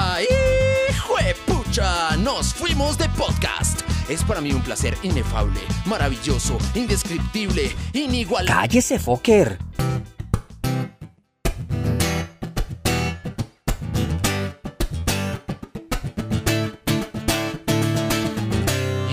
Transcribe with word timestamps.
¡Ay, 0.00 0.26
juepucha! 1.06 2.16
Nos 2.18 2.54
fuimos 2.54 2.96
de 2.98 3.08
podcast. 3.10 3.80
Es 4.08 4.22
para 4.22 4.40
mí 4.40 4.52
un 4.52 4.62
placer 4.62 4.96
inefable, 5.02 5.60
maravilloso, 5.86 6.56
indescriptible, 6.74 7.74
inigualable. 7.92 8.54
¡Cállese, 8.54 9.00
Fokker! 9.00 9.58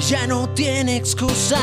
Ya 0.08 0.28
no 0.28 0.48
tiene 0.50 0.98
excusa. 0.98 1.58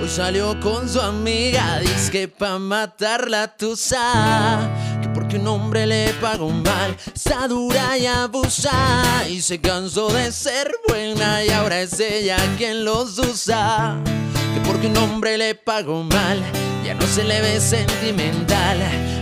Hoy 0.00 0.08
salió 0.08 0.58
con 0.60 0.88
su 0.88 1.00
amiga. 1.00 1.80
Dice 1.80 2.12
que 2.12 2.28
pa' 2.28 2.60
matar 2.60 3.28
la 3.28 3.56
tusa. 3.56 4.70
Un 5.36 5.46
hombre 5.48 5.86
le 5.86 6.14
pagó 6.14 6.48
mal. 6.48 6.96
Está 7.14 7.46
dura 7.46 7.98
y 7.98 8.06
abusa. 8.06 8.72
Y 9.28 9.42
se 9.42 9.60
cansó 9.60 10.08
de 10.08 10.32
ser 10.32 10.74
buena. 10.88 11.44
Y 11.44 11.50
ahora 11.50 11.82
es 11.82 12.00
ella 12.00 12.38
quien 12.56 12.86
los 12.86 13.18
usa. 13.18 13.98
Que 14.54 14.60
porque 14.66 14.86
un 14.86 14.96
hombre 14.96 15.36
le 15.36 15.54
pagó 15.54 16.02
mal. 16.04 16.42
Ya 16.82 16.94
no 16.94 17.06
se 17.06 17.22
le 17.22 17.42
ve 17.42 17.60
sentimental. 17.60 18.78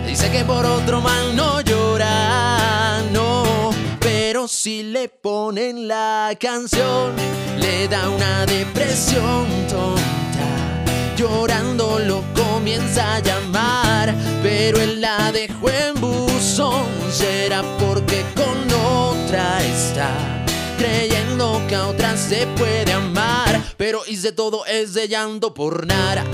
Dice 0.07 0.31
que 0.31 0.45
por 0.45 0.65
otro 0.65 1.01
mal 1.01 1.35
no 1.35 1.61
llora. 1.63 3.03
No. 3.13 3.71
Pero 3.99 4.47
si 4.47 4.85
le 4.85 5.09
ponen 5.09 5.89
la 5.89 6.31
canción, 6.39 7.13
le 7.59 7.89
da 7.89 8.09
una 8.09 8.47
depresión. 8.47 9.47
Llorando 11.17 12.01
lo 12.01 12.25
comienza 12.35 13.15
a 13.15 13.21
llamar, 13.21 14.13
pero 14.43 14.81
él 14.81 15.01
la 15.01 15.31
dejó 15.31 15.71
en 15.71 16.01
buzón. 16.01 16.87
Será 17.13 17.63
porque 17.79 18.25
con 18.35 18.57
otra 18.73 19.63
está, 19.63 20.34
creyendo 20.77 21.63
que 21.69 21.75
a 21.75 21.89
otra 21.89 22.17
se 22.17 22.47
puede 22.57 22.93
amar. 22.93 23.63
Pero 23.77 24.03
hice 24.07 24.33
todo 24.33 24.65
ese 24.67 25.09
llanto 25.09 25.55
por 25.55 25.87
nada. 25.87 26.25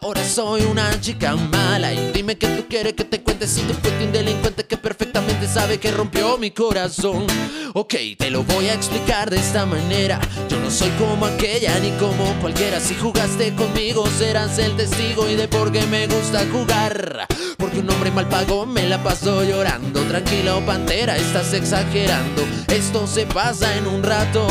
Ahora 0.00 0.24
soy 0.24 0.62
una 0.62 1.00
chica 1.00 1.34
mala 1.36 1.92
y 1.94 2.12
dime 2.12 2.36
que 2.36 2.48
tú 2.48 2.66
quieres 2.68 2.92
que 2.94 3.04
te 3.04 3.22
cuente 3.22 3.46
si 3.46 3.62
tú 3.62 3.72
fuiste 3.74 4.04
un 4.04 4.12
delincuente 4.12 4.64
que 4.64 4.76
perfectamente 4.76 5.46
sabe 5.46 5.78
que 5.78 5.90
rompió 5.90 6.36
mi 6.38 6.50
corazón. 6.50 7.26
Ok, 7.74 7.94
te 8.18 8.30
lo 8.30 8.42
voy 8.44 8.68
a 8.68 8.74
explicar 8.74 9.30
de 9.30 9.38
esta 9.38 9.64
manera. 9.64 10.20
Yo 10.48 10.58
no 10.60 10.70
soy 10.70 10.90
como 10.98 11.26
aquella 11.26 11.78
ni 11.78 11.90
como 11.92 12.24
cualquiera. 12.40 12.80
Si 12.80 12.94
jugaste 12.94 13.54
conmigo 13.54 14.06
serás 14.18 14.58
el 14.58 14.76
testigo 14.76 15.28
y 15.28 15.36
de 15.36 15.48
por 15.48 15.72
qué 15.72 15.86
me 15.86 16.06
gusta 16.06 16.46
jugar. 16.52 17.26
Porque 17.56 17.80
un 17.80 17.90
hombre 17.90 18.10
mal 18.10 18.28
pagó 18.28 18.66
me 18.66 18.88
la 18.88 19.02
pasó 19.02 19.42
llorando. 19.42 20.00
Tranquila, 20.02 20.56
oh 20.56 20.66
pantera, 20.66 21.16
estás 21.16 21.52
exagerando. 21.52 22.44
Esto 22.68 23.06
se 23.06 23.26
pasa 23.26 23.76
en 23.76 23.86
un 23.88 24.02
rato. 24.02 24.46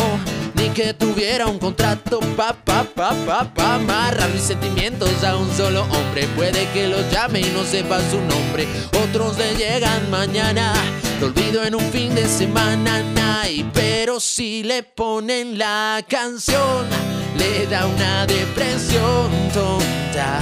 Ni 0.55 0.69
que 0.69 0.93
tuviera 0.93 1.45
un 1.45 1.59
contrato 1.59 2.19
pa 2.35 2.53
pa 2.53 2.83
pa 2.83 3.13
pa 3.25 3.43
pa 3.53 3.75
amarrar 3.75 4.29
mis 4.29 4.41
sentimientos 4.41 5.23
a 5.23 5.35
un 5.35 5.49
solo 5.55 5.83
hombre. 5.83 6.27
Puede 6.35 6.67
que 6.73 6.87
lo 6.87 6.97
llame 7.11 7.41
y 7.41 7.51
no 7.51 7.63
sepa 7.63 7.99
su 8.09 8.17
nombre. 8.17 8.67
Otros 9.03 9.37
le 9.37 9.55
llegan 9.55 10.09
mañana. 10.09 10.73
Lo 11.19 11.27
olvido 11.27 11.63
en 11.63 11.75
un 11.75 11.91
fin 11.91 12.13
de 12.13 12.27
semana, 12.27 13.01
nay, 13.01 13.69
pero 13.73 14.19
si 14.19 14.63
le 14.63 14.83
ponen 14.83 15.57
la 15.57 16.03
canción, 16.07 16.85
le 17.37 17.65
da 17.67 17.85
una 17.87 18.25
depresión 18.27 19.31
tonta. 19.53 20.39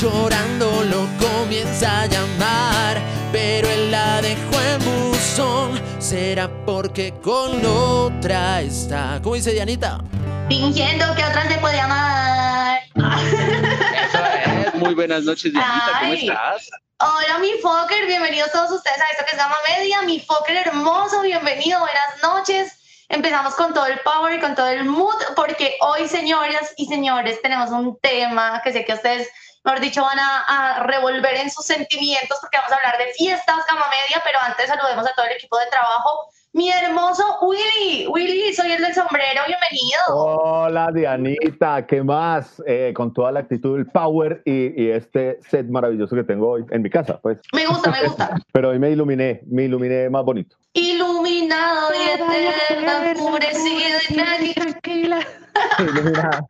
Llorando 0.00 0.84
lo 0.84 1.06
comienza 1.18 2.02
a 2.02 2.06
llamar, 2.06 3.00
pero 3.32 3.68
él 3.68 3.90
la 3.90 4.20
dejó 4.20 4.60
en 4.60 4.84
buzón. 4.84 5.80
Será 5.98 6.48
porque 6.64 7.14
con 7.22 7.60
otra 8.26 8.60
está. 8.60 9.20
¿Cómo 9.22 9.36
dice 9.36 9.52
Dianita? 9.52 10.00
Fingiendo 10.48 11.14
que 11.14 11.24
otra 11.24 11.46
se 11.46 11.58
puede 11.58 11.78
amar. 11.78 12.80
Eso 12.96 14.18
es. 14.66 14.74
Muy 14.74 14.94
buenas 14.94 15.22
noches, 15.22 15.52
Dianita. 15.52 15.92
¿Cómo 16.00 16.12
Ay. 16.12 16.28
estás? 16.28 16.68
Hola, 16.98 17.38
mi 17.38 17.52
Fokker. 17.62 18.04
Bienvenidos 18.06 18.50
todos 18.50 18.72
ustedes 18.72 18.98
a 19.00 19.12
esto 19.12 19.24
que 19.26 19.30
es 19.30 19.38
Gama 19.38 19.54
Media. 19.68 20.02
Mi 20.02 20.18
Fokker 20.18 20.56
hermoso, 20.56 21.20
bienvenido. 21.22 21.78
Buenas 21.78 22.20
noches. 22.20 23.04
Empezamos 23.08 23.54
con 23.54 23.72
todo 23.72 23.86
el 23.86 24.00
power 24.00 24.34
y 24.34 24.40
con 24.40 24.56
todo 24.56 24.70
el 24.70 24.84
mood, 24.86 25.14
porque 25.36 25.76
hoy, 25.80 26.08
señoras 26.08 26.74
y 26.76 26.86
señores, 26.86 27.40
tenemos 27.42 27.70
un 27.70 27.96
tema 28.00 28.60
que 28.64 28.72
sé 28.72 28.84
que 28.84 28.94
ustedes, 28.94 29.28
mejor 29.62 29.78
dicho, 29.78 30.02
van 30.02 30.18
a, 30.18 30.40
a 30.40 30.82
revolver 30.82 31.36
en 31.36 31.48
sus 31.48 31.64
sentimientos, 31.64 32.38
porque 32.40 32.58
vamos 32.58 32.72
a 32.72 32.76
hablar 32.76 32.98
de 32.98 33.12
fiestas 33.12 33.64
Gama 33.68 33.86
Media, 33.88 34.20
pero 34.24 34.40
antes 34.40 34.66
saludemos 34.66 35.06
a 35.06 35.14
todo 35.14 35.26
el 35.26 35.32
equipo 35.32 35.56
de 35.58 35.66
trabajo. 35.66 36.32
Mi 36.56 36.70
hermoso 36.70 37.22
Willy, 37.42 38.06
Willy, 38.06 38.54
soy 38.54 38.72
el 38.72 38.80
del 38.80 38.94
sombrero, 38.94 39.42
bienvenido. 39.46 40.00
Hola 40.08 40.90
Dianita, 40.90 41.84
¿qué 41.86 42.02
más? 42.02 42.62
Eh, 42.66 42.94
con 42.96 43.12
toda 43.12 43.30
la 43.30 43.40
actitud, 43.40 43.76
el 43.78 43.84
power 43.84 44.40
y, 44.46 44.82
y 44.82 44.90
este 44.90 45.38
set 45.50 45.68
maravilloso 45.68 46.16
que 46.16 46.24
tengo 46.24 46.48
hoy 46.48 46.64
en 46.70 46.80
mi 46.80 46.88
casa, 46.88 47.20
pues. 47.20 47.40
Me 47.52 47.66
gusta, 47.66 47.90
me 47.90 48.04
gusta. 48.04 48.36
Pero 48.52 48.70
hoy 48.70 48.78
me 48.78 48.90
iluminé, 48.90 49.42
me 49.48 49.64
iluminé 49.64 50.08
más 50.08 50.24
bonito. 50.24 50.56
Iluminado 50.72 51.90
y 51.92 52.22
eterno, 52.22 53.02
enfurecido 53.04 53.98
y. 54.08 54.54
Tranquila. 54.54 55.20
Iluminada. 55.78 56.46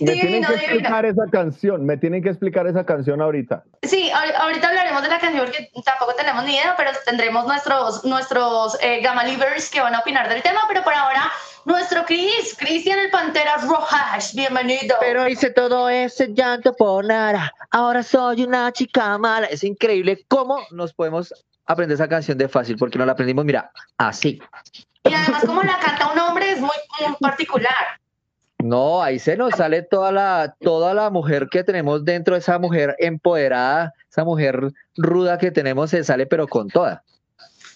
Me 0.00 0.12
tienen 0.12 0.26
Divino, 0.26 0.48
que 0.48 0.54
divino. 0.54 0.72
explicar 0.74 1.06
esa 1.06 1.26
canción, 1.30 1.84
me 1.86 1.96
tienen 1.96 2.22
que 2.22 2.28
explicar 2.30 2.66
esa 2.66 2.84
canción 2.84 3.20
ahorita. 3.22 3.64
Sí, 3.82 4.10
ahor- 4.10 4.34
ahorita 4.36 4.68
hablaremos 4.68 5.02
de 5.02 5.08
la 5.08 5.18
canción 5.18 5.44
porque 5.44 5.70
tampoco 5.84 6.14
tenemos 6.14 6.44
ni 6.44 6.52
idea, 6.54 6.74
pero 6.76 6.90
tendremos 7.04 7.46
nuestros, 7.46 8.04
nuestros 8.04 8.76
eh, 8.82 9.00
Gamma 9.00 9.24
Livers 9.24 9.70
que 9.70 9.80
van 9.80 9.94
a 9.94 10.00
opinar 10.00 10.28
del 10.28 10.42
tema, 10.42 10.60
pero 10.68 10.82
por 10.84 10.94
ahora, 10.94 11.30
nuestro 11.64 12.04
Chris, 12.04 12.56
Cristian 12.58 12.98
el 12.98 13.10
Panteras 13.10 13.66
Rojas, 13.66 14.34
bienvenido. 14.34 14.96
Pero 15.00 15.28
hice 15.28 15.50
todo 15.50 15.88
ese 15.88 16.28
llanto 16.34 16.72
por 16.74 17.04
nada. 17.04 17.52
Ahora 17.70 18.02
soy 18.02 18.42
una 18.44 18.70
chica 18.72 19.16
mala. 19.18 19.46
Es 19.46 19.62
increíble 19.64 20.24
cómo 20.28 20.58
nos 20.70 20.92
podemos 20.92 21.32
aprender 21.66 21.94
esa 21.94 22.08
canción 22.08 22.36
de 22.36 22.48
fácil, 22.48 22.76
porque 22.76 22.98
nos 22.98 23.06
la 23.06 23.12
aprendimos, 23.12 23.44
mira, 23.44 23.70
así. 23.96 24.40
Y 25.04 25.14
además 25.14 25.44
como 25.44 25.62
la 25.62 25.78
canta 25.78 26.12
un 26.12 26.18
hombre 26.18 26.50
es 26.52 26.60
muy, 26.60 26.70
muy 27.00 27.16
particular. 27.20 27.72
No, 28.62 29.02
ahí 29.02 29.18
se 29.18 29.36
nos 29.36 29.54
sale 29.54 29.82
toda 29.82 30.12
la, 30.12 30.54
toda 30.60 30.94
la 30.94 31.10
mujer 31.10 31.48
que 31.50 31.64
tenemos 31.64 32.04
dentro, 32.04 32.36
esa 32.36 32.58
mujer 32.58 32.94
empoderada, 32.98 33.92
esa 34.08 34.24
mujer 34.24 34.72
ruda 34.96 35.36
que 35.38 35.50
tenemos, 35.50 35.90
se 35.90 36.04
sale 36.04 36.26
pero 36.26 36.46
con 36.46 36.68
toda. 36.68 37.02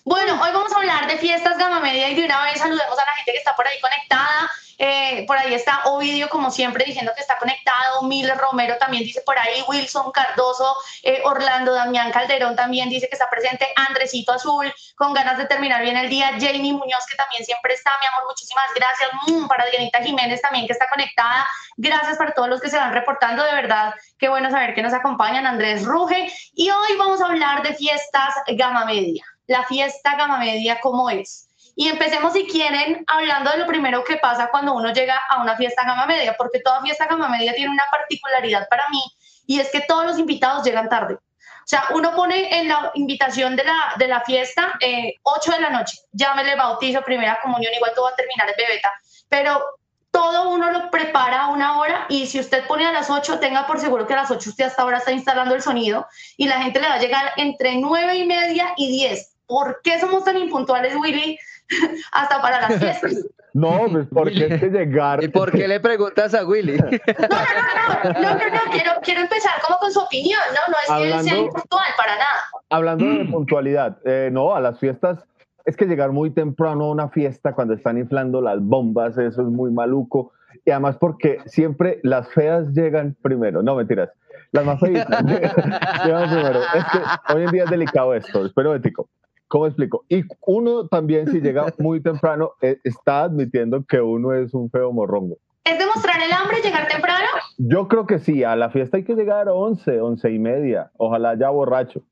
Bueno, 0.04 0.40
hoy 0.40 0.50
vamos 0.52 0.72
a 0.72 0.76
hablar 0.76 1.08
de 1.08 1.18
fiestas 1.18 1.58
Gama 1.58 1.80
Media 1.80 2.08
y 2.08 2.14
de 2.14 2.24
una 2.24 2.40
vez 2.44 2.58
saludemos 2.58 2.96
a 2.96 3.04
la 3.04 3.12
gente 3.16 3.32
que 3.32 3.38
está 3.38 3.56
por 3.56 3.66
ahí 3.66 3.80
conectada. 3.80 4.48
Eh, 4.78 5.24
por 5.26 5.38
ahí 5.38 5.54
está 5.54 5.82
Ovidio, 5.86 6.28
como 6.28 6.50
siempre, 6.50 6.84
diciendo 6.84 7.12
que 7.14 7.22
está 7.22 7.38
conectado. 7.38 8.02
Mil 8.02 8.30
Romero 8.36 8.76
también 8.78 9.04
dice 9.04 9.22
por 9.22 9.38
ahí. 9.38 9.62
Wilson 9.68 10.12
Cardoso, 10.12 10.76
eh, 11.02 11.22
Orlando 11.24 11.72
Damián 11.72 12.10
Calderón 12.12 12.56
también 12.56 12.88
dice 12.88 13.08
que 13.08 13.14
está 13.14 13.28
presente. 13.30 13.66
Andresito 13.76 14.32
Azul, 14.32 14.72
con 14.96 15.14
ganas 15.14 15.38
de 15.38 15.46
terminar 15.46 15.82
bien 15.82 15.96
el 15.96 16.08
día. 16.08 16.32
Jamie 16.38 16.72
Muñoz, 16.72 17.06
que 17.08 17.16
también 17.16 17.44
siempre 17.44 17.74
está. 17.74 17.92
Mi 18.00 18.06
amor, 18.06 18.28
muchísimas 18.28 18.66
gracias. 18.74 19.10
Mm, 19.26 19.48
para 19.48 19.66
Dianita 19.66 20.02
Jiménez 20.02 20.40
también, 20.42 20.66
que 20.66 20.72
está 20.72 20.88
conectada. 20.88 21.46
Gracias 21.76 22.16
para 22.16 22.32
todos 22.32 22.48
los 22.48 22.60
que 22.60 22.68
se 22.68 22.76
van 22.76 22.92
reportando. 22.92 23.44
De 23.44 23.52
verdad, 23.52 23.94
qué 24.18 24.28
bueno 24.28 24.50
saber 24.50 24.74
que 24.74 24.82
nos 24.82 24.92
acompañan. 24.92 25.46
Andrés 25.46 25.84
Ruge. 25.84 26.32
Y 26.54 26.70
hoy 26.70 26.96
vamos 26.98 27.20
a 27.20 27.26
hablar 27.26 27.62
de 27.62 27.74
fiestas 27.74 28.34
Gama 28.48 28.84
Media. 28.84 29.24
La 29.46 29.64
fiesta 29.64 30.16
Gama 30.16 30.38
Media, 30.38 30.80
¿cómo 30.80 31.08
es? 31.08 31.45
Y 31.78 31.88
empecemos, 31.88 32.32
si 32.32 32.46
quieren, 32.46 33.04
hablando 33.06 33.50
de 33.50 33.58
lo 33.58 33.66
primero 33.66 34.02
que 34.02 34.16
pasa 34.16 34.48
cuando 34.50 34.74
uno 34.74 34.92
llega 34.94 35.20
a 35.28 35.42
una 35.42 35.56
fiesta 35.56 35.84
gama 35.84 36.06
media, 36.06 36.34
porque 36.36 36.60
toda 36.60 36.80
fiesta 36.80 37.06
gama 37.06 37.28
media 37.28 37.54
tiene 37.54 37.70
una 37.70 37.84
particularidad 37.90 38.66
para 38.68 38.88
mí, 38.88 39.02
y 39.46 39.60
es 39.60 39.70
que 39.70 39.82
todos 39.82 40.06
los 40.06 40.18
invitados 40.18 40.64
llegan 40.64 40.88
tarde. 40.88 41.14
O 41.14 41.68
sea, 41.68 41.84
uno 41.90 42.14
pone 42.14 42.60
en 42.60 42.68
la 42.68 42.92
invitación 42.94 43.56
de 43.56 43.64
la, 43.64 43.92
de 43.98 44.08
la 44.08 44.22
fiesta 44.22 44.74
eh, 44.80 45.16
8 45.22 45.52
de 45.52 45.60
la 45.60 45.70
noche, 45.70 45.98
llámele 46.12 46.56
bautizo, 46.56 47.02
primera 47.02 47.38
comunión, 47.42 47.74
igual 47.74 47.92
todo 47.94 48.06
va 48.06 48.12
a 48.12 48.16
terminar 48.16 48.48
en 48.48 48.54
bebeta, 48.56 48.92
pero 49.28 49.62
todo 50.10 50.48
uno 50.48 50.70
lo 50.70 50.90
prepara 50.90 51.42
a 51.42 51.48
una 51.48 51.78
hora 51.78 52.06
y 52.08 52.26
si 52.26 52.40
usted 52.40 52.66
pone 52.66 52.86
a 52.86 52.92
las 52.92 53.10
8, 53.10 53.38
tenga 53.38 53.66
por 53.66 53.78
seguro 53.78 54.06
que 54.06 54.14
a 54.14 54.22
las 54.22 54.30
8 54.30 54.48
usted 54.48 54.64
hasta 54.64 54.80
ahora 54.80 54.96
está 54.96 55.12
instalando 55.12 55.54
el 55.54 55.60
sonido 55.60 56.06
y 56.38 56.48
la 56.48 56.62
gente 56.62 56.80
le 56.80 56.88
va 56.88 56.94
a 56.94 56.98
llegar 56.98 57.32
entre 57.36 57.76
9 57.76 58.16
y 58.16 58.24
media 58.24 58.72
y 58.78 58.90
10. 58.92 59.34
¿Por 59.46 59.80
qué 59.82 60.00
somos 60.00 60.24
tan 60.24 60.38
impuntuales, 60.38 60.94
Willy? 60.96 61.38
hasta 62.12 62.40
para 62.42 62.60
las 62.62 62.78
fiestas. 62.78 63.26
No, 63.52 63.86
pues 63.90 64.06
porque 64.12 64.46
es 64.46 64.60
que 64.60 64.68
llegar. 64.68 65.24
¿Y 65.24 65.28
por 65.28 65.50
qué 65.50 65.66
le 65.66 65.80
preguntas 65.80 66.34
a 66.34 66.44
Willy? 66.44 66.76
No, 66.78 66.84
no, 66.84 68.12
no, 68.12 68.12
no, 68.12 68.20
no, 68.20 68.34
no, 68.34 68.50
no, 68.54 68.70
quiero, 68.70 68.90
quiero 69.02 69.20
empezar 69.22 69.52
como 69.66 69.78
con 69.78 69.90
su 69.90 70.00
opinión, 70.00 70.40
no, 70.52 70.72
no 70.72 70.76
es 70.78 70.86
que 70.86 71.02
él 71.04 71.08
sea 71.10 71.18
Hablando- 71.20 71.46
impuntual 71.46 71.86
para 71.96 72.12
nada. 72.16 72.40
Hablando 72.68 73.04
de 73.06 73.24
puntualidad, 73.26 73.96
eh, 74.04 74.28
no, 74.32 74.54
a 74.54 74.60
las 74.60 74.78
fiestas, 74.78 75.24
es 75.64 75.76
que 75.76 75.86
llegar 75.86 76.12
muy 76.12 76.30
temprano 76.30 76.84
a 76.84 76.90
una 76.90 77.08
fiesta 77.08 77.52
cuando 77.54 77.74
están 77.74 77.96
inflando 77.96 78.40
las 78.42 78.60
bombas, 78.60 79.16
eso 79.18 79.42
es 79.42 79.48
muy 79.48 79.70
maluco. 79.70 80.32
Y 80.64 80.70
además 80.72 80.96
porque 80.98 81.38
siempre 81.46 82.00
las 82.02 82.28
feas 82.28 82.68
llegan 82.72 83.16
primero, 83.22 83.62
no 83.62 83.74
mentiras, 83.76 84.10
las 84.52 84.64
más 84.64 84.78
feitas 84.80 85.06
llegan 85.24 86.28
primero. 86.30 86.60
Es 86.74 86.84
que 86.84 87.34
hoy 87.34 87.44
en 87.44 87.50
día 87.50 87.64
es 87.64 87.70
delicado 87.70 88.14
esto, 88.14 88.44
espero 88.44 88.74
ético. 88.74 89.08
¿Cómo 89.48 89.66
explico? 89.66 90.04
Y 90.08 90.24
uno 90.46 90.88
también, 90.88 91.30
si 91.30 91.40
llega 91.40 91.66
muy 91.78 92.02
temprano, 92.02 92.52
eh, 92.60 92.78
está 92.84 93.24
admitiendo 93.24 93.84
que 93.84 94.00
uno 94.00 94.32
es 94.32 94.54
un 94.54 94.70
feo 94.70 94.92
morrongo. 94.92 95.36
¿Es 95.64 95.78
demostrar 95.78 96.20
el 96.22 96.32
hambre 96.32 96.60
llegar 96.60 96.86
temprano? 96.88 97.26
Yo 97.58 97.88
creo 97.88 98.06
que 98.06 98.18
sí, 98.18 98.44
a 98.44 98.54
la 98.54 98.70
fiesta 98.70 98.98
hay 98.98 99.04
que 99.04 99.14
llegar 99.14 99.48
a 99.48 99.52
11, 99.52 100.00
11 100.00 100.30
y 100.30 100.38
media. 100.38 100.90
Ojalá 100.96 101.36
ya 101.36 101.50
borracho. 101.50 102.02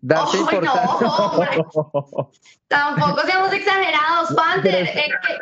Darse 0.00 0.38
Ay, 0.50 0.60
no. 0.60 0.72
Tampoco 2.68 3.20
seamos 3.22 3.52
exagerados, 3.52 4.34
Panther. 4.36 4.86
Eh, 4.86 5.10
¿qué, 5.26 5.34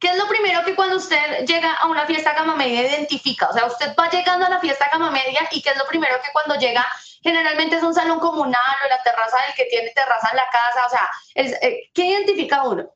qué 0.00 0.08
es 0.08 0.18
lo 0.18 0.28
primero 0.28 0.64
que 0.64 0.74
cuando 0.74 0.96
usted 0.96 1.44
llega 1.46 1.74
a 1.74 1.88
una 1.88 2.06
fiesta 2.06 2.34
gama 2.34 2.56
media 2.56 2.88
identifica? 2.88 3.48
O 3.48 3.52
sea, 3.52 3.66
usted 3.66 3.94
va 3.98 4.10
llegando 4.10 4.46
a 4.46 4.50
la 4.50 4.60
fiesta 4.60 4.88
gama 4.92 5.10
media 5.10 5.40
y 5.52 5.62
¿qué 5.62 5.70
es 5.70 5.78
lo 5.78 5.86
primero 5.86 6.14
que 6.22 6.30
cuando 6.32 6.56
llega 6.56 6.84
generalmente 7.22 7.76
es 7.76 7.82
un 7.82 7.94
salón 7.94 8.18
comunal 8.20 8.76
o 8.84 8.88
la 8.88 9.02
terraza 9.02 9.36
del 9.46 9.54
que 9.56 9.64
tiene 9.66 9.90
terraza 9.94 10.28
en 10.30 10.36
la 10.36 10.44
casa? 10.52 10.86
O 10.86 10.90
sea, 10.90 11.08
es- 11.34 11.62
eh, 11.62 11.90
¿qué 11.94 12.06
identifica 12.06 12.62
uno? 12.64 12.90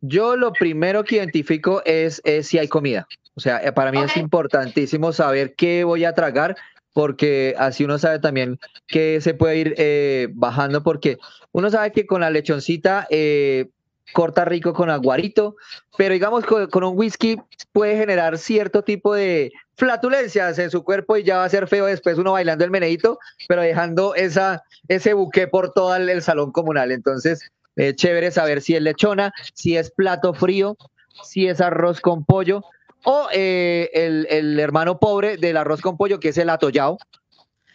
Yo 0.00 0.36
lo 0.36 0.52
primero 0.52 1.04
que 1.04 1.16
identifico 1.16 1.82
es, 1.84 2.20
es 2.24 2.48
si 2.48 2.58
hay 2.58 2.68
comida. 2.68 3.06
O 3.34 3.40
sea, 3.40 3.58
eh, 3.64 3.72
para 3.72 3.92
mí 3.92 4.00
es 4.02 4.16
importantísimo 4.16 5.12
saber 5.12 5.54
qué 5.54 5.84
voy 5.84 6.04
a 6.04 6.12
tragar, 6.14 6.56
porque 6.92 7.54
así 7.56 7.84
uno 7.84 7.98
sabe 7.98 8.18
también 8.18 8.58
que 8.88 9.20
se 9.20 9.32
puede 9.32 9.56
ir 9.56 9.74
eh, 9.78 10.28
bajando, 10.32 10.82
porque 10.82 11.18
uno 11.52 11.70
sabe 11.70 11.92
que 11.92 12.04
con 12.04 12.20
la 12.20 12.30
lechoncita 12.30 13.06
eh, 13.10 13.68
corta 14.12 14.44
rico 14.44 14.72
con 14.72 14.90
aguarito, 14.90 15.56
pero 15.96 16.12
digamos 16.12 16.44
con, 16.44 16.66
con 16.68 16.84
un 16.84 16.96
whisky 16.96 17.38
puede 17.72 17.96
generar 17.96 18.38
cierto 18.38 18.82
tipo 18.82 19.14
de 19.14 19.52
flatulencias 19.76 20.58
en 20.58 20.70
su 20.70 20.84
cuerpo 20.84 21.16
y 21.16 21.24
ya 21.24 21.38
va 21.38 21.44
a 21.44 21.48
ser 21.48 21.66
feo 21.66 21.86
después 21.86 22.18
uno 22.18 22.32
bailando 22.32 22.64
el 22.64 22.70
meneíto, 22.70 23.18
pero 23.48 23.62
dejando 23.62 24.14
esa, 24.14 24.62
ese 24.88 25.14
buque 25.14 25.48
por 25.48 25.72
todo 25.72 25.96
el, 25.96 26.22
salón 26.22 26.52
comunal. 26.52 26.92
Entonces, 26.92 27.50
eh, 27.76 27.94
chévere 27.94 28.30
saber 28.30 28.60
si 28.60 28.76
es 28.76 28.82
lechona, 28.82 29.32
si 29.54 29.76
es 29.76 29.90
plato 29.90 30.34
frío, 30.34 30.76
si 31.24 31.48
es 31.48 31.60
arroz 31.60 32.00
con 32.00 32.24
pollo 32.24 32.62
o 33.04 33.28
eh, 33.32 33.90
el, 33.94 34.26
el 34.30 34.60
hermano 34.60 34.98
pobre 34.98 35.36
del 35.36 35.56
arroz 35.56 35.80
con 35.80 35.96
pollo 35.96 36.20
que 36.20 36.28
es 36.28 36.38
el 36.38 36.50
atollado, 36.50 36.98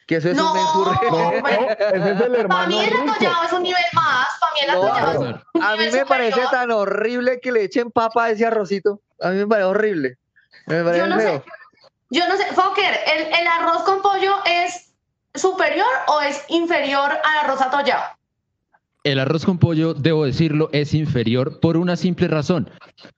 que 0.07 0.15
eso 0.15 0.30
es 0.30 0.36
No, 0.38 0.51
un 0.51 0.57
menjurje. 0.57 1.12
No, 1.12 1.31
ese 1.31 2.12
es 2.12 2.21
el 2.21 2.31
Para 2.31 2.39
hermano 2.39 2.68
mí 2.68 2.80
el 2.80 3.09
atollado 3.09 3.44
es 3.44 3.54
un 3.54 3.63
nivel 3.63 3.83
más, 3.94 4.27
para 4.39 4.54
mí 4.54 4.59
el 4.62 4.71
No, 4.71 4.83
atollado 4.83 5.12
es 5.12 5.18
un 5.54 5.63
A 5.63 5.75
mí 5.75 5.89
me 5.92 6.06
parece 6.06 6.42
tan 6.50 6.71
horrible 6.71 7.39
que 7.42 7.51
le 7.51 7.63
echen 7.63 7.92
papa 7.92 8.25
a 8.25 8.30
ese 8.31 8.45
arrocito. 8.45 9.01
A 9.21 9.30
mí 9.30 9.38
me 9.38 9.48
parece 9.48 9.65
horrible. 9.65 10.18
Me 10.65 10.83
parece 10.83 11.00
Yo 11.00 11.07
no 11.07 11.19
sé, 11.19 11.44
yo 12.09 12.27
no 12.27 12.38
sé, 12.38 12.45
Fokker, 12.54 13.00
¿el, 13.15 13.33
¿el 13.33 13.48
arroz 13.48 13.83
con 13.83 14.01
pollo 14.01 14.38
es 14.45 14.94
superior 15.36 15.88
o 16.07 16.21
es 16.21 16.44
inferior 16.48 17.12
al 17.12 17.38
arroz 17.44 17.62
atollado? 17.62 18.17
El 19.07 19.19
arroz 19.19 19.45
con 19.45 19.57
pollo, 19.57 19.94
debo 19.94 20.25
decirlo, 20.25 20.69
es 20.74 20.94
inferior 20.94 21.62
por 21.62 21.77
una 21.77 21.95
simple 21.95 22.27
razón. 22.27 22.69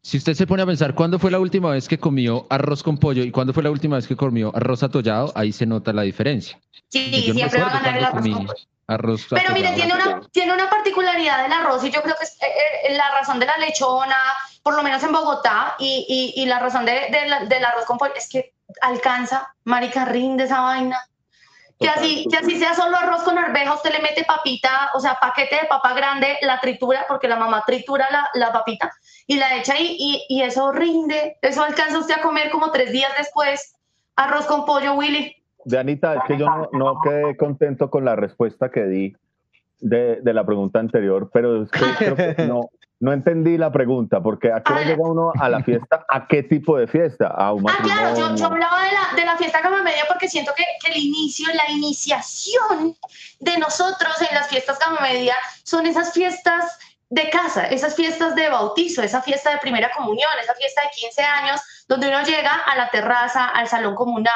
Si 0.03 0.17
usted 0.17 0.35
se 0.35 0.45
pone 0.45 0.61
a 0.61 0.65
pensar 0.67 0.93
cuándo 0.93 1.17
fue 1.17 1.31
la 1.31 1.39
última 1.39 1.71
vez 1.71 1.87
que 1.87 1.97
comió 1.97 2.45
arroz 2.51 2.83
con 2.83 2.99
pollo 2.99 3.23
y 3.23 3.31
cuándo 3.31 3.53
fue 3.53 3.63
la 3.63 3.71
última 3.71 3.95
vez 3.95 4.07
que 4.07 4.15
comió 4.15 4.55
arroz 4.55 4.83
atollado, 4.83 5.31
ahí 5.33 5.51
se 5.51 5.65
nota 5.65 5.91
la 5.91 6.03
diferencia. 6.03 6.59
Sí, 6.89 7.09
Yo 7.25 7.33
no 7.33 7.39
siempre 7.39 7.61
va 7.61 7.67
a 7.69 7.73
ganar 7.79 7.97
el 7.97 8.05
arroz 8.05 8.21
con 8.21 8.33
pollo. 8.45 8.53
arroz 8.85 9.25
Pero 9.31 9.51
mire, 9.53 9.71
tiene 9.73 9.93
una, 9.95 10.21
tiene 10.31 10.53
una 10.53 10.69
particularidad 10.69 11.41
del 11.41 11.53
arroz 11.53 11.83
y 11.83 11.89
yo 11.89 12.03
creo 12.03 12.15
que 12.19 12.25
es 12.25 12.33
eh, 12.41 12.45
eh, 12.89 12.95
la 12.95 13.09
razón 13.19 13.39
de 13.39 13.47
la 13.47 13.57
lechona, 13.57 14.15
por 14.61 14.75
lo 14.75 14.83
menos 14.83 15.01
en 15.01 15.11
Bogotá, 15.11 15.73
y, 15.79 16.05
y- 16.37 16.39
y 16.39 16.45
la 16.45 16.59
razón 16.59 16.85
de, 16.85 16.91
de 16.91 17.47
del 17.47 17.65
arroz 17.65 17.85
con 17.85 17.97
pollo 17.97 18.13
es 18.15 18.29
que 18.29 18.53
alcanza, 18.81 19.47
marica, 19.63 20.05
rinde 20.05 20.43
esa 20.43 20.61
vaina. 20.61 20.97
Que 21.79 21.87
así, 21.87 22.27
que 22.29 22.37
así 22.37 22.57
sea 22.57 22.73
solo 22.73 22.97
arroz 22.97 23.23
con 23.23 23.37
arveja, 23.37 23.73
usted 23.73 23.93
le 23.93 24.01
mete 24.01 24.25
papita, 24.25 24.91
o 24.93 24.99
sea, 24.99 25.17
paquete 25.19 25.55
de 25.55 25.67
papa 25.67 25.93
grande, 25.93 26.37
la 26.41 26.59
tritura, 26.59 27.05
porque 27.07 27.29
la 27.29 27.37
mamá 27.37 27.63
tritura 27.65 28.05
la, 28.11 28.27
la 28.33 28.51
papita, 28.51 28.91
y 29.25 29.37
la 29.37 29.55
echa 29.55 29.75
ahí, 29.75 29.95
y, 29.97 30.25
y 30.27 30.41
eso 30.41 30.73
rinde, 30.73 31.37
eso 31.41 31.63
alcanza 31.63 31.99
usted 31.99 32.15
a 32.15 32.21
comer 32.21 32.49
como 32.49 32.71
tres 32.71 32.91
días 32.91 33.11
después, 33.17 33.75
arroz 34.17 34.45
con 34.45 34.65
pollo, 34.65 34.95
Willy. 34.95 35.37
De 35.63 35.79
Anita, 35.79 36.15
es 36.15 36.21
que 36.27 36.37
yo 36.37 36.47
no, 36.47 36.69
no 36.73 36.99
quedé 37.01 37.37
contento 37.37 37.89
con 37.89 38.03
la 38.03 38.15
respuesta 38.17 38.69
que 38.69 38.83
di 38.83 39.15
de, 39.79 40.19
de 40.21 40.33
la 40.33 40.45
pregunta 40.45 40.79
anterior, 40.79 41.29
pero 41.31 41.63
es 41.63 41.71
que 41.71 41.79
creo 41.97 42.15
que 42.35 42.45
no, 42.45 42.69
no 42.99 43.13
entendí 43.13 43.57
la 43.57 43.71
pregunta, 43.71 44.21
porque 44.21 44.51
¿a 44.51 44.61
qué 44.61 44.73
Ah, 44.73 44.81
llega 44.81 45.01
uno 45.03 45.31
a 45.39 45.49
la 45.49 45.63
fiesta? 45.63 46.05
¿A 46.07 46.27
qué 46.27 46.43
tipo 46.43 46.77
de 46.77 46.87
fiesta? 46.87 47.27
¿A 47.27 47.53
un 47.53 47.69
Ah, 47.69 47.77
claro, 47.81 48.17
yo, 48.17 48.35
yo 48.35 48.45
hablaba 48.47 48.83
de 48.83 48.91
la, 48.91 49.15
de 49.15 49.25
la 49.25 49.37
fiesta 49.37 49.61
gama 49.61 49.83
media 49.83 50.03
porque 50.07 50.27
siento 50.27 50.51
que, 50.55 50.65
que 50.83 50.91
el 50.91 50.97
inicio, 50.97 51.47
la 51.53 51.71
iniciación 51.71 52.95
de 53.39 53.57
nosotros 53.57 54.21
en 54.21 54.35
las 54.35 54.47
fiestas 54.47 54.79
gama 54.79 54.99
media 55.01 55.35
son 55.63 55.85
esas 55.85 56.11
fiestas 56.13 56.77
de 57.09 57.29
casa, 57.29 57.65
esas 57.67 57.95
fiestas 57.95 58.35
de 58.35 58.49
bautizo, 58.49 59.01
esa 59.01 59.21
fiesta 59.21 59.51
de 59.51 59.57
primera 59.57 59.89
comunión, 59.95 60.29
esa 60.41 60.53
fiesta 60.53 60.81
de 60.83 60.89
15 60.95 61.23
años, 61.23 61.61
donde 61.87 62.07
uno 62.07 62.21
llega 62.23 62.53
a 62.53 62.75
la 62.75 62.89
terraza, 62.91 63.45
al 63.47 63.67
salón 63.67 63.95
comunal, 63.95 64.33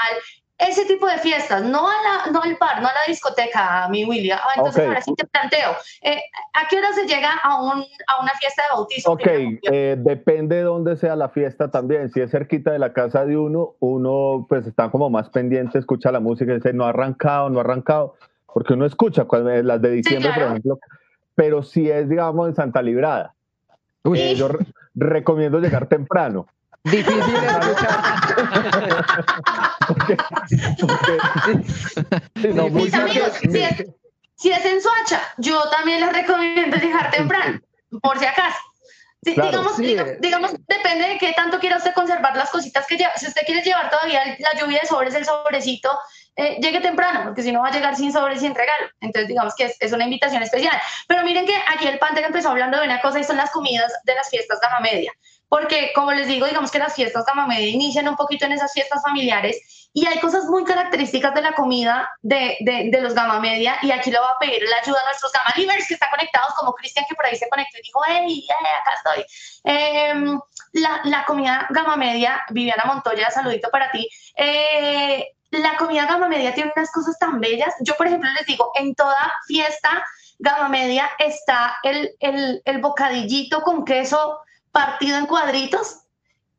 ese 0.58 0.86
tipo 0.86 1.08
de 1.08 1.18
fiestas, 1.18 1.64
no, 1.64 1.88
a 1.90 1.94
la, 1.94 2.32
no 2.32 2.42
al 2.42 2.56
bar, 2.60 2.82
no 2.82 2.88
a 2.88 2.94
la 2.94 3.02
discoteca, 3.08 3.88
mi 3.90 4.06
William. 4.06 4.40
Ah, 4.42 4.50
entonces 4.56 4.82
Ok. 4.84 4.88
ahora 4.88 5.02
sí 5.02 5.14
te 5.16 5.26
planteo, 5.28 5.72
eh, 6.02 6.22
¿a 6.54 6.68
qué 6.70 6.78
hora 6.78 6.94
se 6.94 7.06
llega 7.06 7.32
a, 7.44 7.62
un, 7.62 7.84
a 8.08 8.22
una 8.22 8.32
fiesta 8.40 8.62
de 8.64 8.68
bautizo? 8.74 9.12
Ok, 9.12 9.22
eh, 9.26 9.96
depende 10.00 10.58
de 10.58 10.62
dónde 10.64 10.96
sea 10.96 11.16
la 11.16 11.30
fiesta 11.30 11.70
también. 11.72 12.12
Si 12.12 12.22
es 12.22 12.32
cerquita 12.32 12.72
de 12.72 12.80
la 12.80 12.94
casa 12.94 13.26
de 13.26 13.36
uno, 13.36 13.74
uno 13.80 14.46
pues 14.48 14.66
está 14.68 14.90
como 14.90 15.10
más 15.10 15.30
pendiente, 15.30 15.80
escucha 15.80 16.12
la 16.12 16.20
música 16.20 16.52
y 16.52 16.56
dice, 16.56 16.72
no 16.72 16.86
ha 16.86 16.90
arrancado, 16.90 17.50
no 17.50 17.60
ha 17.60 17.64
arrancado, 17.64 18.16
porque 18.54 18.74
uno 18.74 18.86
escucha 18.86 19.26
cuando, 19.26 19.50
eh, 19.50 19.64
las 19.64 19.82
de 19.82 19.90
diciembre, 19.92 20.30
claro. 20.30 20.42
por 20.42 20.52
ejemplo. 20.52 20.80
Pero 21.36 21.64
si 21.64 21.90
es, 21.90 22.08
digamos, 22.08 22.48
en 22.48 22.56
Santa 22.56 22.82
Librada, 22.82 23.34
Uy, 24.04 24.20
eh, 24.20 24.36
yo 24.36 24.50
re- 24.50 24.66
recomiendo 24.94 25.60
llegar 25.60 25.88
temprano. 25.88 26.46
Difícil 26.84 27.18
escuchar. 27.18 28.02
Porque, 29.94 30.18
porque- 30.80 32.50
no, 32.54 32.70
Mis 32.70 32.94
amigos, 32.94 33.32
si 33.42 33.62
es, 33.64 33.86
si 34.36 34.52
es 34.52 34.66
en 34.66 34.82
Soacha, 34.82 35.22
yo 35.38 35.70
también 35.70 36.02
les 36.02 36.14
recomiendo 36.14 36.78
llegar 36.78 37.12
temprano, 37.12 37.60
por 38.02 38.20
si 38.20 38.26
acaso. 38.26 38.58
Sí, 39.26 39.36
Claro, 39.36 39.52
digamos, 39.52 39.76
sí. 39.78 39.84
diga- 39.86 40.18
digamos, 40.20 40.52
depende 40.68 41.08
de 41.08 41.18
qué 41.18 41.32
tanto 41.32 41.58
quiera 41.60 41.78
usted 41.78 41.94
conservar 41.94 42.36
las 42.36 42.50
cositas 42.50 42.86
que 42.86 42.98
lleva. 42.98 43.14
Si 43.16 43.26
usted 43.26 43.44
quiere 43.46 43.62
llevar 43.62 43.90
todavía 43.90 44.22
la 44.38 44.60
lluvia 44.60 44.82
de 44.82 44.88
sobres, 44.88 45.16
el 45.16 45.24
sobrecito, 45.24 45.90
eh, 46.36 46.58
llegue 46.62 46.82
temprano, 46.82 47.22
porque 47.24 47.42
si 47.42 47.54
no 47.54 47.62
va 47.62 47.70
a 47.70 47.72
llegar 47.72 47.96
sin 47.96 48.12
sobres 48.12 48.40
y 48.40 48.42
sin 48.42 48.54
regalo. 48.54 48.90
Entonces, 49.00 49.30
digamos 49.30 49.56
que 49.56 49.66
es, 49.66 49.78
es 49.80 49.94
una 49.94 50.04
invitación 50.04 50.44
especial. 50.44 50.78
Pero 51.08 51.24
miren 51.24 51.46
que 51.46 51.56
aquí 51.74 51.88
el 51.88 52.00
Panther 52.00 52.26
empezó 52.26 52.50
hablando 52.50 52.78
de 52.80 52.86
una 52.86 53.00
cosa 53.02 53.18
y 53.20 53.24
son 53.24 53.38
las 53.38 53.50
comidas 53.52 53.94
de 54.04 54.14
las 54.14 54.30
fiestas 54.30 54.60
gama 54.62 54.82
media. 54.82 55.14
Porque, 55.54 55.92
como 55.94 56.12
les 56.12 56.26
digo, 56.26 56.48
digamos 56.48 56.72
que 56.72 56.80
las 56.80 56.96
fiestas 56.96 57.28
gama 57.28 57.46
media 57.46 57.68
inician 57.68 58.08
un 58.08 58.16
poquito 58.16 58.48
en 58.48 58.54
esas 58.54 58.74
fiestas 58.74 59.04
familiares 59.04 59.88
y 59.94 60.08
hay 60.08 60.18
cosas 60.18 60.46
muy 60.46 60.64
características 60.64 61.32
de 61.36 61.44
la 61.44 61.52
comida 61.54 62.10
de, 62.24 62.58
de, 62.62 62.90
de 62.92 63.02
los 63.02 63.14
gama 63.14 63.40
media 63.40 63.78
y 63.84 63.92
aquí 63.92 64.10
lo 64.10 64.20
va 64.20 64.30
a 64.30 64.40
pedir 64.40 64.64
la 64.68 64.78
ayuda 64.78 65.00
a 65.00 65.06
nuestros 65.06 65.32
gama 65.32 65.54
livers 65.56 65.88
que 65.88 65.94
están 65.94 66.10
conectados, 66.10 66.56
como 66.56 66.74
Cristian 66.74 67.06
que 67.08 67.14
por 67.14 67.28
ahí 67.28 67.36
se 67.36 67.48
conectó 67.50 67.78
y 67.78 67.84
dijo, 67.84 68.02
hey, 68.08 68.48
hey, 68.50 68.68
acá 68.82 68.94
estoy. 68.96 69.26
Em, 69.64 70.40
la, 70.72 71.02
la 71.04 71.24
comida 71.26 71.68
gama 71.70 71.98
media, 71.98 72.42
Viviana 72.50 72.86
Montoya, 72.88 73.30
saludito 73.30 73.70
para 73.70 73.92
ti. 73.92 74.10
Eh, 74.36 75.36
la 75.52 75.78
comida 75.78 76.08
gama 76.08 76.30
media 76.30 76.56
tiene 76.56 76.74
unas 76.76 76.92
cosas 76.92 77.20
tan 77.20 77.40
bellas. 77.40 77.76
Yo, 77.82 77.96
por 77.96 78.08
ejemplo, 78.08 78.28
les 78.32 78.48
digo, 78.48 78.72
en 78.74 78.96
toda 78.96 79.32
fiesta 79.46 80.04
gama 80.40 80.68
media 80.70 81.12
está 81.20 81.78
el, 81.84 82.10
el, 82.22 82.64
el 82.66 82.82
bocadillito 82.82 83.62
con 83.62 83.86
queso 83.86 84.40
partido 84.74 85.18
en 85.18 85.28
cuadritos 85.28 86.00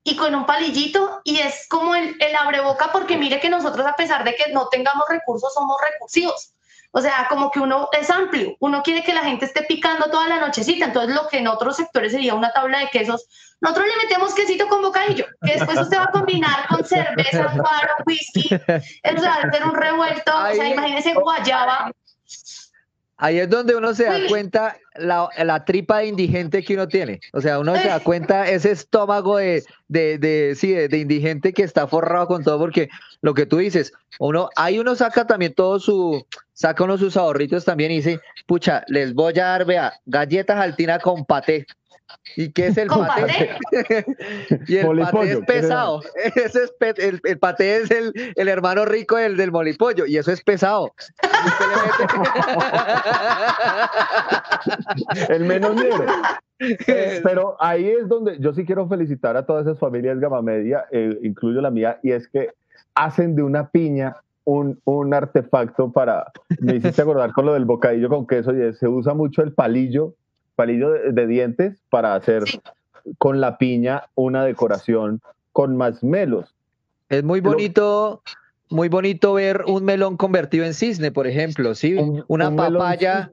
y 0.03 0.17
con 0.17 0.35
un 0.35 0.47
palillito 0.47 1.21
y 1.25 1.41
es 1.41 1.67
como 1.69 1.95
el, 1.95 2.17
el 2.21 2.37
abreboca 2.37 2.93
porque 2.93 3.19
mire 3.19 3.41
que 3.41 3.51
nosotros 3.51 3.87
a 3.87 3.95
pesar 3.95 4.25
de 4.25 4.35
que 4.37 4.53
no 4.53 4.69
tengamos 4.69 5.05
recursos 5.09 5.53
somos 5.53 5.77
recursivos. 5.93 6.55
O 6.97 7.01
sea, 7.01 7.27
como 7.29 7.51
que 7.51 7.59
uno 7.59 7.89
es 7.91 8.09
amplio, 8.09 8.55
uno 8.61 8.81
quiere 8.85 9.03
que 9.03 9.13
la 9.13 9.25
gente 9.25 9.47
esté 9.47 9.63
picando 9.63 10.13
toda 10.13 10.29
la 10.29 10.39
nochecita, 10.39 10.85
entonces 10.85 11.13
lo 11.13 11.27
que 11.27 11.39
en 11.39 11.49
otros 11.49 11.75
sectores 11.75 12.13
sería 12.13 12.35
una 12.35 12.53
tabla 12.53 12.79
de 12.79 12.89
quesos, 12.89 13.27
nosotros 13.61 13.89
le 13.89 14.05
metemos 14.05 14.33
quesito 14.33 14.69
con 14.69 14.81
bocadillo, 14.81 15.27
que 15.43 15.55
después 15.55 15.77
usted 15.77 15.99
va 15.99 16.05
a 16.05 16.13
combinar 16.13 16.69
con 16.69 16.85
cerveza, 16.85 17.53
guaro, 17.57 17.95
whisky, 18.07 18.49
o 18.55 19.21
sea, 19.21 19.35
hacer 19.43 19.65
un 19.65 19.75
revuelto, 19.75 20.33
o 20.37 20.55
sea, 20.55 20.69
imagínese 20.69 21.15
guayaba, 21.15 21.91
Ahí 23.17 23.39
es 23.39 23.49
donde 23.49 23.77
uno 23.77 23.95
se 23.95 24.05
da 24.05 24.19
cuenta 24.29 24.77
la, 24.97 25.29
la 25.39 25.65
tripa 25.65 25.99
de 25.99 26.07
indigente 26.09 26.65
que 26.65 26.75
uno 26.75 26.89
tiene. 26.89 27.21
O 27.33 27.41
sea, 27.41 27.61
uno 27.61 27.77
se 27.77 27.89
da 27.89 28.01
cuenta 28.05 28.49
ese 28.51 28.73
estómago 28.73 29.37
de, 29.37 29.65
de, 29.89 30.19
de, 30.19 30.55
sí, 30.57 30.73
de, 30.73 30.89
de 30.89 30.99
indigente 30.99 31.53
que 31.53 31.63
está 31.63 31.87
forrado 31.87 32.27
con 32.27 32.43
todo, 32.43 32.59
porque 32.59 32.89
lo 33.21 33.35
que 33.35 33.47
tú 33.47 33.59
dices, 33.59 33.93
uno, 34.19 34.51
ahí 34.57 34.79
uno 34.79 34.95
saca 34.97 35.27
también 35.27 35.55
todo 35.55 35.79
su, 35.79 36.27
saca 36.53 36.85
uno 36.85 36.99
sus 36.99 37.17
ahorritos 37.17 37.65
también 37.65 37.93
y 37.93 37.97
dice, 37.97 38.21
pucha, 38.47 38.85
les 38.89 39.15
voy 39.15 39.39
a 39.39 39.45
dar, 39.47 39.65
vea, 39.65 39.93
galletas 40.07 40.59
altina 40.59 40.99
con 40.99 41.25
paté. 41.25 41.67
¿Y 42.37 42.53
qué 42.53 42.69
es 42.69 42.77
el 42.79 42.89
¿Con 42.89 43.07
paté? 43.07 43.51
y 44.67 44.77
el 44.77 44.83
paté 44.83 44.87
Molipollo, 44.87 45.39
es 45.41 45.45
pesado. 45.47 46.01
Ese 46.35 46.65
es 46.65 46.73
pe- 46.79 46.95
el, 46.97 47.21
el 47.23 47.39
paté 47.39 47.77
es 47.77 47.91
el, 47.91 48.13
el 48.35 48.49
hermano 48.49 48.85
rico 48.87 49.17
del, 49.17 49.37
del 49.37 49.53
molipollo 49.53 50.07
y 50.07 50.17
eso 50.17 50.33
es 50.33 50.43
pesado. 50.43 50.93
Mete- 51.23 52.15
El 55.29 55.45
menos 55.45 55.75
negro. 55.75 56.05
Eh, 56.59 57.21
pero 57.25 57.57
ahí 57.61 57.89
es 57.89 58.09
donde 58.09 58.39
yo 58.39 58.53
sí 58.55 58.65
quiero 58.65 58.89
felicitar 58.89 59.37
a 59.37 59.45
todas 59.45 59.67
esas 59.67 59.79
familias 59.79 60.19
gama 60.19 60.41
media, 60.43 60.85
eh, 60.91 61.19
incluyo 61.23 61.61
la 61.61 61.71
mía, 61.71 61.99
y 62.03 62.13
es 62.13 62.29
que 62.29 62.51
hacen 62.95 63.35
de 63.37 63.43
una 63.43 63.69
piña 63.69 64.17
un, 64.45 64.81
un 64.85 65.15
artefacto 65.15 65.91
para, 65.91 66.31
me 66.61 66.77
hiciste 66.77 67.03
acordar 67.03 67.33
con 67.33 67.47
lo 67.47 67.55
del 67.55 67.65
bocadillo 67.65 68.09
con 68.09 68.27
queso, 68.27 68.55
y 68.55 68.63
es, 68.63 68.79
se 68.79 68.89
usa 68.89 69.15
mucho 69.15 69.43
el 69.43 69.53
palillo, 69.53 70.15
palillo 70.55 70.91
de, 70.91 71.13
de 71.13 71.27
dientes 71.27 71.83
para 71.91 72.15
hacer 72.15 72.45
Sí. 72.49 72.61
con 73.19 73.41
la 73.41 73.59
piña 73.59 74.05
una 74.15 74.45
decoración 74.45 75.21
con 75.53 75.77
masmelos. 75.77 76.55
Es 77.09 77.23
muy 77.23 77.41
Lo- 77.41 77.51
bonito, 77.51 78.23
muy 78.71 78.89
bonito 78.89 79.35
ver 79.35 79.65
un 79.67 79.85
melón 79.85 80.17
convertido 80.17 80.65
en 80.65 80.73
cisne, 80.73 81.13
por 81.13 81.27
ejemplo, 81.27 81.75
sí, 81.75 81.95
Un- 81.95 82.25
una 82.29 82.49
un 82.49 82.57
papaya, 82.57 83.31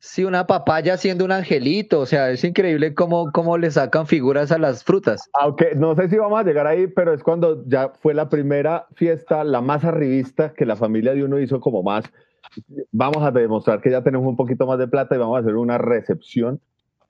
sí, 0.00 0.24
una 0.24 0.46
papaya 0.46 0.96
siendo 0.98 1.24
un 1.24 1.32
angelito, 1.32 2.00
o 2.00 2.06
sea, 2.06 2.30
es 2.30 2.44
increíble 2.44 2.94
cómo, 2.94 3.32
cómo 3.32 3.56
le 3.56 3.70
sacan 3.70 4.06
figuras 4.06 4.52
a 4.52 4.58
las 4.58 4.84
frutas. 4.84 5.28
Aunque 5.32 5.74
no 5.74 5.96
sé 5.96 6.08
si 6.10 6.16
vamos 6.18 6.38
a 6.38 6.42
llegar 6.44 6.66
ahí, 6.66 6.86
pero 6.86 7.14
es 7.14 7.22
cuando 7.22 7.64
ya 7.66 7.88
fue 8.00 8.12
la 8.12 8.28
primera 8.28 8.86
fiesta, 8.94 9.42
la 9.44 9.62
más 9.62 9.82
arribista 9.82 10.52
que 10.52 10.66
la 10.66 10.76
familia 10.76 11.14
de 11.14 11.24
uno 11.24 11.40
hizo 11.40 11.58
como 11.58 11.82
más. 11.82 12.04
Vamos 12.92 13.22
a 13.22 13.30
demostrar 13.30 13.80
que 13.80 13.90
ya 13.90 14.02
tenemos 14.02 14.26
un 14.26 14.36
poquito 14.36 14.66
más 14.66 14.78
de 14.78 14.88
plata 14.88 15.14
y 15.14 15.18
vamos 15.18 15.36
a 15.36 15.40
hacer 15.40 15.54
una 15.56 15.78
recepción. 15.78 16.60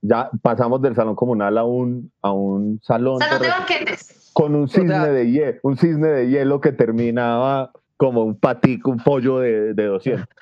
Ya 0.02 0.30
pasamos 0.42 0.82
del 0.82 0.94
salón 0.94 1.16
comunal 1.16 1.56
a 1.58 1.64
un, 1.64 2.12
a 2.22 2.30
un 2.32 2.80
salón, 2.82 3.18
de 3.18 3.24
Salón 3.26 3.42
de 3.42 3.48
banquetes. 3.48 4.30
con 4.34 4.54
un 4.54 4.68
cisne 4.68 4.94
sea- 4.94 5.06
de 5.06 5.30
hielo, 5.30 5.58
un 5.62 5.76
cisne 5.76 6.08
de 6.08 6.28
hielo 6.28 6.60
que 6.60 6.72
terminaba 6.72 7.72
como 7.96 8.22
un 8.22 8.38
patico, 8.38 8.90
un 8.90 8.98
pollo 9.02 9.38
de, 9.38 9.74
de 9.74 9.84
200. 9.86 10.26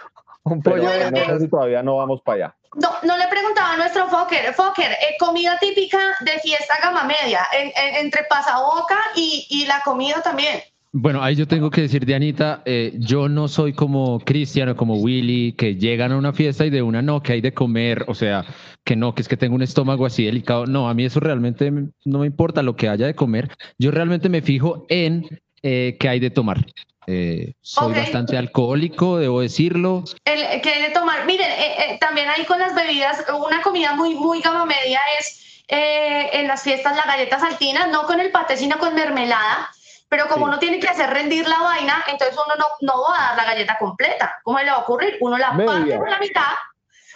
Un 0.46 0.60
pollo 0.60 0.82
Bueno, 0.82 1.04
de 1.06 1.10
no 1.10 1.16
sé 1.24 1.40
si 1.40 1.48
todavía 1.48 1.82
no 1.82 1.96
vamos 1.96 2.20
para 2.20 2.36
allá. 2.48 2.56
No, 2.74 2.90
no 3.02 3.16
le 3.16 3.26
preguntaba 3.28 3.72
a 3.72 3.76
nuestro 3.78 4.06
Fokker, 4.08 4.52
Fokker, 4.52 4.90
eh, 4.90 5.16
comida 5.18 5.56
típica 5.58 5.96
de 6.20 6.32
fiesta 6.40 6.74
gama 6.82 7.04
media, 7.04 7.40
en- 7.58 7.68
en- 7.74 8.04
entre 8.04 8.24
pasaboca 8.28 8.98
y, 9.16 9.46
y 9.48 9.64
la 9.64 9.80
comida 9.82 10.20
también. 10.22 10.58
Bueno, 10.96 11.24
ahí 11.24 11.34
yo 11.34 11.48
tengo 11.48 11.70
que 11.70 11.80
decir, 11.80 12.06
Dianita, 12.06 12.62
eh, 12.64 12.92
yo 12.94 13.28
no 13.28 13.48
soy 13.48 13.72
como 13.72 14.20
Cristian 14.20 14.68
o 14.68 14.76
como 14.76 14.94
Willy, 14.94 15.54
que 15.54 15.74
llegan 15.74 16.12
a 16.12 16.16
una 16.16 16.32
fiesta 16.32 16.64
y 16.66 16.70
de 16.70 16.82
una 16.82 17.02
no, 17.02 17.20
que 17.20 17.32
hay 17.32 17.40
de 17.40 17.52
comer, 17.52 18.04
o 18.06 18.14
sea, 18.14 18.44
que 18.84 18.94
no, 18.94 19.12
que 19.12 19.22
es 19.22 19.26
que 19.26 19.36
tengo 19.36 19.56
un 19.56 19.62
estómago 19.62 20.06
así 20.06 20.24
delicado. 20.24 20.66
No, 20.66 20.88
a 20.88 20.94
mí 20.94 21.04
eso 21.04 21.18
realmente 21.18 21.72
no 22.04 22.20
me 22.20 22.26
importa 22.26 22.62
lo 22.62 22.76
que 22.76 22.88
haya 22.88 23.06
de 23.06 23.16
comer. 23.16 23.50
Yo 23.76 23.90
realmente 23.90 24.28
me 24.28 24.40
fijo 24.40 24.86
en 24.88 25.26
eh, 25.64 25.96
qué 25.98 26.08
hay 26.08 26.20
de 26.20 26.30
tomar. 26.30 26.64
Eh, 27.08 27.54
soy 27.60 27.92
bastante 27.92 28.36
alcohólico, 28.36 29.18
debo 29.18 29.40
decirlo. 29.40 30.04
El, 30.24 30.60
que 30.60 30.70
hay 30.70 30.82
de 30.82 30.90
tomar. 30.90 31.26
Miren, 31.26 31.50
eh, 31.50 31.98
también 32.00 32.28
ahí 32.28 32.44
con 32.44 32.60
las 32.60 32.72
bebidas, 32.72 33.24
una 33.44 33.62
comida 33.62 33.96
muy, 33.96 34.14
muy 34.14 34.40
gama 34.42 34.64
media 34.64 35.00
es 35.18 35.40
en 35.66 36.46
las 36.46 36.62
fiestas 36.62 36.94
la 36.94 37.02
galleta 37.10 37.40
saltina, 37.40 37.88
no 37.88 38.04
con 38.04 38.20
el 38.20 38.30
paté, 38.30 38.56
sino 38.56 38.78
con 38.78 38.94
mermelada. 38.94 39.70
Pero 40.16 40.28
como 40.28 40.46
Sí. 40.46 40.48
uno 40.50 40.58
tiene 40.60 40.78
que 40.78 40.86
hacer 40.88 41.10
rendir 41.10 41.48
la 41.48 41.58
vaina, 41.58 42.04
entonces 42.06 42.36
uno 42.36 42.54
no, 42.56 42.66
no 42.82 43.02
va 43.02 43.16
a 43.18 43.22
dar 43.28 43.36
la 43.36 43.44
galleta 43.52 43.76
completa. 43.78 44.38
¿Cómo 44.44 44.60
le 44.60 44.70
va 44.70 44.76
a 44.76 44.80
ocurrir? 44.80 45.16
Uno 45.20 45.36
la 45.36 45.48
parte 45.48 45.64
Media. 45.80 45.98
por 45.98 46.08
la 46.08 46.18
mitad, 46.18 46.52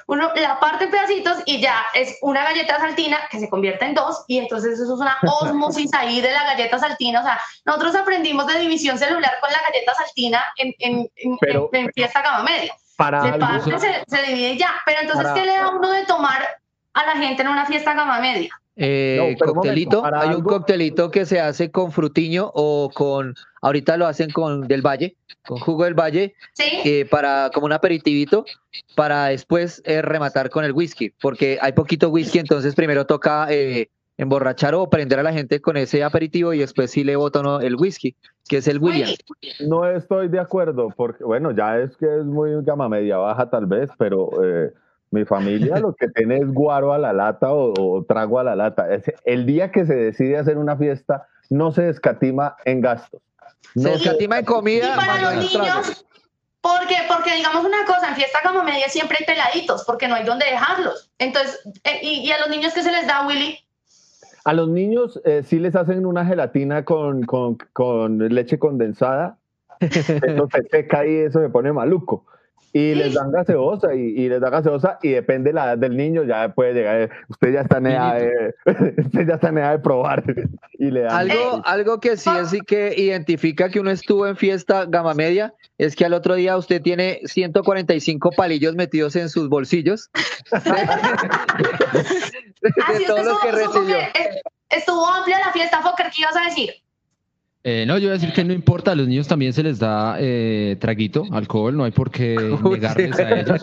uno 0.09 0.33
la 0.35 0.59
parte 0.59 0.85
en 0.85 0.91
pedacitos 0.91 1.37
y 1.47 1.61
ya 1.61 1.85
es 1.95 2.19
una 2.23 2.43
galleta 2.43 2.77
saltina 2.79 3.19
que 3.31 3.39
se 3.39 3.49
convierte 3.49 3.85
en 3.85 3.95
dos 3.95 4.25
y 4.27 4.39
entonces 4.39 4.81
eso 4.81 4.95
es 4.95 5.01
una 5.01 5.17
osmosis 5.41 5.95
ahí 5.95 6.21
de 6.21 6.33
la 6.33 6.43
galleta 6.45 6.77
saltina. 6.79 7.21
O 7.21 7.23
sea, 7.23 7.39
nosotros 7.67 7.95
aprendimos 7.95 8.47
de 8.49 8.59
división 8.59 8.99
celular 8.99 9.35
con 9.41 9.53
la 9.53 9.61
galleta 9.61 9.95
saltina 9.95 10.45
en, 10.57 10.75
en, 10.81 11.09
en- 11.17 11.39
Pero- 11.39 11.71
en- 11.73 11.85
en 11.87 11.93
fiesta 11.93 12.21
gama 12.21 12.43
media. 12.43 12.75
Para 12.97 13.23
Se 13.23 13.33
parte, 13.39 13.79
se, 13.79 14.05
se 14.09 14.23
divide 14.23 14.57
ya. 14.57 14.73
Pero 14.85 15.03
entonces, 15.03 15.23
Para- 15.25 15.35
¿qué 15.39 15.47
le 15.47 15.57
da 15.57 15.69
uno 15.69 15.89
de 15.93 16.05
tomar 16.05 16.49
a 16.95 17.07
la 17.07 17.13
gente 17.13 17.43
en 17.43 17.49
una 17.49 17.65
fiesta 17.65 17.95
gama 17.95 18.19
media? 18.19 18.51
Eh, 18.81 19.35
No, 19.41 19.47
coctelito, 19.53 20.03
momento, 20.03 20.17
hay 20.21 20.29
un 20.29 20.35
algo- 20.37 20.51
coctelito 20.51 21.11
que 21.11 21.27
se 21.27 21.41
hace 21.41 21.71
con 21.73 21.91
frutiño 21.91 22.51
o 22.55 22.91
con, 22.95 23.35
ahorita 23.61 23.97
lo 23.97 24.07
hacen 24.07 24.31
con 24.31 24.69
del 24.69 24.83
valle, 24.87 25.17
con 25.45 25.59
jugo 25.59 25.83
del 25.85 25.95
valle, 25.95 26.35
¿Sí? 26.53 26.63
eh, 26.85 27.05
para 27.11 27.51
como 27.53 27.67
un 27.67 27.73
aperitivito, 27.73 28.45
para 28.95 29.27
después 29.27 29.83
eh, 29.85 30.01
rematar 30.01 30.49
con 30.49 30.65
el 30.65 30.71
whisky, 30.73 31.11
porque 31.21 31.59
hay 31.61 31.73
poquito 31.73 32.09
whisky, 32.11 32.39
entonces 32.39 32.77
primero 32.77 33.05
toca 33.05 33.49
eh, 33.51 33.89
emborrachar 34.17 34.77
o 34.77 34.89
prender 34.89 35.19
a 35.19 35.23
la 35.25 35.33
gente 35.33 35.61
con 35.61 35.77
ese 35.77 36.05
aperitivo 36.05 36.53
y 36.53 36.59
después 36.59 36.93
sí 36.93 37.03
le 37.03 37.17
bota 37.17 37.41
uno 37.41 37.61
el 37.61 37.75
whisky, 37.75 38.15
que 38.49 38.59
es 38.59 38.69
el 38.69 38.79
William. 38.79 39.11
No 39.59 39.87
estoy 39.89 40.29
de 40.29 40.39
acuerdo, 40.39 40.89
porque 40.97 41.25
bueno, 41.25 41.51
ya 41.51 41.79
es 41.81 41.97
que 41.97 42.07
es 42.07 42.25
muy 42.25 42.51
gama 42.65 42.89
media 42.89 43.17
baja 43.17 43.51
tal 43.51 43.67
vez, 43.67 43.91
pero 43.99 44.31
eh, 44.45 44.73
mi 45.11 45.25
familia 45.25 45.79
lo 45.79 45.95
que 45.95 46.09
tiene 46.09 46.39
es 46.39 46.49
guaro 46.53 46.93
a 46.93 46.99
la 46.99 47.13
lata 47.13 47.53
o, 47.53 47.73
o 47.79 48.05
trago 48.05 48.39
a 48.39 48.45
la 48.45 48.57
lata. 48.57 48.93
Es- 48.93 49.13
el 49.25 49.47
día 49.47 49.71
que 49.73 49.85
se 49.87 49.95
decide 49.95 50.39
hacer 50.39 50.59
una 50.59 50.77
fiesta, 50.77 51.27
no 51.51 51.73
se 51.73 51.89
escatima 51.89 52.57
en 52.65 52.81
gastos. 52.81 53.21
Se 53.75 53.83
No 53.89 53.95
escatima 53.95 54.37
en 54.39 54.43
Y 54.43 54.47
comida, 54.47 54.95
para 54.97 55.07
más 55.07 55.23
no 55.23 55.31
los 55.31 55.55
en 55.55 55.61
niños, 55.61 56.05
porque, 56.61 56.97
porque 57.09 57.35
digamos 57.37 57.65
una 57.65 57.85
cosa, 57.87 58.09
en 58.11 58.17
fiesta 58.17 58.39
gama 58.45 58.63
media 58.65 58.89
siempre 58.89 59.17
hay 59.21 59.27
peladitos, 59.27 59.85
porque 59.85 60.09
no 60.09 60.15
hay 60.17 60.25
dónde 60.25 60.47
dejarlos. 60.47 61.11
Entonces, 61.19 61.61
eh, 61.85 62.01
y, 62.03 62.27
y 62.27 62.33
a 62.33 62.39
los 62.41 62.49
niños 62.51 62.75
que 62.75 62.83
se 62.83 62.91
les 62.93 63.07
da, 63.07 63.27
Willy, 63.27 63.59
A 64.45 64.53
los 64.53 64.69
niños 64.69 65.21
eh, 65.25 65.43
sí 65.45 65.59
les 65.59 65.75
hacen 65.77 66.05
una 66.07 66.25
gelatina 66.27 66.85
con, 66.85 67.23
con, 67.25 67.57
con 67.73 68.19
leche 68.19 68.59
condensada. 68.59 69.39
Eso 69.81 70.49
se 70.53 70.63
seca 70.71 71.07
y 71.07 71.15
eso 71.19 71.41
se 71.41 71.49
pone 71.51 71.73
maluco. 71.73 72.27
Y 72.79 72.95
les 72.95 73.13
dan 73.15 73.33
gaseosa 73.33 73.93
y, 73.93 73.99
y 73.99 74.29
les 74.29 74.41
dan 74.41 74.53
gaseosa 74.53 74.99
y 75.03 75.09
depende 75.09 75.51
de 75.51 75.55
la 75.55 75.65
edad 75.65 75.79
del 75.79 75.97
niño, 75.97 76.23
ya 76.23 76.49
puede 76.51 76.75
llegar, 76.75 77.01
eh, 77.01 77.11
usted 77.29 77.53
ya 77.53 77.63
está 77.63 77.79
en 77.79 77.87
edad 77.87 78.21
de, 78.21 78.55
usted 79.05 79.27
ya 79.27 79.35
está 79.35 79.49
en 79.49 79.59
edad 79.59 79.73
de 79.73 79.79
probar 79.81 80.23
y 80.75 80.91
le 80.93 81.01
dan. 81.01 81.17
Algo, 81.17 81.63
algo 81.65 81.99
que 81.99 82.17
sí 82.17 82.31
es 82.41 82.51
sí 82.51 82.61
que 82.61 82.95
identifica 82.97 83.69
que 83.69 83.81
uno 83.81 83.91
estuvo 83.91 84.29
en 84.29 84.37
fiesta 84.37 84.85
gama 84.87 85.15
media 85.15 85.55
es 85.77 85.97
que 85.97 86.05
al 86.05 86.13
otro 86.13 86.37
día 86.37 86.57
usted 86.57 86.81
tiene 86.81 87.21
145 87.25 88.31
palillos 88.37 88.77
metidos 88.77 89.17
en 89.17 89.29
sus 89.29 89.49
bolsillos. 89.49 90.11
de 90.53 90.61
así 92.87 93.05
todo 93.07 93.19
es 93.19 93.27
lo 93.27 93.39
que 93.39 93.49
estuvo, 93.49 93.73
recibió. 93.75 93.97
eh, 93.97 94.41
estuvo 94.71 95.05
amplia 95.05 95.41
la 95.41 95.53
fiesta, 95.53 95.83
Fokker, 95.83 96.11
¿qué 96.15 96.23
ibas 96.23 96.37
a 96.37 96.45
decir? 96.45 96.71
Eh, 97.71 97.85
no, 97.87 97.99
yo 97.99 98.09
voy 98.09 98.17
a 98.17 98.19
decir 98.19 98.33
que 98.33 98.45
no 98.45 98.55
importa, 98.55 98.93
a 98.93 98.95
los 98.95 99.07
niños 99.07 99.29
también 99.29 99.53
se 99.53 99.63
les 99.63 99.79
da 99.79 100.17
eh, 100.19 100.77
traguito, 100.81 101.25
alcohol, 101.33 101.77
no 101.77 101.85
hay 101.85 101.91
por 101.91 102.11
qué 102.11 102.35
negarles 102.65 103.19
a 103.19 103.41
ellos. 103.41 103.63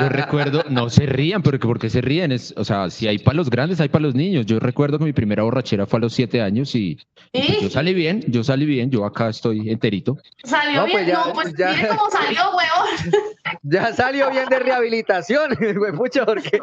Yo 0.00 0.08
recuerdo, 0.08 0.62
no 0.70 0.88
se 0.88 1.04
rían, 1.04 1.42
porque 1.42 1.66
¿por 1.66 1.78
qué 1.78 1.90
se 1.90 2.00
ríen? 2.00 2.32
Es, 2.32 2.54
o 2.56 2.64
sea, 2.64 2.88
si 2.88 3.06
hay 3.06 3.18
para 3.18 3.36
los 3.36 3.50
grandes, 3.50 3.82
hay 3.82 3.90
para 3.90 4.02
los 4.04 4.14
niños. 4.14 4.46
Yo 4.46 4.58
recuerdo 4.60 4.98
que 4.98 5.04
mi 5.04 5.12
primera 5.12 5.42
borrachera 5.42 5.84
fue 5.84 5.98
a 5.98 6.00
los 6.00 6.14
siete 6.14 6.40
años 6.40 6.74
y, 6.74 6.98
y 7.34 7.42
pues 7.46 7.60
yo 7.60 7.68
salí 7.68 7.92
bien, 7.92 8.22
yo 8.28 8.42
salí 8.42 8.64
bien, 8.64 8.90
yo 8.90 9.04
acá 9.04 9.28
estoy 9.28 9.68
enterito. 9.68 10.16
¿Salió 10.44 10.80
No, 10.80 10.86
bien? 10.86 10.96
pues 10.96 11.06
ya- 11.06 11.24
no, 11.26 11.32
pues 11.34 11.54
ya. 11.54 11.72
mire 11.74 11.88
cómo 11.88 12.10
salió, 12.10 12.40
huevón. 12.48 13.24
Ya 13.62 13.92
salió 13.92 14.30
bien 14.30 14.46
de 14.48 14.58
rehabilitación, 14.58 15.50
güey, 15.76 15.92
mucho 15.92 16.24
porque 16.26 16.58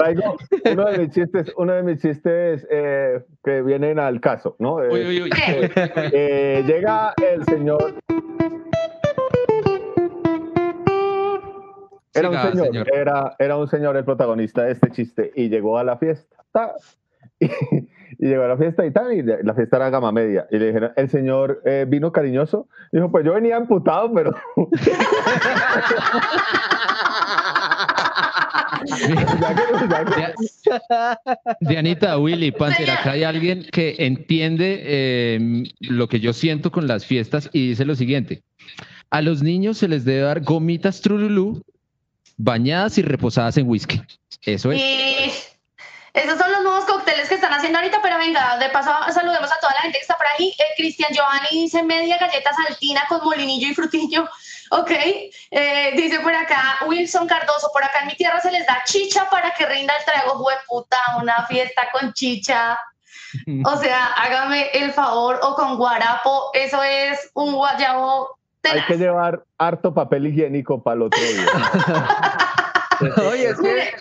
uno 0.72 0.86
de 0.86 0.98
mis 1.00 1.12
chistes, 1.14 1.52
uno 1.58 1.74
de 1.74 1.84
mis 1.84 2.02
chistes 2.02 2.66
eh, 2.72 3.20
que 3.44 3.62
vienen 3.62 4.00
al 4.00 4.20
caso, 4.22 4.56
¿no? 4.60 4.82
Eh, 4.84 4.90
Uy, 4.92 5.00
uy, 5.08 5.22
uy. 5.24 5.30
¿Qué? 5.36 5.72
eh, 6.14 6.64
llega 6.66 7.14
el 7.22 7.44
señor. 7.46 7.96
Era 12.14 12.30
un 12.30 12.38
señor, 12.38 12.66
señor. 12.68 12.88
Era, 12.94 13.36
era 13.40 13.58
un 13.58 13.68
señor 13.68 13.96
el 13.98 14.04
protagonista 14.04 14.64
de 14.64 14.74
este 14.74 14.92
chiste 14.92 15.32
y 15.36 15.48
llegó 15.50 15.78
a 15.78 15.84
la 15.84 15.98
fiesta. 15.98 16.36
ta, 16.52 16.74
y, 17.40 17.46
y 17.46 18.28
llegó 18.28 18.44
a 18.44 18.48
la 18.50 18.58
fiesta 18.58 18.86
y 18.86 18.92
tal, 18.92 19.14
y 19.14 19.24
la 19.24 19.54
fiesta 19.56 19.78
era 19.78 19.90
gama 19.90 20.12
media. 20.12 20.46
Y 20.52 20.60
le 20.60 20.68
dijeron, 20.68 20.92
el 20.98 21.10
señor 21.10 21.62
eh, 21.66 21.86
vino 21.88 22.12
cariñoso. 22.12 22.68
Dijo, 22.92 23.10
pues 23.10 23.26
yo 23.26 23.34
venía 23.34 23.56
amputado, 23.56 24.12
pero 24.14 24.32
ya 24.66 24.78
que- 24.78 24.92
ya 24.92 25.82
que- 25.88 25.96
Dia- 28.52 28.61
Dianita, 31.62 32.18
Willy, 32.18 32.52
Panther, 32.52 32.92
acá 32.92 33.12
hay 33.12 33.24
alguien 33.24 33.66
que 33.72 33.96
entiende 34.00 34.82
eh, 34.84 35.64
lo 35.80 36.08
que 36.08 36.20
yo 36.20 36.34
siento 36.34 36.72
con 36.72 36.88
las 36.88 37.06
fiestas 37.06 37.50
y 37.54 37.70
dice 37.70 37.86
lo 37.86 37.96
siguiente. 37.96 38.44
A 39.10 39.22
los 39.22 39.42
niños 39.44 39.78
se 39.78 39.88
les 39.88 40.06
debe 40.06 40.22
dar 40.22 40.42
gomitas 40.42 41.02
trululú 41.02 41.62
bañadas 42.38 42.98
y 42.98 43.02
reposadas 43.02 43.58
en 43.58 43.68
whisky. 43.68 44.02
Eso 44.44 44.72
es. 44.72 44.80
Y 44.80 45.32
esos 46.14 46.38
son 46.38 46.52
los 46.52 46.64
nuevos 46.64 46.86
cócteles 46.86 47.30
que 47.30 47.36
están 47.36 47.54
haciendo 47.54 47.80
ahorita, 47.80 48.00
pero 48.02 48.18
venga, 48.18 48.58
de 48.58 48.70
paso 48.70 48.92
saludemos 49.14 49.50
a 49.50 49.60
toda 49.62 49.74
la 49.74 49.82
gente 49.82 49.98
que 49.98 50.02
está 50.02 50.18
por 50.18 50.28
ahí. 50.28 50.54
Eh, 50.58 50.64
Cristian 50.76 51.14
Giovanni 51.14 51.64
dice 51.64 51.84
media 51.84 52.18
galleta 52.18 52.52
saltina 52.54 53.04
con 53.08 53.24
molinillo 53.24 53.70
y 53.70 53.74
frutillo. 53.74 54.28
Ok, 54.74 54.92
eh, 54.92 55.92
dice 55.98 56.22
por 56.22 56.34
acá 56.34 56.80
Wilson 56.88 57.28
Cardoso, 57.28 57.70
por 57.74 57.84
acá 57.84 58.00
en 58.02 58.08
mi 58.08 58.16
tierra 58.16 58.40
se 58.40 58.52
les 58.52 58.66
da 58.66 58.82
chicha 58.86 59.28
para 59.30 59.52
que 59.54 59.66
rinda 59.66 59.94
el 59.98 60.06
trago, 60.06 60.42
puta, 60.66 60.98
una 61.22 61.46
fiesta 61.48 61.84
con 61.92 62.14
chicha. 62.14 62.80
O 63.66 63.78
sea, 63.78 64.08
hágame 64.08 64.72
el 64.74 64.92
favor, 64.92 65.40
o 65.42 65.56
con 65.56 65.78
guarapo, 65.78 66.52
eso 66.54 66.84
es 66.84 67.32
un 67.34 67.54
guayabo. 67.54 68.38
Hay 68.64 68.82
que 68.86 68.98
llevar 68.98 69.46
harto 69.58 69.94
papel 69.94 70.28
higiénico 70.28 70.84
para 70.84 70.96
el 70.96 71.02
otro 71.04 71.20
día. 71.22 71.48
Oye, 73.32 73.50
es 73.50 73.60
que, 73.62 73.94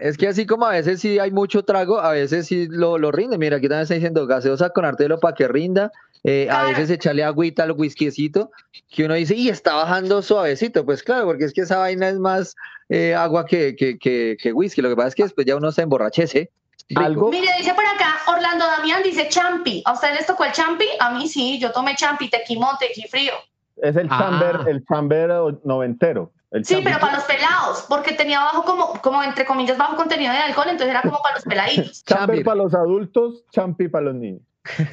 es 0.00 0.16
que 0.16 0.28
así 0.28 0.46
como 0.46 0.66
a 0.66 0.70
veces 0.70 1.00
sí 1.00 1.18
hay 1.18 1.30
mucho 1.30 1.62
trago, 1.62 2.00
a 2.00 2.12
veces 2.12 2.46
sí 2.46 2.66
lo, 2.68 2.98
lo 2.98 3.12
rinde. 3.12 3.36
Mira, 3.38 3.58
aquí 3.58 3.68
también 3.68 3.82
está 3.82 3.94
diciendo 3.94 4.26
gaseosa 4.26 4.70
con 4.70 4.84
artelo 4.84 5.20
para 5.20 5.34
que 5.34 5.46
rinda. 5.46 5.92
Eh, 6.24 6.48
a 6.50 6.64
veces 6.64 6.90
echarle 6.90 7.24
agüita 7.24 7.62
al 7.62 7.72
whiskycito, 7.72 8.50
que 8.90 9.04
uno 9.04 9.14
dice, 9.14 9.34
y 9.34 9.48
está 9.48 9.74
bajando 9.74 10.20
suavecito. 10.20 10.84
Pues 10.84 11.02
claro, 11.02 11.26
porque 11.26 11.44
es 11.44 11.52
que 11.52 11.62
esa 11.62 11.78
vaina 11.78 12.08
es 12.08 12.18
más 12.18 12.56
eh, 12.88 13.14
agua 13.14 13.46
que, 13.46 13.74
que, 13.76 13.98
que, 13.98 14.36
que, 14.40 14.52
whisky. 14.52 14.82
Lo 14.82 14.90
que 14.90 14.96
pasa 14.96 15.08
es 15.08 15.14
que 15.14 15.22
después 15.22 15.46
ya 15.46 15.56
uno 15.56 15.72
se 15.72 15.82
emborrachece. 15.82 16.50
¿Algo? 16.96 17.30
Mire, 17.30 17.48
dice 17.58 17.72
por 17.72 17.86
acá, 17.86 18.18
Orlando 18.26 18.66
Damián 18.66 19.02
dice 19.02 19.28
champi. 19.28 19.82
¿A 19.84 19.92
ustedes 19.92 20.16
les 20.16 20.26
tocó 20.26 20.44
el 20.44 20.52
champi? 20.52 20.86
A 20.98 21.10
mí 21.12 21.28
sí, 21.28 21.58
yo 21.60 21.70
tomé 21.72 21.94
champi, 21.94 22.28
tequimón, 22.28 22.76
frío 23.08 23.32
Es 23.76 23.96
el 23.96 24.08
chamber, 24.08 24.56
ah. 24.60 24.64
el 24.66 24.84
chamber 24.86 25.30
noventero. 25.64 26.32
Sí, 26.62 26.80
pero 26.82 26.98
para 26.98 27.16
los 27.16 27.24
pelados, 27.24 27.84
porque 27.88 28.12
tenía 28.12 28.40
bajo 28.40 28.64
como, 28.64 29.00
como 29.00 29.22
entre 29.22 29.44
comillas 29.44 29.78
bajo 29.78 29.96
contenido 29.96 30.32
de 30.32 30.38
alcohol, 30.38 30.66
entonces 30.68 30.90
era 30.90 31.02
como 31.02 31.20
para 31.22 31.36
los 31.36 31.44
peladitos. 31.44 32.04
chamber 32.04 32.44
para 32.44 32.56
los 32.56 32.74
adultos, 32.74 33.44
champi 33.50 33.88
para 33.88 34.06
los 34.06 34.14
niños. 34.14 34.42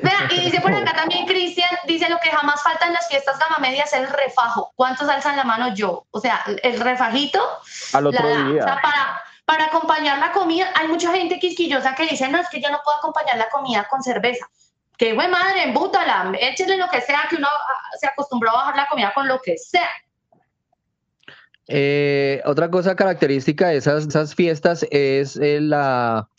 Vea, 0.01 0.27
y 0.31 0.39
dice 0.41 0.61
por 0.61 0.73
acá 0.73 0.93
también 0.93 1.25
Cristian, 1.25 1.69
dice 1.87 2.09
lo 2.09 2.17
que 2.19 2.29
jamás 2.29 2.63
falta 2.63 2.87
en 2.87 2.93
las 2.93 3.07
fiestas 3.07 3.37
gama 3.37 3.57
media 3.59 3.83
es 3.83 3.93
el 3.93 4.07
refajo. 4.07 4.71
¿Cuántos 4.75 5.09
alzan 5.09 5.35
la 5.35 5.43
mano 5.43 5.73
yo? 5.73 6.05
O 6.11 6.19
sea, 6.21 6.41
el 6.63 6.79
refajito. 6.79 7.41
Al 7.93 8.07
otro 8.07 8.27
día. 8.27 8.63
O 8.63 8.65
sea, 8.65 8.81
para, 8.81 9.21
para 9.45 9.65
acompañar 9.65 10.19
la 10.19 10.31
comida, 10.31 10.71
hay 10.75 10.87
mucha 10.87 11.11
gente 11.11 11.37
quisquillosa 11.37 11.95
que 11.95 12.05
dice, 12.05 12.29
no, 12.29 12.39
es 12.39 12.49
que 12.49 12.61
yo 12.61 12.69
no 12.69 12.79
puedo 12.83 12.97
acompañar 12.97 13.37
la 13.37 13.49
comida 13.49 13.87
con 13.89 14.01
cerveza. 14.01 14.47
Que 14.97 15.13
güey 15.13 15.27
madre, 15.27 15.63
embútala, 15.63 16.31
échale 16.39 16.77
lo 16.77 16.89
que 16.89 17.01
sea, 17.01 17.27
que 17.29 17.35
uno 17.35 17.47
ah, 17.47 17.97
se 17.99 18.07
acostumbró 18.07 18.49
a 18.51 18.53
bajar 18.53 18.75
la 18.77 18.87
comida 18.87 19.13
con 19.13 19.27
lo 19.27 19.39
que 19.41 19.57
sea. 19.57 19.89
Eh, 21.69 22.41
otra 22.45 22.69
cosa 22.69 22.95
característica 22.95 23.67
de 23.67 23.77
esas, 23.77 24.07
esas 24.07 24.35
fiestas 24.35 24.85
es 24.89 25.37
eh, 25.37 25.59
la 25.61 26.29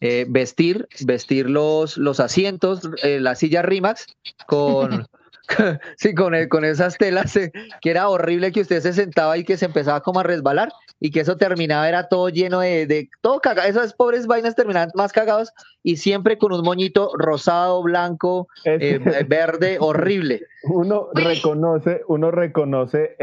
eh, 0.00 0.26
vestir, 0.28 0.86
vestir 1.04 1.50
los, 1.50 1.96
los 1.96 2.20
asientos, 2.20 2.82
eh, 3.02 3.18
la 3.18 3.34
silla 3.34 3.62
Rimax 3.62 4.06
con, 4.46 5.08
sí, 5.96 6.14
con, 6.14 6.34
con 6.48 6.64
esas 6.64 6.96
telas 6.98 7.34
eh, 7.36 7.50
que 7.80 7.90
era 7.90 8.08
horrible 8.08 8.52
que 8.52 8.60
usted 8.60 8.80
se 8.80 8.92
sentaba 8.92 9.36
y 9.36 9.42
que 9.42 9.56
se 9.56 9.64
empezaba 9.64 10.00
como 10.00 10.20
a 10.20 10.22
resbalar 10.22 10.70
y 11.00 11.10
que 11.10 11.18
eso 11.20 11.36
terminaba, 11.36 11.88
era 11.88 12.06
todo 12.06 12.28
lleno 12.28 12.60
de, 12.60 12.86
de 12.86 13.08
todo 13.22 13.40
cagado, 13.40 13.68
esas 13.68 13.92
pobres 13.92 14.28
vainas 14.28 14.54
terminaban 14.54 14.90
más 14.94 15.12
cagados 15.12 15.52
y 15.82 15.96
siempre 15.96 16.38
con 16.38 16.52
un 16.52 16.62
moñito 16.62 17.10
rosado, 17.16 17.82
blanco, 17.82 18.46
verde, 18.64 19.78
horrible. 19.80 20.42
Uno 20.62 21.08
reconoce, 21.12 22.02
uno 22.06 22.30
reconoce 22.30 23.16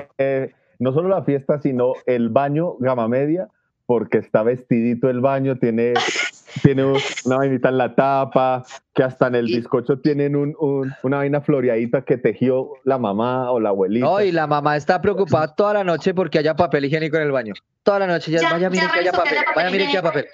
no 0.80 0.94
solo 0.94 1.10
la 1.10 1.24
fiesta, 1.24 1.60
sino 1.60 1.94
el 2.06 2.30
baño 2.30 2.76
gama 2.80 3.08
media, 3.08 3.50
porque 3.86 4.18
está 4.18 4.44
vestidito 4.44 5.10
el 5.10 5.22
baño, 5.22 5.58
tiene 5.58 5.94
tiene 6.62 6.86
una 7.26 7.38
vainita 7.38 7.70
en 7.70 7.78
la 7.78 7.96
tapa, 7.96 8.64
que 8.94 9.04
hasta 9.04 9.28
en 9.28 9.36
el 9.36 9.46
bizcocho 9.46 10.00
tienen 10.00 10.36
un, 10.36 10.56
una 11.04 11.18
vaina 11.18 11.42
floreadita 11.42 12.04
que 12.04 12.18
tejió 12.18 12.70
la 12.84 12.98
mamá 12.98 13.52
o 13.52 13.60
la 13.60 13.70
abuelita. 13.70 14.06
No, 14.06 14.22
y 14.22 14.32
la 14.32 14.48
mamá 14.48 14.78
está 14.78 15.02
preocupada 15.02 15.54
toda 15.54 15.74
la 15.74 15.84
noche 15.84 16.14
porque 16.14 16.40
haya 16.40 16.56
papel 16.56 16.86
higiénico 16.86 17.18
en 17.18 17.24
el 17.24 17.32
baño. 17.32 17.54
Toda 17.84 18.00
la 18.00 18.08
noche, 18.08 18.32
ya, 18.32 18.50
vaya, 18.50 18.70
miren 18.70 18.90
que 18.90 19.00
haya 19.00 19.12
papel, 19.12 19.38
vaya, 19.56 19.70
miren 19.70 19.88
que 19.88 19.98
haya 19.98 20.04
papel. 20.04 20.26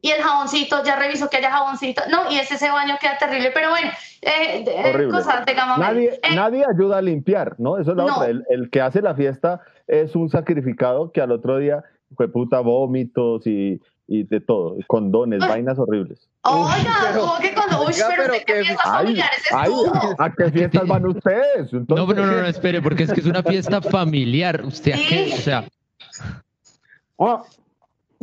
Y 0.00 0.10
el 0.10 0.22
jaboncito, 0.22 0.84
ya 0.84 0.96
reviso 0.96 1.30
que 1.30 1.38
haya 1.38 1.50
jaboncito. 1.50 2.02
No, 2.10 2.30
y 2.30 2.38
ese, 2.38 2.54
ese 2.54 2.70
baño 2.70 2.94
queda 3.00 3.16
terrible, 3.18 3.52
pero 3.54 3.70
bueno, 3.70 3.88
eh, 4.20 4.64
eh 4.66 5.08
cosas 5.10 5.46
de 5.46 5.54
nadie, 5.54 6.20
eh, 6.22 6.34
nadie 6.34 6.64
ayuda 6.68 6.98
a 6.98 7.02
limpiar, 7.02 7.54
¿no? 7.58 7.78
Eso 7.78 7.92
es 7.92 7.96
la 7.96 8.04
otra. 8.04 8.28
El, 8.28 8.44
el, 8.50 8.70
que 8.70 8.82
hace 8.82 9.00
la 9.00 9.14
fiesta 9.14 9.62
es 9.86 10.14
un 10.14 10.28
sacrificado 10.28 11.10
que 11.10 11.22
al 11.22 11.32
otro 11.32 11.56
día 11.58 11.82
fue 12.16 12.30
puta 12.30 12.60
vómitos 12.60 13.46
y 13.46 13.80
y 14.06 14.24
de 14.24 14.40
todo, 14.40 14.76
condones, 14.86 15.40
vainas 15.40 15.78
horribles. 15.78 16.28
Oiga, 16.42 16.94
¿cómo 17.16 17.38
que 17.38 17.54
cuando? 17.54 17.86
Uy, 17.86 17.94
pero, 18.16 18.34
¿qué 18.46 18.64
fiestas 18.64 18.82
familiares 18.82 19.42
ay, 19.52 19.72
¿A 20.18 20.30
qué 20.30 20.50
fiestas 20.50 20.86
van 20.86 21.06
ustedes? 21.06 21.72
No, 21.72 21.84
no, 21.88 22.06
no, 22.06 22.26
no, 22.26 22.46
espere, 22.46 22.82
porque 22.82 23.04
es 23.04 23.12
que 23.12 23.20
es 23.20 23.26
una 23.26 23.42
fiesta 23.42 23.80
familiar. 23.80 24.62
¿Usted 24.64 24.92
a 24.92 24.96
qué? 24.96 25.30
O 25.32 25.36
sea... 25.38 25.64
Oh. 27.16 27.46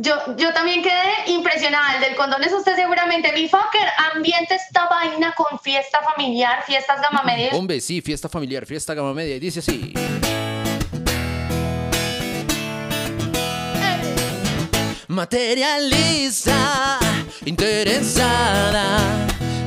Yo, 0.02 0.36
yo 0.36 0.52
también 0.52 0.82
quedé 0.82 1.30
impresionada. 1.30 1.94
El 1.94 2.00
del 2.00 2.16
condón 2.16 2.42
es 2.42 2.52
usted 2.52 2.74
seguramente. 2.74 3.32
Mi 3.32 3.48
fucker, 3.48 3.86
ambiente 4.12 4.56
esta 4.56 4.88
vaina 4.88 5.32
con 5.36 5.60
fiesta 5.60 6.00
familiar, 6.00 6.64
fiestas 6.66 7.00
gama 7.00 7.22
media. 7.22 7.50
Hombre, 7.52 7.80
sí, 7.80 8.00
fiesta 8.00 8.28
familiar, 8.28 8.66
fiesta 8.66 8.94
gama 8.94 9.14
media. 9.14 9.36
Y 9.36 9.40
dice 9.40 9.60
así. 9.60 9.94
materialista, 15.06 16.98
interesada. 17.44 18.98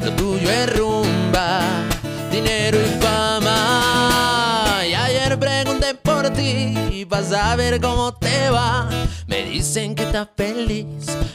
Lo 0.04 0.12
tuyo 0.14 0.50
es 0.50 0.76
rumba, 0.76 1.62
dinero 2.32 2.78
y 2.82 3.02
fama. 3.02 3.95
Y 6.06 6.08
por 6.08 6.30
ti 6.30 6.74
y 6.92 7.06
vas 7.06 7.32
a 7.32 7.56
ver 7.56 7.82
cómo 7.82 8.14
te 8.14 8.50
va. 8.50 8.88
Me 9.26 9.44
dicen 9.44 9.96
que 9.96 10.04
estás 10.04 10.28
feliz 10.38 10.86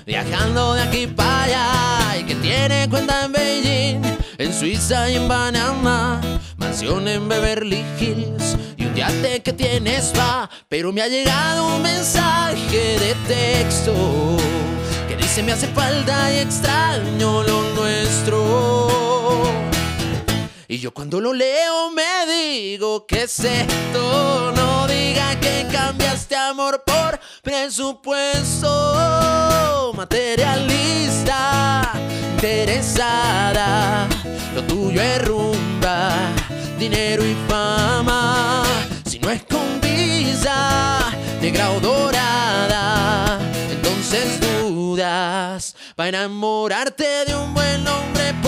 viajando 0.06 0.74
de 0.74 0.82
aquí 0.82 1.06
para 1.08 1.42
allá 1.42 2.18
y 2.20 2.24
que 2.24 2.36
tiene 2.36 2.88
cuenta 2.88 3.24
en 3.24 3.32
Beijing, 3.32 4.02
en 4.38 4.52
Suiza 4.52 5.10
y 5.10 5.16
en 5.16 5.26
Panamá, 5.26 6.20
mansión 6.56 7.08
en 7.08 7.28
Beverly 7.28 7.84
Hills 7.98 8.56
ya 9.00 9.08
sé 9.08 9.40
que 9.42 9.52
tienes 9.52 10.12
va, 10.18 10.50
pero 10.68 10.92
me 10.92 11.00
ha 11.00 11.08
llegado 11.08 11.76
un 11.76 11.82
mensaje 11.82 12.98
de 12.98 13.14
texto 13.26 14.36
que 15.08 15.16
dice 15.16 15.42
me 15.42 15.52
hace 15.52 15.68
falta 15.68 16.32
y 16.32 16.38
extraño 16.38 17.42
lo 17.42 17.62
nuestro. 17.74 19.09
Y 20.70 20.78
yo 20.78 20.94
cuando 20.94 21.20
lo 21.20 21.32
leo 21.32 21.90
me 21.90 22.32
digo 22.32 23.04
que 23.04 23.24
es 23.24 23.40
esto, 23.40 24.52
no 24.54 24.86
diga 24.86 25.34
que 25.40 25.66
cambiaste 25.68 26.36
amor 26.36 26.84
por 26.86 27.18
presupuesto, 27.42 28.68
materialista, 29.96 31.90
interesada, 32.36 34.06
lo 34.54 34.62
tuyo 34.62 35.02
es 35.02 35.26
rumba, 35.26 36.14
dinero 36.78 37.24
y 37.26 37.34
fama. 37.48 38.62
No 39.20 39.28
es 39.28 39.42
con 39.42 39.80
visa 39.80 41.10
negra 41.40 41.72
o 41.72 41.80
dorada, 41.80 43.40
entonces 43.72 44.40
dudas. 44.40 45.74
Para 45.96 46.10
enamorarte 46.10 47.24
de 47.26 47.34
un 47.34 47.52
buen 47.54 47.88
hombre 47.88 48.28
es 48.28 48.40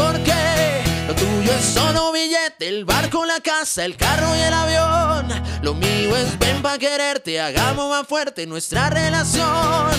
solo 1.62 2.12
billete, 2.12 2.68
el 2.68 2.84
barco, 2.84 3.24
la 3.24 3.40
casa, 3.40 3.84
el 3.84 3.96
carro 3.96 4.34
y 4.36 4.40
el 4.40 4.52
avión. 4.52 5.28
Lo 5.62 5.74
mío 5.74 6.16
es 6.16 6.38
ven 6.38 6.60
pa' 6.62 6.78
quererte, 6.78 7.40
hagamos 7.40 7.88
más 7.88 8.06
fuerte 8.06 8.46
nuestra 8.46 8.90
relación. 8.90 9.90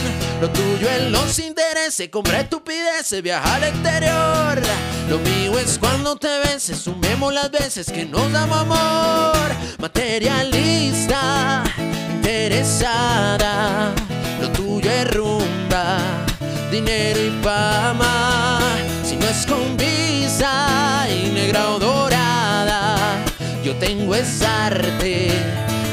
Lo 0.41 0.49
tuyo 0.49 0.89
es 0.89 1.09
los 1.11 1.39
intereses, 1.39 2.09
comprar 2.09 2.41
estupideces, 2.41 3.21
viajar 3.21 3.63
al 3.63 3.69
exterior. 3.69 4.61
Lo 5.09 5.19
mío 5.19 5.57
es 5.57 5.77
cuando 5.79 6.15
te 6.17 6.27
vences, 6.39 6.79
sumemos 6.79 7.33
las 7.33 7.49
veces 7.49 7.91
que 7.91 8.05
nos 8.05 8.31
damos 8.31 8.57
amor. 8.57 9.55
Materialista, 9.79 11.63
interesada. 12.15 13.93
Lo 14.41 14.49
tuyo 14.51 14.91
es 14.91 15.13
rumba, 15.13 15.97
dinero 16.71 17.19
y 17.21 17.31
fama. 17.41 18.92
Es 19.33 19.47
con 19.47 19.75
visa 19.77 21.07
y 21.09 21.31
negra 21.31 21.71
o 21.71 21.79
dorada, 21.79 23.17
yo 23.63 23.75
tengo 23.77 24.13
esa 24.13 24.67
arte 24.67 25.27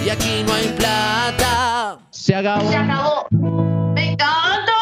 y 0.05 0.11
aquí 0.11 0.45
no 0.47 0.53
hay 0.53 0.69
plata. 0.77 1.99
Se 2.11 2.35
acabó. 2.35 2.71
Se 2.71 2.77
acabó. 2.77 3.27
Me 3.31 4.13
encanta. 4.13 4.73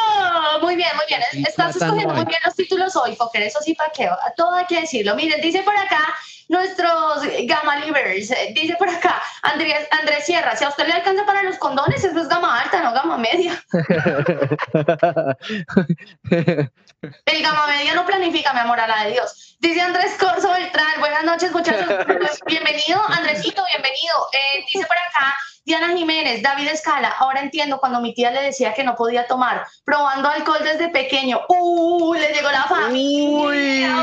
Muy 0.61 0.75
bien, 0.75 0.91
muy 0.97 1.05
bien. 1.07 1.21
Estás 1.47 1.77
escogiendo 1.77 2.15
muy 2.15 2.25
bien 2.25 2.41
los 2.45 2.57
títulos 2.57 2.97
hoy, 2.97 3.15
Fokker. 3.15 3.43
Eso 3.43 3.61
sí, 3.63 3.75
para 3.75 3.93
qué. 3.93 4.11
Todo 4.37 4.57
hay 4.57 4.67
que 4.67 4.81
decirlo. 4.81 5.15
Miren, 5.15 5.41
dice 5.41 5.63
por 5.63 5.77
acá 5.77 6.03
nuestros 6.49 7.23
gamma 7.45 7.77
livers. 7.77 8.33
Dice 8.55 8.75
por 8.77 8.89
acá 8.89 9.23
Andrés, 9.43 9.87
Andrés 10.01 10.27
Sierra, 10.27 10.57
si 10.57 10.65
a 10.65 10.71
usted 10.71 10.89
le 10.89 10.95
alcanza 10.95 11.25
para 11.25 11.45
los 11.45 11.59
condones, 11.59 12.03
eso 12.03 12.21
es 12.21 12.29
gama 12.29 12.61
alta, 12.61 12.83
no 12.83 12.93
gama 12.93 13.19
media. 13.19 13.63
El 17.03 17.43
gama 17.43 17.67
media 17.69 17.95
no 17.95 18.05
planifica, 18.05 18.53
mi 18.53 18.59
amor, 18.59 18.81
a 18.81 18.89
la 18.89 19.05
de 19.05 19.13
Dios. 19.13 19.57
Dice 19.61 19.81
Andrés 19.81 20.17
Corso 20.19 20.51
Beltrán, 20.51 20.99
buenas 20.99 21.23
noches, 21.23 21.53
muchachos. 21.53 21.87
Bienvenido, 22.47 23.01
Andresito, 23.07 23.63
bienvenido. 23.73 24.15
Eh, 24.33 24.65
dice 24.73 24.85
por 24.85 24.97
acá 24.97 25.33
Diana 25.65 25.97
Jiménez, 25.97 26.43
David 26.43 26.67
Escala, 26.69 27.11
ahora 27.21 27.41
entiendo 27.41 27.79
cuando 27.79 28.01
mi 28.01 28.15
tía 28.15 28.33
le 28.33 28.43
decía 28.43 28.75
que 28.75 28.83
no 28.83 28.97
podía 28.97 29.29
tomar, 29.29 29.65
probando 29.85 30.29
alcohol 30.29 30.59
desde 30.65 30.89
pequeño. 30.89 31.41
¡Uh! 31.49 32.15
Le 32.15 32.33
llegó 32.35 32.51
la 32.51 32.65
familia. 32.65 33.95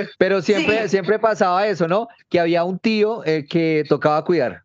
Uy, 0.00 0.08
pero 0.18 0.42
siempre, 0.42 0.82
Sí. 0.82 0.88
siempre 0.90 1.18
pasaba 1.18 1.66
eso, 1.66 1.88
¿no? 1.88 2.06
Que 2.28 2.38
había 2.40 2.64
un 2.64 2.78
tío 2.78 3.24
eh, 3.24 3.46
que 3.48 3.84
tocaba 3.88 4.22
cuidar. 4.26 4.62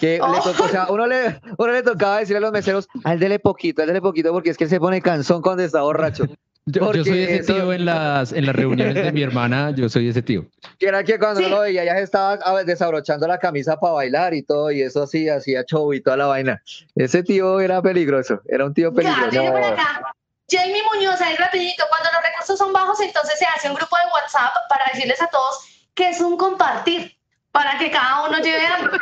Que 0.00 0.20
Oh. 0.20 0.32
le 0.32 0.40
tocó, 0.40 0.64
o 0.64 0.68
sea, 0.68 0.86
uno 0.88 1.06
le, 1.06 1.40
uno 1.58 1.72
le 1.72 1.82
tocaba 1.84 2.18
decirle 2.18 2.38
a 2.38 2.40
los 2.40 2.52
meseros, 2.52 2.88
a 3.04 3.12
él 3.12 3.20
dele 3.20 3.38
poquito, 3.38 3.82
a 3.82 3.84
él 3.84 3.88
dele 3.88 4.00
poquito, 4.00 4.32
porque 4.32 4.50
es 4.50 4.56
que 4.56 4.64
él 4.64 4.70
se 4.70 4.80
pone 4.80 5.00
cansón 5.00 5.42
cuando 5.42 5.62
está 5.62 5.82
borracho. 5.82 6.24
Yo, 6.70 6.92
yo 6.92 7.04
soy 7.04 7.22
ese 7.22 7.36
eso- 7.36 7.54
tío 7.54 7.72
en 7.72 7.84
las, 7.84 8.32
en 8.32 8.44
las 8.46 8.54
reuniones 8.54 8.94
de 8.94 9.12
mi 9.12 9.22
hermana, 9.22 9.70
yo 9.70 9.88
soy 9.88 10.08
ese 10.08 10.22
tío. 10.22 10.44
Que 10.78 10.86
era 10.88 11.02
que 11.02 11.18
cuando 11.18 11.40
Sí. 11.40 11.48
lo 11.48 11.60
veía 11.60 11.84
ya 11.84 11.94
se 11.96 12.02
estaba 12.02 12.38
ah, 12.44 12.62
desabrochando 12.64 13.26
la 13.26 13.38
camisa 13.38 13.76
para 13.78 13.94
bailar 13.94 14.34
y 14.34 14.42
todo, 14.42 14.70
y 14.70 14.82
eso 14.82 15.02
así, 15.02 15.28
hacía 15.28 15.64
show 15.64 15.92
y 15.94 16.00
toda 16.02 16.16
la 16.18 16.26
vaina. 16.26 16.62
Ese 16.94 17.22
tío 17.22 17.60
era 17.60 17.80
peligroso, 17.80 18.40
era 18.48 18.64
un 18.66 18.74
tío 18.74 18.90
Ya, 18.90 18.96
peligroso. 18.96 19.30
viene 19.30 19.50
por 19.50 19.62
acá. 19.64 20.02
Jamie 20.50 20.82
Muñoz, 20.94 21.20
ahí 21.20 21.36
rapidito, 21.36 21.84
cuando 21.90 22.08
los 22.12 22.22
recursos 22.22 22.58
son 22.58 22.72
bajos, 22.72 22.98
entonces 23.00 23.38
se 23.38 23.44
hace 23.46 23.68
un 23.68 23.74
grupo 23.74 23.96
de 23.96 24.02
WhatsApp 24.14 24.52
para 24.68 24.84
decirles 24.92 25.20
a 25.20 25.26
todos 25.28 25.58
que 25.94 26.08
es 26.10 26.20
un 26.20 26.36
compartir, 26.38 27.16
para 27.52 27.76
que 27.78 27.90
cada 27.90 28.26
uno 28.28 28.38
lleve 28.38 28.64
algo. 28.66 28.96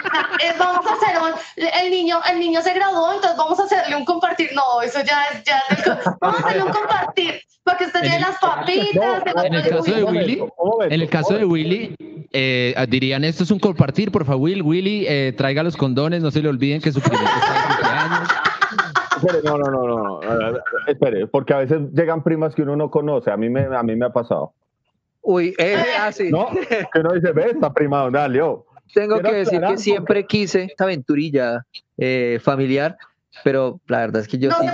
Vamos 0.59 0.87
a 0.87 0.95
hacer 0.95 1.19
un, 1.23 1.33
el 1.57 1.91
niño, 1.91 2.21
el 2.31 2.39
niño 2.41 2.63
se 2.63 2.73
graduó, 2.75 3.13
entonces 3.13 3.37
vamos 3.37 3.61
a 3.61 3.65
hacerle 3.65 3.95
un 3.97 4.05
compartir. 4.05 4.51
No, 4.55 4.81
eso 4.83 5.01
ya 5.03 5.25
es, 5.27 5.45
ya 5.45 5.63
es 5.71 5.85
vamos 6.21 6.41
a 6.41 6.47
hacerle 6.47 6.63
un 6.65 6.73
compartir, 6.73 7.41
para 7.67 7.79
que 7.79 7.85
usted 7.87 8.01
el- 8.05 8.21
las 8.21 8.39
papitas. 8.39 9.23
en 9.45 9.55
el 9.55 9.69
caso 9.69 9.93
de 9.93 10.05
Willy, 10.05 10.43
En 10.89 11.01
el 11.03 11.09
caso 11.11 11.35
de 11.35 11.45
eh, 12.33 12.87
dirían 12.89 13.25
esto 13.25 13.43
es 13.43 13.51
un 13.51 13.59
compartir, 13.59 14.13
por 14.13 14.25
favor, 14.25 14.43
Will, 14.43 14.63
Willy, 14.63 15.05
eh, 15.09 15.35
traiga 15.37 15.65
los 15.65 15.77
condones, 15.77 16.23
no 16.23 16.31
se 16.31 16.41
le 16.43 16.49
olviden 16.49 16.81
que 16.81 16.93
su 16.93 17.01
de 17.01 17.09
cumpleaños. 17.69 18.29
Espere, 19.17 19.39
no, 19.43 19.59
no, 19.59 19.71
no, 19.71 19.87
no, 19.87 20.21
espere, 20.87 21.27
porque 21.27 21.55
a 21.55 21.59
veces 21.59 21.81
llegan 21.93 22.23
primas 22.23 22.55
que 22.55 22.63
uno 22.63 22.77
no 22.77 22.89
conoce, 22.89 23.33
a 23.33 23.37
mí 23.37 23.49
me, 23.49 23.63
a 23.65 23.83
mí 23.83 23.97
me 23.97 24.07
ha 24.07 24.11
pasado. 24.11 24.53
Uy, 25.23 25.55
eh, 25.59 25.77
así. 26.01 26.31
¿No? 26.31 26.49
Que 26.51 27.01
uno 27.01 27.15
dice, 27.15 27.33
ve, 27.33 27.51
esta 27.51 27.73
prima, 27.73 28.03
¿dónde 28.03 28.21
salió? 28.21 28.65
Tengo 28.95 29.15
Quiero 29.15 29.31
que 29.31 29.37
decir 29.37 29.61
que 29.61 29.77
siempre 29.79 30.25
quise 30.27 30.65
esta 30.65 30.85
aventurilla 30.85 31.67
eh, 31.99 32.39
familiar, 32.41 32.97
pero 33.43 33.81
la 33.89 33.99
verdad 33.99 34.23
es 34.23 34.29
que 34.29 34.39
yo 34.39 34.51
No 34.51 34.57
sí. 34.61 34.67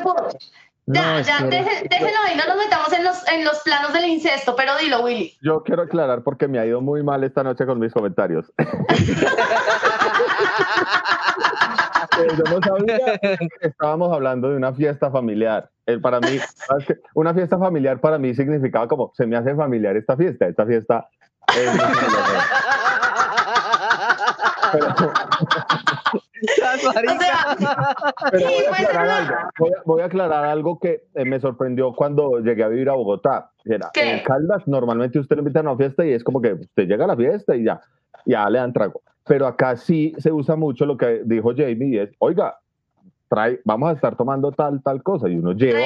Pudo. 0.92 1.02
no, 1.02 1.20
Ya, 1.20 1.40
ya, 1.40 1.46
deje- 1.46 1.88
déjelo 1.88 2.18
ahí, 2.26 2.36
no 2.36 2.44
nos 2.46 2.56
metamos 2.56 2.92
en 2.92 3.04
los, 3.04 3.28
en 3.28 3.44
los 3.44 3.58
planos 3.62 3.92
del 3.92 4.06
incesto, 4.06 4.54
pero 4.56 4.76
dilo, 4.78 5.02
Willy. 5.02 5.36
Yo 5.42 5.62
quiero 5.62 5.82
aclarar 5.82 6.22
porque 6.22 6.48
me 6.48 6.58
ha 6.58 6.66
ido 6.66 6.80
muy 6.80 7.02
mal 7.02 7.22
esta 7.24 7.42
noche 7.42 7.66
con 7.66 7.78
mis 7.78 7.92
comentarios. 7.92 8.52
Eh, 12.18 12.26
yo 12.36 12.44
no 12.44 12.60
sabía 12.62 13.18
que 13.18 13.38
estábamos 13.62 14.12
hablando 14.12 14.50
de 14.50 14.56
una 14.56 14.72
fiesta 14.74 15.10
familiar. 15.10 15.70
Eh, 15.86 15.98
para 15.98 16.20
mí, 16.20 16.38
una 17.14 17.32
fiesta 17.32 17.58
familiar 17.58 18.00
para 18.00 18.18
mí 18.18 18.34
significaba 18.34 18.86
como, 18.86 19.12
se 19.14 19.26
me 19.26 19.34
hace 19.36 19.54
familiar 19.54 19.96
esta 19.96 20.14
fiesta, 20.16 20.46
esta 20.46 20.66
fiesta 20.66 21.08
es. 21.56 21.70
Pero. 24.72 24.94
O 26.14 26.92
sea, 26.92 26.92
pero 28.30 28.48
Sí, 28.48 28.54
voy, 28.54 28.64
a 28.64 28.68
pues, 28.68 28.80
aclarar 28.88 29.06
no. 29.06 29.14
algo, 29.14 29.36
voy, 29.58 29.70
a, 29.70 29.82
voy 29.84 30.02
a 30.02 30.04
aclarar 30.06 30.44
algo 30.44 30.78
que 30.78 31.04
eh, 31.14 31.24
me 31.24 31.40
sorprendió 31.40 31.92
cuando 31.94 32.38
llegué 32.40 32.64
a 32.64 32.68
vivir 32.68 32.88
a 32.90 32.94
Bogotá. 32.94 33.50
Era, 33.64 33.90
¿Qué? 33.92 34.18
En 34.18 34.24
Caldas 34.24 34.66
normalmente 34.66 35.18
usted 35.18 35.36
lo 35.36 35.40
invita 35.42 35.60
a 35.60 35.62
una 35.62 35.76
fiesta 35.76 36.04
y 36.04 36.12
es 36.12 36.24
como 36.24 36.40
que 36.40 36.54
usted 36.54 36.86
llega 36.86 37.04
a 37.04 37.08
la 37.08 37.16
fiesta 37.16 37.54
y 37.56 37.64
ya, 37.64 37.80
ya 38.26 38.48
le 38.50 38.58
dan 38.58 38.72
trago. 38.72 39.02
Pero 39.24 39.46
acá 39.46 39.76
sí 39.76 40.12
se 40.18 40.32
usa 40.32 40.56
mucho 40.56 40.84
lo 40.84 40.96
que 40.96 41.22
dijo 41.24 41.52
Jamie 41.56 41.88
y 41.88 41.98
es, 41.98 42.10
oiga, 42.18 42.58
trae, 43.28 43.60
vamos 43.64 43.90
a 43.90 43.92
estar 43.92 44.16
tomando 44.16 44.50
tal, 44.52 44.82
tal 44.82 45.02
cosa 45.02 45.28
y 45.28 45.36
uno 45.36 45.52
lleva 45.52 45.78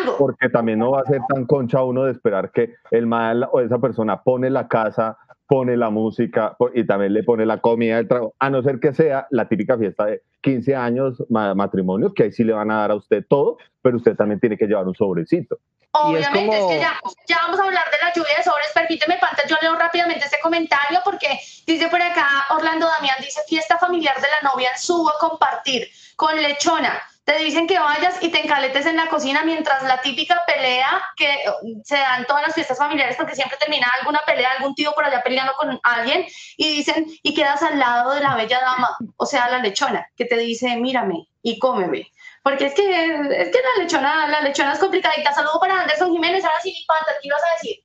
algo. 0.00 0.16
porque 0.18 0.48
también 0.48 0.80
no 0.80 0.90
va 0.90 1.00
a 1.00 1.04
ser 1.04 1.20
tan 1.32 1.46
concha 1.46 1.82
uno 1.84 2.04
de 2.04 2.12
esperar 2.12 2.50
que 2.50 2.74
el 2.90 3.06
mal 3.06 3.48
o 3.52 3.60
esa 3.60 3.78
persona 3.78 4.22
pone 4.22 4.50
la 4.50 4.66
casa, 4.68 5.16
pone 5.50 5.76
la 5.76 5.90
música 5.90 6.56
y 6.74 6.86
también 6.86 7.12
le 7.12 7.24
pone 7.24 7.44
la 7.44 7.60
comida, 7.60 7.98
el 7.98 8.06
trago, 8.06 8.36
a 8.38 8.48
no 8.50 8.62
ser 8.62 8.78
que 8.78 8.94
sea 8.94 9.26
la 9.30 9.48
típica 9.48 9.76
fiesta 9.76 10.04
de 10.06 10.22
15 10.42 10.76
años, 10.76 11.24
ma- 11.28 11.56
matrimonio, 11.56 12.14
que 12.14 12.22
ahí 12.22 12.32
sí 12.32 12.44
le 12.44 12.52
van 12.52 12.70
a 12.70 12.76
dar 12.82 12.92
a 12.92 12.94
usted 12.94 13.24
todo, 13.28 13.58
pero 13.82 13.96
usted 13.96 14.14
también 14.14 14.38
tiene 14.38 14.56
que 14.56 14.68
llevar 14.68 14.86
un 14.86 14.94
sobrecito. 14.94 15.58
Y 15.58 16.14
es 16.14 16.28
Obviamente, 16.28 16.56
es, 16.56 16.64
que 16.66 16.78
ya, 16.78 16.92
ya 17.26 17.38
vamos 17.42 17.58
a 17.58 17.64
hablar 17.64 17.82
de 17.90 17.98
la 18.00 18.12
lluvia 18.12 18.36
de 18.38 18.44
sobres. 18.44 18.68
Permíteme, 18.72 19.18
Panta, 19.20 19.42
yo 19.48 19.56
leo 19.60 19.74
rápidamente 19.74 20.24
este 20.24 20.38
comentario 20.40 21.00
porque 21.04 21.26
dice 21.66 21.88
por 21.88 22.00
acá 22.00 22.28
Orlando 22.50 22.86
Damián, 22.86 23.16
dice 23.18 23.40
fiesta 23.48 23.76
familiar 23.76 24.14
de 24.14 24.28
la 24.40 24.48
novia 24.48 24.70
en 24.70 24.78
Subo 24.78 25.10
a 25.10 25.18
compartir 25.18 25.88
con 26.14 26.40
lechona. 26.40 26.92
Te 27.30 27.44
dicen 27.44 27.68
que 27.68 27.78
vayas 27.78 28.20
y 28.20 28.28
te 28.30 28.40
encaletes 28.40 28.86
en 28.86 28.96
la 28.96 29.06
cocina 29.06 29.44
mientras 29.44 29.84
la 29.84 30.00
típica 30.00 30.42
pelea 30.48 31.00
que 31.16 31.26
eh, 31.26 31.76
se 31.84 31.94
da 31.94 32.18
en 32.18 32.24
todas 32.24 32.42
las 32.42 32.56
fiestas 32.56 32.76
familiares 32.76 33.14
porque 33.16 33.36
siempre 33.36 33.56
termina 33.56 33.86
alguna 34.00 34.18
pelea, 34.26 34.48
algún 34.58 34.74
tío 34.74 34.90
por 34.96 35.04
allá 35.04 35.22
peleando 35.22 35.52
con 35.52 35.78
alguien 35.84 36.24
y 36.56 36.78
dicen 36.78 37.06
y 37.22 37.32
quedas 37.32 37.62
al 37.62 37.78
lado 37.78 38.14
de 38.14 38.20
la 38.20 38.34
bella 38.34 38.58
dama, 38.60 38.96
o 39.16 39.26
sea, 39.26 39.48
la 39.48 39.62
lechona, 39.62 40.08
que 40.16 40.24
te 40.24 40.36
dice 40.38 40.76
mírame 40.76 41.28
y 41.40 41.60
cómeme. 41.60 42.08
Porque 42.42 42.66
es 42.66 42.74
que, 42.74 42.82
es 42.82 43.48
que 43.50 43.58
la 43.62 43.84
lechona, 43.84 44.26
la 44.26 44.40
lechona 44.40 44.72
es 44.72 44.80
complicadita. 44.80 45.32
Saludo 45.32 45.60
para 45.60 45.82
Anderson 45.82 46.10
Jiménez. 46.10 46.44
Ahora 46.44 46.60
sí, 46.60 46.74
panta, 46.88 47.12
¿qué 47.22 47.28
ibas 47.28 47.42
a 47.42 47.62
decir? 47.62 47.76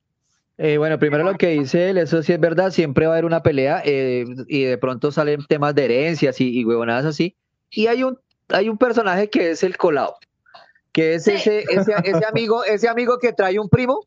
Eh, 0.58 0.76
bueno, 0.76 0.98
primero 0.98 1.22
lo 1.22 1.38
que 1.38 1.50
dice 1.50 1.90
él, 1.90 1.98
eso 1.98 2.20
sí 2.24 2.32
es 2.32 2.40
verdad, 2.40 2.72
siempre 2.72 3.06
va 3.06 3.12
a 3.12 3.14
haber 3.14 3.26
una 3.26 3.44
pelea 3.44 3.80
eh, 3.84 4.24
y 4.48 4.64
de 4.64 4.78
pronto 4.78 5.12
salen 5.12 5.46
temas 5.46 5.72
de 5.76 5.84
herencias 5.84 6.40
y, 6.40 6.58
y 6.58 6.64
huevonadas 6.64 7.04
así. 7.04 7.36
Y 7.70 7.88
hay 7.88 8.02
un, 8.02 8.18
hay 8.48 8.68
un 8.68 8.78
personaje 8.78 9.28
que 9.30 9.50
es 9.50 9.62
el 9.62 9.76
colado, 9.76 10.16
que 10.92 11.14
es 11.14 11.24
Sí. 11.24 11.32
ese, 11.32 11.64
ese, 11.70 11.94
ese 12.04 12.26
amigo, 12.26 12.64
ese 12.64 12.88
amigo 12.88 13.18
que 13.18 13.32
trae 13.32 13.58
un 13.58 13.68
primo 13.68 14.00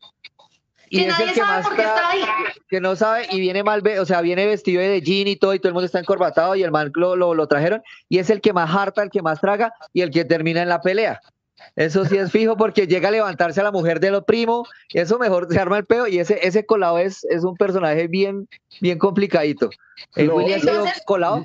y 0.88 0.98
Que 0.98 1.02
es 1.02 1.08
nadie 1.08 1.24
el 1.26 1.30
que 1.34 1.40
sabe 1.40 1.50
más 1.58 1.66
por 1.66 1.76
qué 1.76 1.82
está 1.82 2.08
ahí. 2.10 2.20
que 2.68 2.80
no 2.80 2.96
sabe 2.96 3.26
y 3.30 3.38
viene 3.40 3.62
mal, 3.62 3.82
o 4.00 4.04
sea, 4.06 4.20
viene 4.22 4.46
vestido 4.46 4.82
de 4.82 5.00
jean 5.00 5.28
y 5.28 5.36
todo 5.36 5.54
y 5.54 5.58
todo 5.60 5.68
el 5.68 5.74
mundo 5.74 5.86
está 5.86 6.00
encorbatado 6.00 6.56
y 6.56 6.62
el 6.64 6.72
man 6.72 6.90
lo, 6.94 7.14
lo, 7.16 7.34
lo 7.34 7.46
trajeron 7.46 7.82
y 8.08 8.18
es 8.18 8.28
el 8.30 8.40
que 8.40 8.52
más 8.52 8.74
harta, 8.74 9.02
el 9.02 9.10
que 9.10 9.22
más 9.22 9.40
traga 9.40 9.72
y 9.92 10.00
el 10.02 10.10
que 10.10 10.24
termina 10.24 10.62
en 10.62 10.68
la 10.68 10.80
pelea. 10.80 11.20
Eso 11.76 12.06
sí 12.06 12.16
es 12.16 12.32
fijo 12.32 12.56
porque 12.56 12.86
llega 12.86 13.08
a 13.08 13.12
levantarse 13.12 13.60
a 13.60 13.64
la 13.64 13.70
mujer 13.70 14.00
de 14.00 14.10
lo 14.10 14.24
primo, 14.24 14.66
y 14.88 14.98
eso 14.98 15.18
mejor 15.18 15.46
se 15.52 15.60
arma 15.60 15.76
el 15.76 15.84
peo 15.84 16.06
y 16.08 16.18
ese, 16.18 16.40
ese 16.44 16.64
colado 16.64 16.96
es, 16.98 17.22
es 17.24 17.44
un 17.44 17.54
personaje 17.54 18.08
bien, 18.08 18.48
bien 18.80 18.98
complicadito. 18.98 19.68
El 20.16 20.28
Lo- 20.28 20.36
Willy 20.36 20.54
ha 20.54 20.58
sido 20.60 20.72
Entonces- 20.72 21.02
colado. 21.04 21.44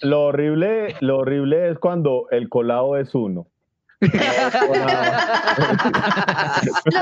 Lo 0.00 0.24
horrible, 0.24 0.96
lo 1.00 1.18
horrible 1.18 1.70
es 1.70 1.78
cuando 1.78 2.28
el 2.30 2.48
colado 2.48 2.96
es 2.96 3.14
uno. 3.14 3.46
Lo 4.00 4.08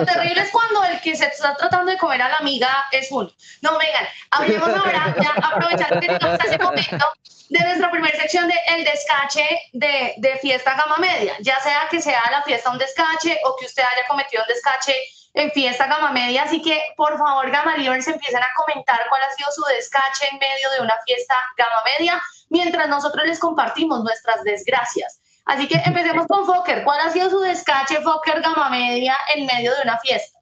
terrible 0.06 0.40
es 0.40 0.50
cuando 0.50 0.82
el 0.84 0.98
que 1.02 1.14
se 1.14 1.26
está 1.26 1.54
tratando 1.54 1.92
de 1.92 1.98
comer 1.98 2.22
a 2.22 2.30
la 2.30 2.36
amiga 2.36 2.86
es 2.90 3.12
uno. 3.12 3.30
No, 3.60 3.76
vengan, 3.76 4.06
hablemos 4.30 4.70
ahora, 4.70 5.14
ya 5.20 5.34
aprovechando 5.46 6.00
que 6.00 6.10
a 6.10 6.36
ese 6.36 6.56
momento, 6.56 7.06
de 7.50 7.60
nuestra 7.60 7.90
primera 7.90 8.18
sección 8.18 8.48
de 8.48 8.54
el 8.68 8.84
descache 8.84 9.46
de, 9.74 10.14
de 10.16 10.36
fiesta 10.38 10.74
gama 10.74 10.96
media. 10.96 11.34
Ya 11.40 11.60
sea 11.60 11.86
que 11.90 12.00
sea 12.00 12.22
la 12.30 12.42
fiesta 12.44 12.70
un 12.70 12.78
descache 12.78 13.38
o 13.44 13.56
que 13.56 13.66
usted 13.66 13.82
haya 13.82 14.06
cometido 14.08 14.42
un 14.42 14.48
descache 14.48 14.94
en 15.34 15.50
fiesta 15.52 15.86
gama 15.86 16.12
media. 16.12 16.44
Así 16.44 16.62
que, 16.62 16.82
por 16.96 17.16
favor, 17.18 17.50
gama 17.50 17.76
livers, 17.76 18.08
empiecen 18.08 18.42
a 18.42 18.48
comentar 18.56 19.00
cuál 19.08 19.22
ha 19.22 19.30
sido 19.34 19.50
su 19.52 19.62
descache 19.64 20.28
en 20.32 20.38
medio 20.38 20.70
de 20.76 20.80
una 20.80 20.94
fiesta 21.04 21.34
gama 21.56 21.82
media, 21.84 22.22
mientras 22.48 22.88
nosotros 22.88 23.26
les 23.26 23.38
compartimos 23.38 24.02
nuestras 24.02 24.42
desgracias. 24.44 25.20
Así 25.44 25.68
que 25.68 25.80
empecemos 25.84 26.26
con 26.26 26.44
Fokker. 26.44 26.82
¿Cuál 26.84 27.00
ha 27.00 27.10
sido 27.10 27.30
su 27.30 27.38
descache 27.40 28.00
Fokker 28.02 28.42
gama 28.42 28.68
media 28.68 29.14
en 29.34 29.46
medio 29.46 29.72
de 29.74 29.82
una 29.84 29.98
fiesta? 29.98 30.38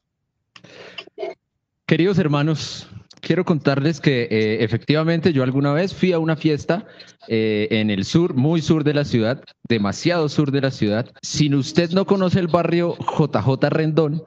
Queridos 1.86 2.18
hermanos, 2.18 2.88
quiero 3.20 3.44
contarles 3.44 4.00
que 4.00 4.22
eh, 4.22 4.64
efectivamente 4.64 5.32
yo 5.32 5.42
alguna 5.42 5.72
vez 5.72 5.94
fui 5.94 6.12
a 6.12 6.18
una 6.18 6.36
fiesta 6.36 6.86
eh, 7.28 7.68
en 7.70 7.90
el 7.90 8.04
sur, 8.04 8.34
muy 8.34 8.62
sur 8.62 8.84
de 8.84 8.94
la 8.94 9.04
ciudad, 9.04 9.42
demasiado 9.64 10.28
sur 10.28 10.50
de 10.50 10.60
la 10.62 10.70
ciudad. 10.70 11.10
Si 11.22 11.52
usted 11.54 11.90
no 11.90 12.06
conoce 12.06 12.38
el 12.38 12.48
barrio 12.48 12.96
JJ 12.98 13.68
Rendón, 13.68 14.22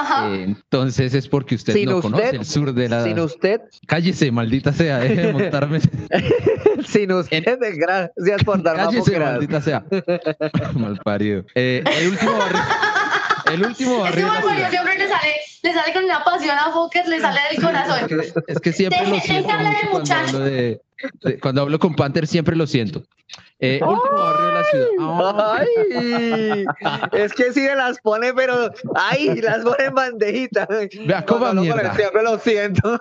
Ajá. 0.00 0.28
eh, 0.28 0.42
entonces 0.44 1.14
es 1.14 1.28
porque 1.28 1.54
usted 1.54 1.72
Sin 1.72 1.88
no 1.88 1.96
usted, 1.98 2.10
conoce 2.10 2.36
el 2.36 2.44
sur 2.44 2.72
de 2.74 2.88
la... 2.88 3.04
Sin 3.04 3.18
usted, 3.20 3.60
Cállese, 3.86 4.30
maldita 4.32 4.72
sea, 4.72 4.98
deje 4.98 5.14
de 5.26 5.32
montarme. 5.32 5.80
sin 6.86 7.12
usted, 7.12 7.44
gracias 7.76 8.44
por 8.44 8.62
dar 8.62 8.76
más 8.76 8.86
Cállese, 8.88 9.18
maldita 9.20 9.60
sea. 9.60 9.84
Mal 10.74 10.98
parido. 11.04 11.44
Eh, 11.54 11.82
el 12.00 12.08
último 12.08 12.32
barrio... 12.38 12.60
El 13.52 13.62
último 13.66 13.98
barrio 14.00 14.24
de 14.24 14.30
barbario 14.30 14.50
ciudad. 14.56 14.70
siempre 14.70 14.98
le 14.98 15.08
sale, 15.08 15.32
le 15.62 15.72
sale 15.74 15.92
con 15.92 16.04
una 16.04 16.24
pasión 16.24 16.56
a 16.58 16.72
Fokker, 16.72 17.06
le 17.06 17.20
sale 17.20 17.40
del 17.52 17.62
corazón. 17.62 18.10
Es 18.48 18.58
que 18.60 18.72
siempre 18.72 19.00
Deje- 19.00 19.10
lo 19.10 19.20
siento 19.20 19.50
al 19.50 19.66
cuando 19.90 20.14
hablo, 20.14 20.38
de, 20.40 20.80
de- 21.22 21.38
cuando 21.40 21.60
hablo 21.62 21.78
con 21.78 21.94
Panther, 21.94 22.26
siempre 22.26 22.56
lo 22.56 22.66
siento. 22.66 23.02
Eh, 23.60 23.80
último 23.86 24.14
barrio 24.16 24.53
Ay, 25.00 26.64
es 27.12 27.32
que 27.32 27.52
sí 27.52 27.66
las 27.76 27.98
pone, 28.00 28.32
pero 28.34 28.70
ay, 28.94 29.40
las 29.40 29.62
pone 29.62 29.84
en 29.84 29.94
bandejita. 29.94 30.68
Vea, 31.06 31.24
con 31.24 31.58
él 31.58 31.60
mierda. 31.62 31.94
Siempre 31.94 32.22
lo 32.22 32.38
siento. 32.38 32.98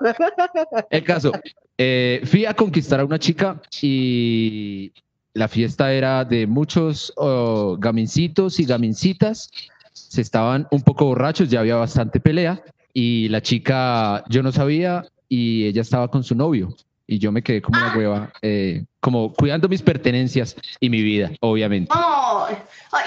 El 0.89 1.03
caso, 1.03 1.31
eh, 1.77 2.21
fui 2.25 2.45
a 2.45 2.53
conquistar 2.53 2.99
a 2.99 3.05
una 3.05 3.19
chica 3.19 3.61
y 3.81 4.93
la 5.33 5.47
fiesta 5.47 5.91
era 5.91 6.23
de 6.25 6.45
muchos 6.47 7.11
oh, 7.15 7.77
gamincitos 7.79 8.59
y 8.59 8.65
gamincitas. 8.65 9.49
Se 9.91 10.21
estaban 10.21 10.67
un 10.71 10.81
poco 10.81 11.05
borrachos, 11.05 11.49
ya 11.49 11.61
había 11.61 11.75
bastante 11.75 12.19
pelea. 12.19 12.61
Y 12.93 13.29
la 13.29 13.41
chica, 13.41 14.23
yo 14.29 14.43
no 14.43 14.51
sabía, 14.51 15.03
y 15.27 15.65
ella 15.65 15.81
estaba 15.81 16.09
con 16.09 16.23
su 16.23 16.35
novio. 16.35 16.75
Y 17.05 17.19
yo 17.19 17.31
me 17.31 17.41
quedé 17.43 17.61
como 17.61 17.77
una 17.77 17.97
hueva, 17.97 18.33
eh, 18.41 18.85
como 19.01 19.33
cuidando 19.33 19.67
mis 19.67 19.81
pertenencias 19.81 20.55
y 20.79 20.89
mi 20.89 21.01
vida, 21.01 21.31
obviamente. 21.41 21.93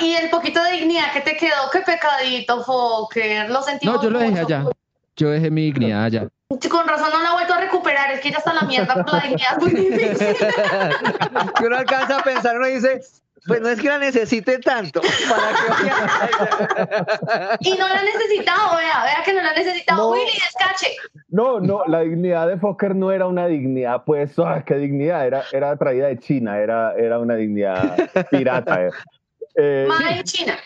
Y 0.01 0.15
el 0.15 0.29
poquito 0.29 0.63
de 0.63 0.73
dignidad 0.73 1.13
que 1.13 1.23
te 1.23 1.37
quedó, 1.37 1.71
qué 1.73 1.81
pecadito, 1.81 2.63
Fokker. 2.63 3.49
Lo 3.51 3.63
sentimos 3.63 3.97
No, 3.97 4.03
yo 4.03 4.11
lo 4.11 4.19
dejé 4.19 4.43
mucho. 4.43 4.45
allá. 4.45 4.65
Yo 5.17 5.31
dejé 5.31 5.51
mi 5.51 5.63
dignidad 5.63 6.05
allá. 6.05 6.29
Con 6.49 6.87
razón 6.87 7.09
no 7.11 7.23
la 7.23 7.31
he 7.31 7.33
vuelto 7.33 7.55
a 7.55 7.61
recuperar, 7.61 8.13
es 8.13 8.21
que 8.21 8.31
ya 8.31 8.39
está 8.39 8.53
la 8.53 8.63
mierda, 8.63 8.95
pero 8.95 9.17
la 9.17 9.21
dignidad 9.21 9.57
es 9.57 9.63
muy 9.63 9.73
difícil. 9.73 10.37
que 11.59 11.65
uno 11.67 11.77
alcanza 11.77 12.19
a 12.19 12.23
pensar, 12.23 12.57
uno 12.57 12.67
dice, 12.67 13.01
pues 13.47 13.61
no 13.61 13.69
es 13.69 13.81
que 13.81 13.89
la 13.89 13.99
necesite 13.99 14.59
tanto. 14.59 15.01
¿Para 15.29 15.49
que 17.59 17.71
Y 17.71 17.71
no 17.73 17.89
la 17.89 18.01
ha 18.01 18.03
necesitado, 18.05 18.77
vea, 18.77 19.05
vea 19.05 19.23
que 19.25 19.33
no 19.33 19.43
la 19.43 19.51
ha 19.51 19.55
necesitado. 19.55 20.03
No. 20.03 20.11
Willy, 20.11 20.33
descache. 20.33 20.97
No, 21.29 21.61
no, 21.61 21.85
la 21.87 22.01
dignidad 22.01 22.49
de 22.49 22.59
Fokker 22.59 22.95
no 22.95 23.11
era 23.13 23.27
una 23.27 23.47
dignidad, 23.47 24.05
pues, 24.05 24.39
ah, 24.39 24.63
qué 24.65 24.75
dignidad, 24.77 25.27
era, 25.27 25.45
era 25.53 25.77
traída 25.77 26.07
de 26.09 26.19
China, 26.19 26.59
era, 26.59 26.95
era 26.97 27.19
una 27.19 27.35
dignidad 27.37 27.97
pirata. 28.31 28.87
eh. 28.87 28.91
Eh, 29.57 29.87
Madre 29.89 30.23
China. 30.25 30.57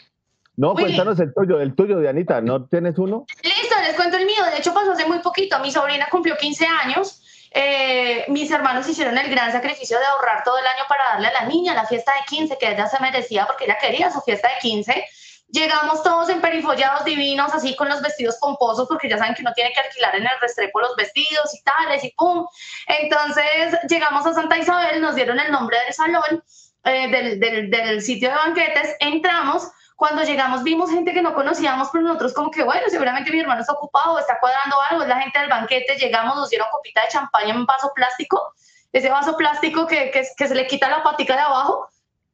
no, 0.57 0.73
Willy. 0.73 0.85
cuéntanos 0.97 1.21
el 1.21 1.33
tuyo, 1.33 1.61
el 1.61 1.75
tuyo, 1.75 2.01
Dianita, 2.01 2.41
¿no 2.41 2.67
tienes 2.67 2.99
uno? 2.99 3.25
Listo, 3.43 3.77
les 3.87 3.95
cuento 3.95 4.17
el 4.17 4.27
mío. 4.27 4.43
De 4.53 4.59
hecho, 4.59 4.75
pasó 4.75 4.93
hace 4.93 5.07
muy 5.07 5.21
poquito. 5.21 5.59
Mi 5.61 5.71
sobrina 5.71 6.09
cumplió 6.11 6.37
15 6.37 6.67
años. 6.67 7.20
Eh, 7.53 8.27
mis 8.29 8.51
hermanos 8.51 8.89
hicieron 8.89 9.19
el 9.19 9.29
gran 9.29 9.51
sacrificio 9.51 9.99
de 9.99 10.05
ahorrar 10.05 10.45
todo 10.45 10.57
el 10.59 10.67
año 10.67 10.85
para 10.89 11.05
darle 11.05 11.29
a 11.29 11.33
la 11.33 11.45
niña 11.47 11.75
la 11.75 11.87
fiesta 11.87 12.13
de 12.15 12.21
15 12.29 12.57
que 12.59 12.71
ella 12.71 12.87
se 12.87 13.01
merecía 13.01 13.47
porque 13.47 13.65
ella 13.65 13.77
quería 13.79 14.11
su 14.11 14.21
fiesta 14.21 14.49
de 14.49 14.55
15. 14.61 15.05
Llegamos 15.49 16.05
todos 16.05 16.29
emperifollados 16.29 17.05
divinos, 17.05 17.53
así 17.53 17.75
con 17.75 17.89
los 17.89 18.01
vestidos 18.03 18.37
pomposos, 18.37 18.87
porque 18.87 19.09
ya 19.09 19.19
saben 19.19 19.35
que 19.35 19.43
uno 19.43 19.53
tiene 19.53 19.73
que 19.73 19.81
alquilar 19.81 20.15
en 20.15 20.23
el 20.23 20.41
Restrepo 20.41 20.81
los 20.81 20.95
vestidos 20.95 21.53
y 21.53 21.63
tales 21.63 22.05
y 22.05 22.13
pum. 22.13 22.47
Entonces 22.87 23.77
llegamos 23.89 24.25
a 24.27 24.33
Santa 24.33 24.59
Isabel, 24.59 25.01
nos 25.01 25.17
dieron 25.17 25.41
el 25.41 25.51
nombre 25.51 25.77
del 25.85 25.93
salón, 25.93 26.45
eh, 26.85 27.09
del, 27.09 27.41
del, 27.41 27.69
del 27.69 28.01
sitio 28.01 28.29
de 28.29 28.37
banquetes, 28.37 28.97
entramos. 29.01 29.65
Cuando 30.01 30.23
llegamos 30.23 30.63
vimos 30.63 30.91
gente 30.91 31.13
que 31.13 31.21
no 31.21 31.35
conocíamos, 31.35 31.91
pero 31.93 32.03
nosotros 32.03 32.33
como 32.33 32.51
que, 32.51 32.65
bueno, 32.65 32.87
seguramente 32.89 33.31
mi 33.31 33.39
hermano 33.39 33.61
está 33.61 33.75
ocupado, 33.75 34.19
está 34.19 34.39
cuadrando 34.41 34.77
algo, 34.89 35.03
es 35.03 35.09
la 35.11 35.21
gente 35.21 35.39
del 35.39 35.51
banquete, 35.51 35.97
llegamos, 35.97 36.37
nos 36.37 36.49
dieron 36.49 36.69
copita 36.73 37.03
de 37.03 37.09
champaña 37.09 37.51
en 37.51 37.59
un 37.59 37.67
vaso 37.67 37.93
plástico, 37.95 38.55
ese 38.95 39.11
vaso 39.11 39.37
plástico 39.37 39.87
que, 39.87 40.11
que, 40.11 40.27
que 40.35 40.49
se 40.49 40.55
le 40.55 40.67
quita 40.67 40.89
la 40.89 41.03
patica 41.03 41.35
de 41.35 41.43
abajo, 41.43 41.87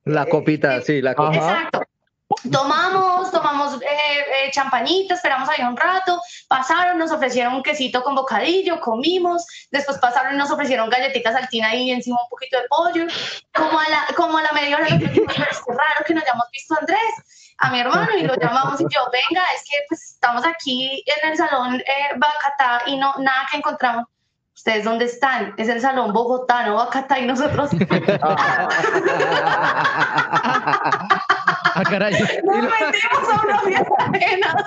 La 0.05 0.27
copita, 0.27 0.81
sí, 0.81 1.03
la 1.03 1.17
copita. 1.17 1.45
Exacto. 1.45 1.83
Tomamos, 2.53 3.33
tomamos 3.33 3.83
eh, 3.83 3.87
eh, 3.89 4.51
champañita, 4.53 5.15
esperamos 5.15 5.49
ahí 5.49 5.65
un 5.65 5.77
rato, 5.77 6.21
pasaron, 6.47 6.99
nos 6.99 7.11
ofrecieron 7.11 7.55
un 7.55 7.65
quesito 7.65 8.01
con 8.05 8.15
bocadillo, 8.15 8.81
comimos, 8.81 9.45
después 9.73 9.99
pasaron 9.99 10.37
y 10.37 10.39
nos 10.39 10.53
ofrecieron 10.53 10.89
galletitas 10.89 11.35
saltina 11.35 11.75
y 11.75 11.91
encima 11.91 12.19
un 12.23 12.29
poquito 12.29 12.59
de 12.59 12.69
pollo. 12.69 13.07
Como 13.53 13.81
a 13.81 13.89
la, 13.89 14.07
como 14.15 14.39
a 14.39 14.43
la 14.43 14.53
media 14.53 14.77
hora 14.77 14.89
nos 14.89 15.01
dijimos, 15.01 15.35
pero 15.37 15.51
es 15.51 15.59
que 15.59 15.73
raro 15.73 16.05
que 16.07 16.15
no 16.15 16.21
hayamos 16.21 16.47
visto 16.53 16.75
a 16.75 16.79
Andrés, 16.79 17.46
a 17.59 17.71
mi 17.71 17.81
hermano, 17.81 18.09
y 18.19 18.23
lo 18.23 18.35
llamamos 18.37 18.81
y 18.81 18.85
yo, 18.85 19.01
venga, 19.13 19.43
es 19.55 19.63
que 19.71 19.79
pues 19.89 20.03
estamos 20.13 20.45
aquí 20.47 21.03
en 21.23 21.31
el 21.31 21.37
salón 21.37 21.77
eh, 21.77 21.85
Bacatá 22.17 22.83
y 22.87 22.97
no, 22.99 23.15
nada 23.19 23.47
que 23.51 23.57
encontramos. 23.59 24.05
¿Ustedes 24.55 24.85
dónde 24.85 25.05
están? 25.05 25.53
Es 25.59 25.69
el 25.69 25.81
salón 25.83 26.13
Bogotá, 26.15 26.65
no 26.67 26.77
Bacatá, 26.77 27.19
y 27.19 27.27
nosotros 27.27 27.71
Ah, 31.79 31.83
caray. 31.85 32.13
nos 32.43 32.57
metimos 32.63 33.29
a 33.33 33.43
una 33.45 33.59
fiesta 33.61 33.95
ajena. 33.99 34.65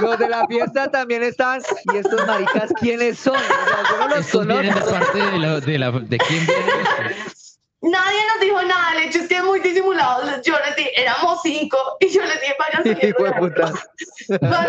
Los 0.00 0.18
de 0.18 0.28
la 0.28 0.44
fiesta 0.48 0.90
también 0.90 1.22
están. 1.22 1.62
¿Y 1.92 1.96
estos 1.98 2.26
maricas 2.26 2.72
quiénes 2.80 3.18
son? 3.18 3.36
O 3.36 3.38
sea, 3.38 3.56
yo 3.90 3.96
no 3.98 4.16
los 4.16 4.26
conozco. 4.28 4.90
parte 4.90 5.18
de, 5.18 5.38
lo- 5.38 5.60
de, 5.60 5.78
la, 5.78 5.90
de 5.92 6.18
quién 6.18 6.46
viene. 6.46 7.16
Nadie 7.82 8.20
nos 8.28 8.40
dijo 8.40 8.62
nada, 8.62 8.92
el 8.92 9.08
hecho 9.08 9.18
es 9.18 9.28
que 9.28 9.36
es 9.38 9.42
muy 9.42 9.58
disimulado. 9.58 10.22
Yo 10.42 10.56
les 10.60 10.76
dije, 10.76 11.00
éramos 11.02 11.40
cinco, 11.42 11.76
y 11.98 12.10
yo 12.10 12.22
les 12.22 12.40
dije, 12.40 12.54
vayan 12.56 12.84
saliendo 12.84 13.24
de 13.24 13.32
puta. 13.32 13.66
uno. 13.66 13.78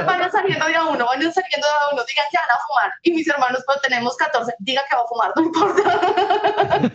Vayan- 0.07 0.31
saliendo 0.31 0.65
de 0.65 0.75
a 0.75 0.85
uno, 0.85 1.05
vayan 1.05 1.31
saliendo 1.31 1.67
de 1.67 1.73
a 1.73 1.93
uno, 1.93 2.03
digan 2.05 2.25
que 2.31 2.37
van 2.39 2.49
a 2.49 2.59
fumar. 2.67 2.91
Y 3.03 3.11
mis 3.13 3.27
hermanos, 3.27 3.61
pues 3.67 3.79
tenemos 3.81 4.17
14, 4.17 4.55
diga 4.59 4.81
que 4.89 4.95
va 4.95 5.03
a 5.03 5.07
fumar, 5.07 5.31
no 5.35 5.43
importa. 5.43 5.81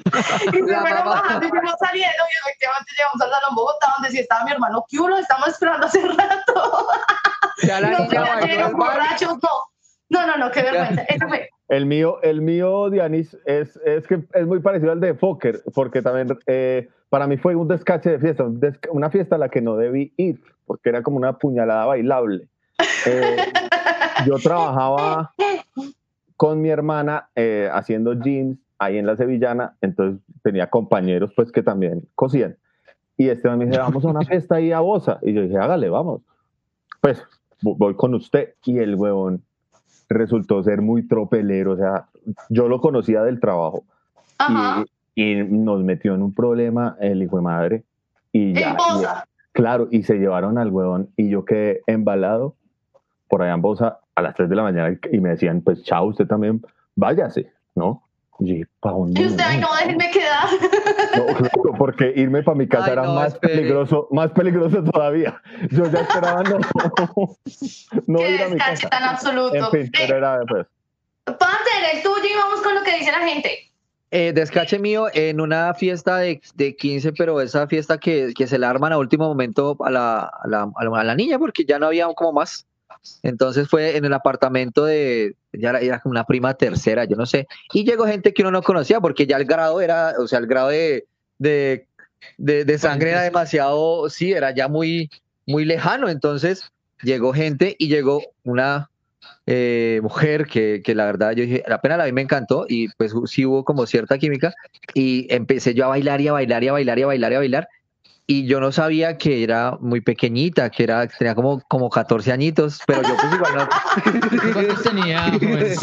y 0.53 0.57
se 0.57 0.81
fueron 0.81 1.05
bajando 1.05 1.47
y 1.47 1.51
fuimos 1.51 1.75
saliendo, 1.79 2.25
y 2.25 2.49
efectivamente 2.49 2.93
llegamos 2.97 3.21
al 3.23 3.31
Salón 3.31 3.55
Bogotá, 3.55 3.93
donde 3.97 4.11
sí 4.11 4.19
estaba 4.19 4.45
mi 4.45 4.51
hermano 4.51 4.85
Culo, 4.91 5.19
estamos 5.19 5.49
esperando 5.49 5.87
hace 5.87 6.01
rato. 6.03 6.89
Ya 7.63 7.81
la 7.81 7.91
no, 7.91 7.99
niña 8.01 8.69
borrachos, 8.73 9.35
no. 9.41 9.51
No, 10.11 10.27
no, 10.27 10.37
no, 10.37 10.51
qué 10.51 10.63
vergüenza. 10.63 11.03
Ese 11.03 11.27
fue. 11.29 11.49
El 11.69 11.87
mío, 11.87 12.19
el 12.23 12.41
mío, 12.41 12.89
Dianis, 12.91 13.37
es, 13.45 13.77
es 13.85 14.07
que 14.07 14.23
es 14.35 14.47
muy 14.47 14.61
parecido 14.61 14.93
al 14.93 15.01
de 15.01 15.15
Fokker, 15.15 15.61
porque 15.75 16.01
también 16.03 16.39
eh, 16.47 16.89
para 17.11 17.27
mí 17.27 17.37
fue 17.37 17.55
un 17.57 17.69
descache 17.69 18.11
de 18.11 18.19
fiesta, 18.19 18.47
una 18.91 19.11
fiesta 19.11 19.37
a 19.37 19.39
la 19.39 19.49
que 19.51 19.61
no 19.61 19.77
debí 19.77 20.13
ir, 20.17 20.41
porque 20.67 20.89
era 20.89 21.03
como 21.03 21.19
una 21.19 21.39
puñalada 21.39 21.85
bailable. 21.85 22.49
Eh, 23.07 23.37
yo 24.27 24.37
trabajaba 24.39 25.33
con 26.37 26.61
mi 26.63 26.71
hermana 26.71 27.29
eh, 27.35 27.69
haciendo 27.73 28.15
jeans 28.15 28.59
ahí 28.79 28.97
en 28.97 29.07
la 29.07 29.17
Sevillana, 29.17 29.77
entonces 29.81 30.21
tenía 30.43 30.71
compañeros 30.71 31.33
pues 31.37 31.51
que 31.53 31.63
también 31.63 32.03
cosían. 32.15 32.57
Y 33.17 33.29
este 33.29 33.51
me 33.51 33.67
dice, 33.67 33.79
vamos 33.79 34.05
a 34.05 34.09
una 34.09 34.23
fiesta 34.23 34.55
ahí 34.55 34.71
a 34.73 34.79
Bosa. 34.81 35.19
Y 35.23 35.33
yo 35.35 35.43
dije, 35.43 35.59
hágale, 35.59 35.89
vamos. 35.91 36.23
Pues 37.01 37.21
vo- 37.63 37.75
voy 37.77 37.95
con 37.97 38.15
usted. 38.15 38.55
Y 38.65 38.79
el 38.79 38.95
huevón 38.95 39.43
resultó 40.09 40.63
ser 40.63 40.81
muy 40.83 41.07
tropelero, 41.07 41.73
o 41.73 41.77
sea, 41.77 42.07
yo 42.49 42.69
lo 42.69 42.81
conocía 42.81 43.23
del 43.23 43.41
trabajo 43.41 43.85
y, 45.15 45.23
y 45.23 45.35
nos 45.45 45.83
metió 45.85 46.15
en 46.15 46.23
un 46.23 46.33
problema 46.35 46.97
el 47.01 47.23
hijo 47.23 47.37
de 47.37 47.43
madre 47.43 47.85
y 48.33 48.55
ya, 48.55 48.71
En 48.71 48.77
Bosa. 48.77 49.25
y- 49.27 49.53
claro, 49.53 49.89
y 49.91 50.03
se 50.05 50.19
llevaron 50.19 50.59
al 50.59 50.71
huevón 50.71 51.09
y 51.17 51.29
yo 51.29 51.45
quedé 51.45 51.83
embalado 51.87 52.55
por 53.29 53.43
allá 53.43 53.55
en 53.55 53.63
Bosa 53.63 53.99
a 54.15 54.23
las 54.23 54.35
3 54.35 54.49
de 54.49 54.57
la 54.57 54.63
mañana 54.63 54.99
y 55.13 55.21
me 55.21 55.31
decían, 55.31 55.61
pues 55.61 55.83
chao, 55.85 56.07
usted 56.07 56.27
también 56.27 56.63
váyase, 56.97 57.51
¿no? 57.75 58.03
Y 58.41 58.47
yo 58.47 58.53
dije, 58.55 58.67
¿pa' 58.81 58.91
dónde 58.93 59.21
Y 59.21 59.27
usted, 59.27 59.45
ay, 59.47 59.59
no, 59.59 59.69
voy?" 59.69 59.77
déjenme 59.81 60.11
quedar. 60.11 60.49
No, 61.17 61.27
claro, 61.27 61.75
porque 61.79 62.13
irme 62.17 62.43
para 62.43 62.57
mi 62.57 62.69
casa 62.69 62.87
Ay, 62.87 62.93
era 62.93 63.03
no, 63.03 63.15
más 63.15 63.33
espere. 63.35 63.55
peligroso, 63.57 64.09
más 64.13 64.31
peligroso 64.31 64.83
todavía. 64.85 65.41
Yo 65.71 65.87
ya 65.91 66.01
esperaba 66.01 66.43
no, 66.45 66.59
no 68.07 68.19
Qué 68.19 68.31
ir 68.35 68.43
a 68.43 68.47
mi 68.47 68.55
descache 68.55 68.83
casa. 68.83 68.89
tan 68.91 69.03
absoluto. 69.05 69.55
En 69.57 69.71
fin, 69.71 69.81
Eh, 69.87 69.91
pero 70.07 70.17
era 70.19 70.41
pues. 70.49 70.67
Panther, 71.25 71.97
el 71.97 72.03
tuyo 72.03 72.25
y 72.33 72.37
vamos 72.37 72.61
con 72.63 72.75
lo 72.75 72.83
que 72.83 72.97
dice 72.97 73.11
la 73.13 73.21
gente. 73.27 73.51
Eh, 74.11 74.33
descache 74.33 74.79
mío 74.79 75.09
en 75.13 75.41
una 75.41 75.75
fiesta 75.75 76.17
de, 76.19 76.41
de 76.55 76.77
15, 76.77 77.13
pero 77.13 77.41
esa 77.43 77.67
fiesta 77.67 77.99
que, 77.99 78.33
que 78.35 78.47
se 78.47 78.59
le 78.59 78.65
arman 78.65 78.93
a 78.93 78.99
último 78.99 79.27
momento 79.29 79.77
la, 79.81 80.31
la, 80.47 80.63
a 80.75 80.85
la- 80.85 81.01
a 81.01 81.05
la 81.05 81.15
niña 81.15 81.39
porque 81.39 81.65
ya 81.67 81.79
no 81.79 81.87
había 81.87 82.07
como 82.15 82.33
más. 82.33 82.67
Entonces 83.23 83.69
fue 83.69 83.97
en 83.97 84.05
el 84.05 84.13
apartamento 84.13 84.85
de, 84.85 85.35
ya 85.53 85.71
era, 85.71 86.01
como 86.01 86.13
una 86.13 86.25
prima 86.25 86.55
tercera, 86.55 87.05
yo 87.05 87.17
no 87.17 87.27
sé. 87.27 87.47
Y 87.73 87.85
llegó 87.85 88.07
gente 88.07 88.33
que 88.33 88.43
uno 88.43 88.51
no 88.51 88.63
conocía 88.63 89.01
porque 89.01 89.27
ya 89.27 89.37
el 89.37 89.45
grado 89.45 89.81
era, 89.81 90.15
o 90.19 90.27
sea, 90.27 90.39
el 90.39 90.47
grado 90.47 90.69
de, 90.69 91.07
de, 91.39 91.87
de, 92.37 92.79
sangre 92.79 93.11
era 93.11 93.23
demasiado, 93.23 94.09
sí, 94.11 94.33
era 94.33 94.55
ya 94.55 94.69
muy, 94.69 95.11
muy 95.47 95.65
lejano. 95.65 96.09
Entonces 96.09 96.71
llegó 97.03 97.33
gente 97.33 97.77
y 97.79 97.89
llegó 97.89 98.23
una 98.45 98.91
eh, 99.47 100.01
mujer 100.03 100.47
que, 100.47 100.83
que 100.85 100.95
la 100.95 101.07
verdad 101.07 101.33
yo 101.33 101.43
dije, 101.45 101.65
la 101.67 101.81
pena 101.81 101.97
la 101.97 102.05
vi 102.05 102.13
me 102.13 102.23
encantó 102.23 102.67
y 102.69 102.89
pues 102.89 103.15
sí 103.27 103.47
hubo 103.47 103.65
como 103.65 103.87
cierta 103.87 104.19
química 104.19 104.55
y 104.95 105.27
empecé 105.33 105.75
yo 105.75 105.87
a 105.87 105.89
bailar 105.89 106.21
y 106.21 106.29
a 106.29 106.33
bailar 106.33 106.63
y 106.63 106.69
a 106.69 106.73
bailar 106.73 106.99
y 106.99 107.03
a 107.03 107.07
bailar 107.07 107.33
y 107.33 107.35
a 107.35 107.39
bailar 107.39 107.69
y 108.31 108.45
yo 108.45 108.61
no 108.61 108.73
sabía 108.73 109.17
que 109.17 109.43
era 109.43 109.79
muy 109.81 110.03
pequeñita, 110.03 110.69
que 110.69 110.83
era 110.83 111.09
tenía 111.09 111.35
como, 111.35 111.63
como 111.67 111.89
14 111.89 112.31
añitos, 112.31 112.79
pero 112.87 113.01
yo 113.01 113.17
pues 113.17 113.33
igual 113.33 113.55
no. 113.57 114.53
¿Cuántos 114.53 114.83
tenía, 114.83 115.33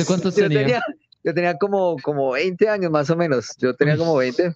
cuántos 0.06 0.36
yo 0.36 0.44
tenía? 0.44 0.60
tenía, 0.60 0.82
yo 1.24 1.34
tenía 1.34 1.58
como, 1.58 1.96
como 2.04 2.34
20 2.34 2.70
años 2.70 2.92
más 2.92 3.10
o 3.10 3.16
menos, 3.16 3.58
yo 3.58 3.74
tenía 3.74 3.98
como 3.98 4.16
20 4.16 4.56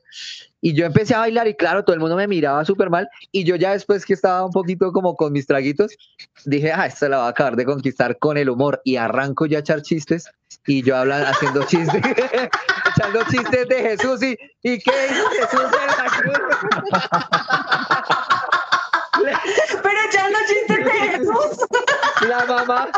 y 0.62 0.73
yo 0.73 0.86
empecé 0.86 1.15
a 1.15 1.19
bailar 1.19 1.47
y 1.47 1.56
claro, 1.56 1.84
todo 1.84 1.95
el 1.95 1.99
mundo 1.99 2.15
me 2.15 2.28
miraba 2.28 2.63
súper 2.63 2.91
mal. 2.91 3.10
Y 3.32 3.43
yo 3.43 3.56
ya 3.56 3.71
después 3.71 4.06
que 4.06 4.13
estaba 4.13 4.45
un 4.45 4.52
poquito 4.52 4.91
como 4.91 5.15
con 5.15 5.34
mis 5.34 5.47
traguitos, 5.47 5.97
dije, 6.45 6.71
ah, 6.71 6.86
esta 6.86 7.10
la 7.10 7.17
va 7.17 7.25
a 7.25 7.30
acabar 7.30 7.56
de 7.56 7.65
conquistar 7.65 8.19
con 8.19 8.38
el 8.38 8.49
humor 8.49 8.82
y 8.84 8.97
arranco 8.97 9.47
ya 9.47 9.58
a 9.58 9.62
echar 9.62 9.82
chistes 9.82 10.30
y 10.67 10.84
yo 10.84 10.95
hablan 10.95 11.23
haciendo 11.23 11.63
chistes, 11.63 12.02
echando 12.99 13.23
chistes 13.31 13.67
de 13.69 13.81
Jesús 13.81 14.21
y, 14.23 14.38
¿y 14.62 14.79
qué 14.79 14.91
hizo 15.09 15.29
Jesús 15.29 15.71
en 15.81 15.88
la 15.97 16.05
cruz? 16.17 16.39
Pero 19.83 19.99
echando 20.09 20.39
chistes 20.47 20.85
de 20.85 20.91
Jesús. 20.91 21.67
La 22.27 22.45
mamá, 22.45 22.89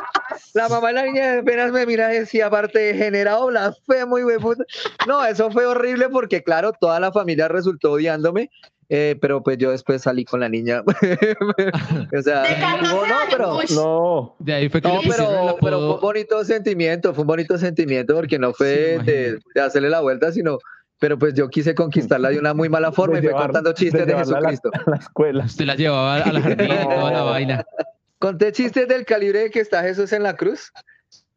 la 0.54 0.70
mamá 0.70 0.88
de 0.88 0.94
la 0.94 1.04
niña 1.04 1.40
apenas 1.40 1.72
me 1.72 1.86
mira 1.86 2.14
y 2.14 2.20
decía, 2.20 2.48
aparte 2.48 2.80
de 2.80 2.94
generado 2.96 3.48
blasfemo 3.48 4.18
y 4.18 4.24
hueputa. 4.24 4.64
No, 5.08 5.24
eso 5.24 5.52
fue 5.52 5.66
horrible 5.66 6.10
porque, 6.10 6.44
claro, 6.44 6.74
toda 6.74 7.00
la 7.00 7.12
familia 7.12 7.48
resultó 7.48 7.92
odiándome. 7.92 8.50
Eh, 8.94 9.18
pero 9.22 9.42
pues 9.42 9.58
yo 9.58 9.72
después 9.72 10.02
salí 10.02 10.26
con 10.26 10.42
la 10.42 10.50
niña. 10.50 10.84
o 10.86 12.22
sea, 12.22 12.42
De 12.44 12.56
14 12.60 12.84
no, 12.84 13.06
no, 13.08 13.16
pero. 13.30 13.60
No, 13.74 14.36
De 14.40 14.54
ahí 14.54 14.70
fue 14.70 14.82
que 14.82 14.88
no, 14.90 15.00
pero, 15.08 15.58
pero 15.62 15.80
fue 15.80 15.96
un 15.96 16.02
bonito 16.02 16.44
sentimiento, 16.44 17.14
fue 17.14 17.22
un 17.22 17.28
bonito 17.28 17.58
sentimiento 17.58 18.16
porque 18.16 18.38
no 18.38 18.54
fue 18.54 18.98
Sí, 19.00 19.06
de, 19.06 19.40
de 19.56 19.62
hacerle 19.62 19.90
la 19.90 20.02
vuelta, 20.02 20.32
sino, 20.32 20.58
pero 21.00 21.18
pues 21.18 21.34
yo 21.34 21.48
quise 21.50 21.74
conquistarla 21.74 22.30
de 22.30 22.40
una 22.40 22.54
muy 22.54 22.68
mala 22.70 22.92
forma 22.92 23.18
y 23.18 23.22
de 23.22 23.30
fue 23.30 23.32
llevar- 23.32 23.46
contando 23.48 23.74
chistes 23.74 24.06
de, 24.06 24.14
a 24.14 24.18
la- 24.18 24.24
Jesucristo. 24.26 24.70
a 24.74 24.90
la 24.92 24.98
escuela. 24.98 25.46
Usted 25.46 25.66
la 25.66 25.76
llevaba 25.76 26.16
a 26.18 26.32
la 26.34 26.42
jardín 26.42 26.68
y 26.72 26.84
toda 26.84 27.12
la 27.12 27.24
vaina. 27.24 27.66
Conté 28.20 28.52
chistes 28.52 28.88
del 28.88 29.06
calibre 29.06 29.40
de 29.40 29.50
que 29.52 29.62
está 29.62 29.82
Jesús 29.84 30.12
en 30.14 30.24
la 30.24 30.36
cruz 30.36 30.72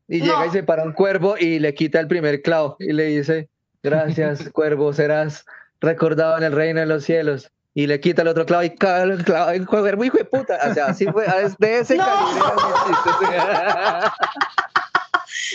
y 0.08 0.18
No. 0.18 0.24
llega 0.26 0.46
y 0.48 0.50
se 0.50 0.62
para 0.64 0.82
un 0.84 0.92
cuervo 0.92 1.36
y 1.38 1.58
le 1.60 1.72
quita 1.72 1.98
el 2.00 2.08
primer 2.08 2.42
clavo 2.42 2.76
y 2.78 2.92
le 2.92 3.04
dice, 3.04 3.48
gracias 3.82 4.50
cuervo, 4.50 4.92
serás 4.92 5.46
recordado 5.84 6.38
en 6.38 6.44
el 6.44 6.52
reino 6.52 6.80
de 6.80 6.86
los 6.86 7.04
cielos. 7.04 7.50
Y 7.76 7.88
le 7.88 7.98
quita 7.98 8.22
el 8.22 8.28
otro 8.28 8.46
clavo 8.46 8.62
y 8.62 8.76
cae 8.76 9.02
el 9.02 9.24
clavo 9.24 9.50
el 9.50 9.66
cuervo, 9.66 10.04
hijo 10.04 10.18
de 10.18 10.24
puta. 10.24 10.60
O 10.70 10.74
sea, 10.74 10.86
así 10.86 11.06
fue, 11.06 11.26
de 11.58 11.78
ese 11.78 11.96
No. 11.96 12.04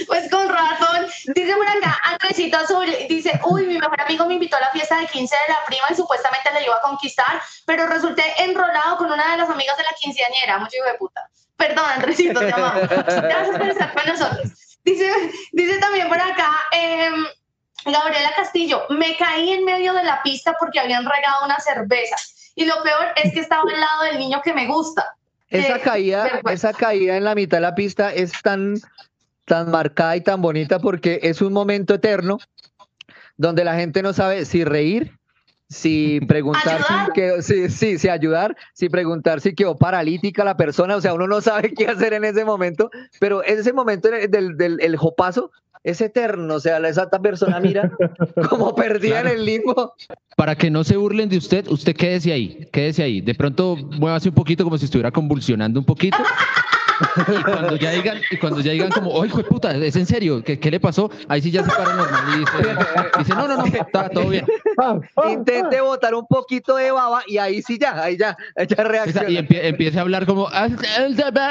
Pues 0.07 0.29
con 0.29 0.47
razón. 0.47 1.07
Dice 1.35 1.55
por 1.55 1.67
acá, 1.67 1.97
Andresito 2.03 2.57
Azul, 2.57 2.87
dice, 3.07 3.39
uy, 3.45 3.65
mi 3.65 3.79
mejor 3.79 3.99
amigo 4.01 4.25
me 4.25 4.35
invitó 4.35 4.57
a 4.57 4.61
la 4.61 4.71
fiesta 4.71 4.99
de 4.99 5.07
15 5.07 5.35
de 5.35 5.53
la 5.53 5.65
prima 5.65 5.85
y 5.89 5.95
supuestamente 5.95 6.51
le 6.53 6.65
iba 6.65 6.75
a 6.75 6.81
conquistar, 6.81 7.41
pero 7.65 7.87
resulté 7.87 8.23
enrolado 8.37 8.97
con 8.97 9.11
una 9.11 9.31
de 9.31 9.37
las 9.37 9.49
amigas 9.49 9.77
de 9.77 9.83
la 9.83 9.89
quinceañera, 9.99 10.59
mucho 10.59 10.77
hijo 10.77 10.87
de 10.87 10.93
puta. 10.95 11.29
Perdón, 11.57 11.85
Andresito, 11.89 12.39
te 12.39 12.53
amamos. 12.53 12.87
Gracias 12.89 13.57
por 13.57 13.69
estar 13.69 13.93
con 13.93 14.05
nosotros. 14.05 14.77
Dice, 14.83 15.11
dice 15.51 15.77
también 15.79 16.07
por 16.07 16.19
acá, 16.19 16.51
em, 16.71 17.25
Gabriela 17.85 18.31
Castillo, 18.35 18.83
me 18.89 19.15
caí 19.17 19.51
en 19.51 19.65
medio 19.65 19.93
de 19.93 20.03
la 20.03 20.21
pista 20.23 20.55
porque 20.59 20.79
habían 20.79 21.05
regado 21.05 21.45
una 21.45 21.57
cerveza. 21.59 22.15
Y 22.55 22.65
lo 22.65 22.81
peor 22.83 23.07
es 23.15 23.33
que 23.33 23.39
estaba 23.39 23.61
al 23.61 23.79
lado 23.79 24.03
del 24.03 24.19
niño 24.19 24.41
que 24.43 24.53
me 24.53 24.67
gusta. 24.67 25.15
Esa 25.49 25.75
Qué 25.75 25.81
caída, 25.81 26.23
vergüenza. 26.23 26.69
esa 26.69 26.77
caída 26.77 27.17
en 27.17 27.23
la 27.23 27.35
mitad 27.35 27.57
de 27.57 27.61
la 27.61 27.75
pista 27.75 28.13
es 28.13 28.31
tan, 28.43 28.75
tan 29.45 29.71
marcada 29.71 30.15
y 30.15 30.21
tan 30.21 30.41
bonita 30.41 30.79
porque 30.79 31.19
es 31.23 31.41
un 31.41 31.53
momento 31.53 31.93
eterno 31.95 32.37
donde 33.37 33.63
la 33.63 33.75
gente 33.75 34.03
no 34.03 34.13
sabe 34.13 34.45
si 34.45 34.63
reír, 34.63 35.17
si 35.69 36.19
preguntar 36.27 36.83
si 36.83 36.93
Ayudar. 36.93 37.13
quedó, 37.13 37.41
si, 37.41 37.97
si 37.97 38.09
ayudar, 38.09 38.55
si 38.73 38.89
preguntar 38.89 39.41
si 39.41 39.55
quedó 39.55 39.77
paralítica 39.77 40.43
la 40.43 40.57
persona, 40.57 40.95
o 40.97 41.01
sea, 41.01 41.13
uno 41.13 41.27
no 41.27 41.41
sabe 41.41 41.73
qué 41.73 41.87
hacer 41.87 42.13
en 42.13 42.25
ese 42.25 42.43
momento, 42.45 42.91
pero 43.19 43.41
ese 43.43 43.73
momento 43.73 44.09
del, 44.09 44.57
del 44.57 44.79
el 44.81 44.97
jopazo 44.97 45.51
es 45.83 46.01
eterno, 46.01 46.55
o 46.55 46.59
sea, 46.59 46.79
la 46.79 46.89
esa 46.89 47.09
persona 47.09 47.59
mira 47.59 47.91
como 48.49 48.75
perdida 48.75 49.21
Claro. 49.21 49.29
en 49.29 49.39
el 49.39 49.45
limbo. 49.45 49.93
Para 50.35 50.55
que 50.55 50.69
no 50.69 50.83
se 50.83 50.97
burlen 50.97 51.29
de 51.29 51.37
usted, 51.37 51.67
usted 51.67 51.95
quédese 51.95 52.31
ahí, 52.33 52.67
quédese 52.71 53.03
ahí. 53.03 53.21
De 53.21 53.33
pronto 53.35 53.75
muévase 53.77 54.29
un 54.29 54.35
poquito 54.35 54.63
como 54.63 54.77
si 54.77 54.85
estuviera 54.85 55.11
convulsionando 55.11 55.79
un 55.79 55.85
poquito. 55.85 56.17
Y 57.27 57.43
cuando 57.43 57.75
ya 57.77 57.91
digan, 57.91 58.21
y 58.31 58.37
cuando 58.37 58.61
ya 58.61 58.71
digan 58.71 58.89
como, 58.91 59.21
¡ay, 59.21 59.27
hijo 59.29 59.37
de 59.37 59.43
puta! 59.45 59.71
¿Es 59.75 59.95
en 59.95 60.05
serio? 60.05 60.43
¿Qué, 60.43 60.59
qué 60.59 60.69
le 60.71 60.79
pasó? 60.79 61.09
Ahí 61.27 61.41
sí 61.41 61.51
ya 61.51 61.63
se 61.63 61.69
para 61.71 61.93
normal 61.93 62.23
y 62.35 62.39
dice, 62.39 62.75
dice, 63.19 63.33
no, 63.35 63.47
no, 63.47 63.57
no, 63.57 63.65
está 63.65 64.09
todo 64.09 64.27
bien. 64.29 64.45
Intente 65.29 65.81
botar 65.81 66.13
un 66.13 66.25
poquito 66.27 66.75
de 66.75 66.91
baba 66.91 67.21
y 67.27 67.37
ahí 67.37 67.61
sí 67.61 67.77
ya, 67.79 68.01
ahí 68.01 68.17
ya, 68.17 68.37
ya 68.67 68.83
reacciona. 68.83 69.29
Y 69.29 69.37
empie- 69.37 69.59
empiece 69.63 69.97
a 69.97 70.01
hablar 70.01 70.25
como, 70.25 70.47
"Ah, 70.51 70.67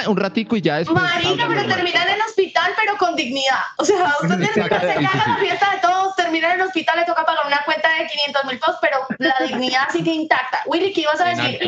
un 0.08 0.16
ratico 0.16 0.56
y 0.56 0.60
ya 0.62 0.76
después. 0.78 1.00
Marica, 1.02 1.28
pero 1.48 1.48
normal. 1.60 1.68
termina 1.68 2.02
en 2.02 2.08
el 2.10 2.20
hospital, 2.22 2.72
pero 2.76 2.96
con 2.96 3.16
dignidad. 3.16 3.58
O 3.78 3.84
sea, 3.84 4.14
usted 4.22 4.50
se 4.52 4.68
caga 4.68 4.94
la 5.00 5.36
fiesta 5.40 5.70
de 5.74 5.78
todos, 5.80 6.16
termina 6.16 6.54
en 6.54 6.60
el 6.60 6.66
hospital, 6.66 6.98
le 6.98 7.04
toca 7.04 7.24
pagar 7.24 7.46
una 7.46 7.62
cuenta 7.64 7.88
de 7.98 8.06
500 8.06 8.44
mil 8.44 8.58
pesos, 8.58 8.76
pero 8.80 8.98
la 9.18 9.34
dignidad 9.46 9.88
sigue 9.92 10.12
intacta. 10.12 10.60
Willy, 10.66 10.92
¿qué 10.92 11.02
ibas 11.02 11.20
a 11.20 11.28
decir? 11.28 11.58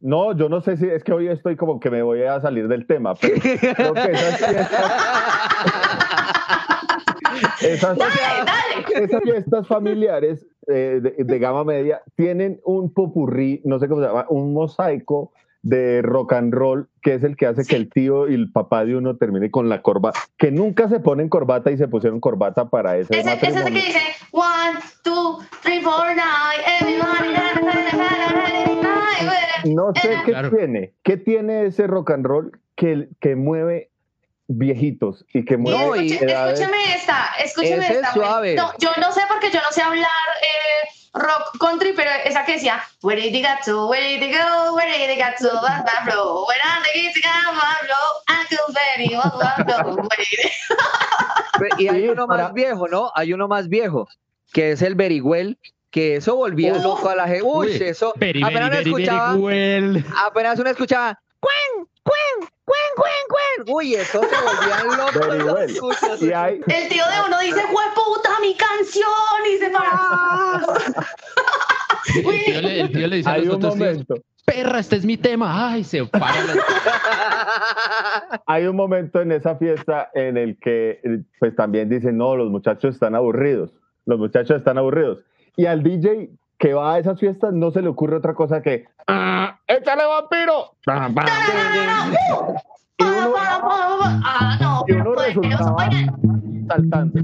No, 0.00 0.36
yo 0.36 0.48
no 0.48 0.60
sé 0.60 0.76
si 0.76 0.86
es 0.86 1.02
que 1.02 1.12
hoy 1.12 1.28
estoy 1.28 1.56
como 1.56 1.80
que 1.80 1.90
me 1.90 2.02
voy 2.02 2.22
a 2.22 2.40
salir 2.40 2.68
del 2.68 2.86
tema, 2.86 3.14
pero 3.14 3.34
creo 3.40 3.94
que 3.94 4.12
esas 4.12 4.36
fiestas, 4.38 4.82
esas, 7.60 7.98
Dale, 7.98 8.12
dale. 8.44 9.04
esas 9.04 9.22
fiestas 9.22 9.66
familiares 9.66 10.46
eh, 10.68 11.00
de, 11.02 11.24
de 11.24 11.38
gama 11.38 11.64
media 11.64 12.02
tienen 12.14 12.60
un 12.64 12.92
popurrí, 12.92 13.62
no 13.64 13.78
sé 13.78 13.88
cómo 13.88 14.02
se 14.02 14.08
llama, 14.08 14.26
un 14.28 14.52
mosaico 14.52 15.32
de 15.62 16.02
rock 16.02 16.34
and 16.34 16.54
roll 16.54 16.88
que 17.02 17.14
es 17.14 17.24
el 17.24 17.36
que 17.36 17.46
hace 17.46 17.64
que 17.64 17.74
el 17.76 17.90
tío 17.90 18.28
y 18.28 18.34
el 18.34 18.52
papá 18.52 18.84
de 18.84 18.96
uno 18.96 19.16
termine 19.16 19.50
con 19.50 19.68
la 19.68 19.82
corbata, 19.82 20.20
que 20.38 20.52
nunca 20.52 20.88
se 20.88 21.00
ponen 21.00 21.28
corbata 21.28 21.70
y 21.72 21.76
se 21.76 21.88
pusieron 21.88 22.20
corbata 22.20 22.68
para 22.68 22.98
ese 22.98 23.18
es 23.18 23.26
el 23.26 23.38
que 23.38 23.50
dice 23.70 24.00
one, 24.30 24.78
two, 25.02 25.38
three, 25.62 25.80
four, 25.80 26.06
nine, 26.14 26.62
everybody, 26.80 28.75
No 29.64 29.92
sé 29.94 30.10
qué 30.24 30.32
Claro. 30.32 30.50
tiene, 30.50 30.94
qué 31.02 31.16
tiene 31.16 31.66
ese 31.66 31.86
rock 31.86 32.10
and 32.10 32.26
roll 32.26 32.60
que, 32.76 33.08
que 33.20 33.36
mueve 33.36 33.90
viejitos 34.48 35.24
y 35.32 35.44
que 35.44 35.56
mueve 35.56 35.78
No, 35.78 35.96
y- 35.96 36.12
escuche- 36.12 36.32
escúcheme 36.52 36.94
esta, 36.94 37.26
escúcheme 37.42 37.88
esta. 37.88 38.12
suave. 38.12 38.54
No, 38.54 38.72
yo 38.78 38.90
no 39.00 39.12
sé 39.12 39.22
porque 39.28 39.50
yo 39.50 39.60
no 39.60 39.70
sé 39.72 39.82
hablar 39.82 40.06
eh, 40.42 40.88
rock 41.14 41.58
country, 41.58 41.92
pero 41.96 42.10
esa 42.24 42.44
que 42.44 42.52
decía, 42.52 42.80
where 43.02 43.20
did 43.20 43.34
it 43.34 43.44
got 43.44 43.64
to, 43.64 43.88
where 43.88 44.00
did 44.06 44.22
it 44.22 44.32
go, 44.36 44.74
where 44.76 44.86
did 44.86 45.10
it 45.10 45.18
got 45.18 45.36
to, 45.38 45.48
that's 45.66 45.84
my 45.84 46.10
flow, 46.12 46.46
when 46.46 46.58
I'm 46.62 46.82
the 46.82 46.90
kids 47.00 47.16
got 47.22 47.54
my 47.54 47.86
flow, 47.86 48.06
I 48.28 48.44
feel 48.46 48.66
very, 48.72 49.16
what's 49.16 49.36
my 49.36 49.64
flow, 49.64 49.94
where 49.96 50.18
did 50.18 50.38
it- 50.44 50.52
Pe- 51.58 51.82
Y 51.82 51.88
hay 51.88 52.08
uno 52.08 52.26
más 52.26 52.52
viejo, 52.52 52.86
¿no? 52.86 53.10
Hay 53.14 53.32
uno 53.32 53.48
más 53.48 53.68
viejo, 53.68 54.06
que 54.52 54.72
es 54.72 54.82
el 54.82 54.94
Berigüel, 54.94 55.58
que 55.96 56.16
eso 56.16 56.36
volvía 56.36 56.76
loco 56.76 57.08
a 57.08 57.16
la 57.16 57.26
gente. 57.26 57.42
Uy, 57.42 57.68
Uy, 57.68 57.74
eso. 57.76 58.12
Apenas 58.14 58.68
uno 58.68 58.78
escuchaba, 58.78 59.34
well. 59.36 60.04
apenas 60.26 60.58
uno 60.58 60.68
escuchaba, 60.68 61.18
¡cuen, 61.40 61.88
cuen, 62.02 62.50
cuen, 62.66 62.78
cuen, 62.96 63.24
cuen! 63.64 63.74
Uy, 63.74 63.94
eso 63.94 64.20
se 64.20 64.36
volvían 64.44 64.88
locos. 64.98 65.26
Los 65.38 65.54
well. 66.20 66.34
hay, 66.34 66.60
El 66.66 66.88
tío 66.90 67.02
de 67.02 67.20
uno 67.26 67.38
dice, 67.40 67.62
fue 67.72 67.82
puta 67.94 68.28
mi 68.42 68.54
canción, 68.54 69.06
y 69.50 69.56
se 69.56 69.70
para. 69.70 70.60
El 72.28 72.44
tío 72.44 72.60
le, 72.60 72.80
el 72.80 72.92
tío 72.92 73.06
le 73.06 73.16
dice 73.16 73.30
a 73.30 73.32
hay 73.32 73.46
los 73.46 73.56
un 73.56 73.64
otros 73.64 73.74
tíos, 73.74 73.88
momento, 73.88 74.14
perra, 74.44 74.78
este 74.80 74.96
es 74.96 75.06
mi 75.06 75.16
tema. 75.16 75.72
Ay, 75.72 75.82
se 75.82 76.04
para. 76.04 76.34
hay 78.46 78.66
un 78.66 78.76
momento 78.76 79.22
en 79.22 79.32
esa 79.32 79.56
fiesta 79.56 80.10
en 80.12 80.36
el 80.36 80.58
que 80.58 81.00
eh, 81.02 81.22
pues 81.40 81.56
también 81.56 81.88
dicen, 81.88 82.18
no, 82.18 82.36
los 82.36 82.50
muchachos 82.50 82.94
están 82.94 83.14
aburridos, 83.14 83.72
los 84.04 84.18
muchachos 84.18 84.58
están 84.58 84.76
aburridos. 84.76 85.20
Y 85.56 85.66
al 85.66 85.82
DJ 85.82 86.30
que 86.58 86.74
va 86.74 86.94
a 86.94 86.98
esas 86.98 87.18
fiestas 87.18 87.52
no 87.52 87.70
se 87.70 87.82
le 87.82 87.88
ocurre 87.88 88.16
otra 88.16 88.34
cosa 88.34 88.62
que, 88.62 88.86
¡Ah, 89.06 89.58
échale 89.66 90.04
vampiro. 90.04 90.74
Y 92.98 93.04
uno 93.04 93.34
Ah, 93.38 94.56
no, 94.60 94.84
y 94.88 94.92
uno 94.92 95.12
pues, 95.14 95.34
resultaba 95.34 95.74
oigan, 95.76 96.66
saltando. 96.68 97.20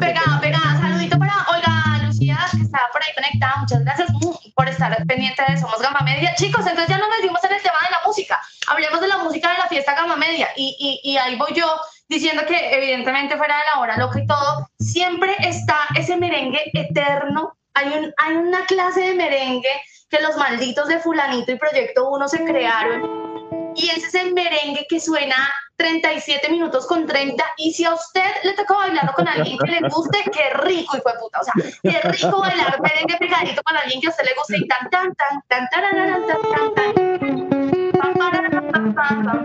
Pegada, 0.00 0.40
pegada. 0.40 0.80
Saludito 0.80 1.18
para 1.18 1.34
Olga 1.50 2.06
Lucía, 2.06 2.38
que 2.50 2.62
estaba 2.62 2.84
por 2.92 3.02
ahí 3.02 3.10
conectada. 3.14 3.60
Muchas 3.60 3.84
gracias 3.84 4.10
mm, 4.10 4.52
por 4.54 4.68
estar 4.68 5.06
pendiente 5.06 5.42
de 5.46 5.56
Somos 5.58 5.80
Gama 5.80 6.00
Media. 6.04 6.34
Chicos, 6.34 6.66
entonces 6.66 6.88
ya 6.88 6.98
nos 6.98 7.08
metimos 7.20 7.44
en 7.44 7.52
el 7.52 7.62
tema 7.62 7.78
de 7.84 7.90
la 7.90 8.00
música. 8.06 8.40
Hablemos 8.68 9.00
de 9.00 9.08
la 9.08 9.18
música 9.18 9.52
de 9.52 9.58
la 9.58 9.66
fiesta 9.66 9.94
Gama 9.94 10.16
Media. 10.16 10.48
Y, 10.56 11.00
y, 11.04 11.12
y 11.12 11.16
ahí 11.18 11.36
voy 11.36 11.52
yo 11.54 11.66
diciendo 12.08 12.42
que, 12.46 12.76
evidentemente, 12.76 13.36
fuera 13.36 13.56
de 13.58 13.62
la 13.74 13.80
hora 13.80 13.96
loca 13.98 14.20
y 14.20 14.26
todo, 14.26 14.68
siempre 14.78 15.36
está 15.40 15.76
ese 15.94 16.16
merengue 16.16 16.70
eterno. 16.72 17.54
Hay, 17.74 17.88
un, 17.88 18.12
hay 18.18 18.36
una 18.36 18.64
clase 18.66 19.00
de 19.00 19.14
merengue 19.14 19.82
que 20.10 20.20
los 20.20 20.36
malditos 20.36 20.88
de 20.88 20.98
Fulanito 20.98 21.52
y 21.52 21.58
Proyecto 21.58 22.10
1 22.10 22.28
se 22.28 22.44
crearon. 22.44 23.72
Y 23.74 23.88
ese 23.88 24.06
es 24.08 24.14
el 24.14 24.34
merengue 24.34 24.86
que 24.88 25.00
suena 25.00 25.36
37 25.76 26.50
minutos 26.50 26.86
con 26.86 27.06
30 27.06 27.42
y 27.56 27.72
si 27.72 27.84
a 27.86 27.94
usted 27.94 28.30
le 28.44 28.52
toca 28.52 28.74
bailarlo 28.74 29.12
con 29.14 29.26
alguien 29.26 29.56
que 29.58 29.70
le 29.70 29.88
guste, 29.88 30.22
qué 30.30 30.50
rico, 30.62 30.96
hijo 30.96 31.08
de 31.08 31.18
puta, 31.18 31.40
o 31.40 31.44
sea, 31.44 31.54
qué 31.82 32.00
rico 32.08 32.40
bailar 32.40 32.80
merengue 32.82 33.16
pegadito 33.16 33.62
con 33.62 33.76
alguien 33.76 34.00
que 34.00 34.08
a 34.08 34.10
usted 34.10 34.24
le 34.24 34.34
guste. 34.34 34.58
Y 34.58 34.68
tan 34.68 34.90
tan 34.90 35.14
tan 35.14 35.42
tan 35.48 35.68
tan 35.70 35.82
tan 35.90 36.74
tan. 36.74 37.22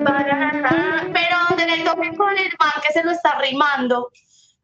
Pararara. 0.04 1.08
pero 1.14 1.38
donde 1.50 1.66
le 1.66 1.84
toque 1.84 2.16
con 2.16 2.38
el 2.38 2.54
man 2.60 2.72
que 2.86 2.94
se 2.94 3.04
lo 3.04 3.12
está 3.12 3.40
rimando 3.40 4.12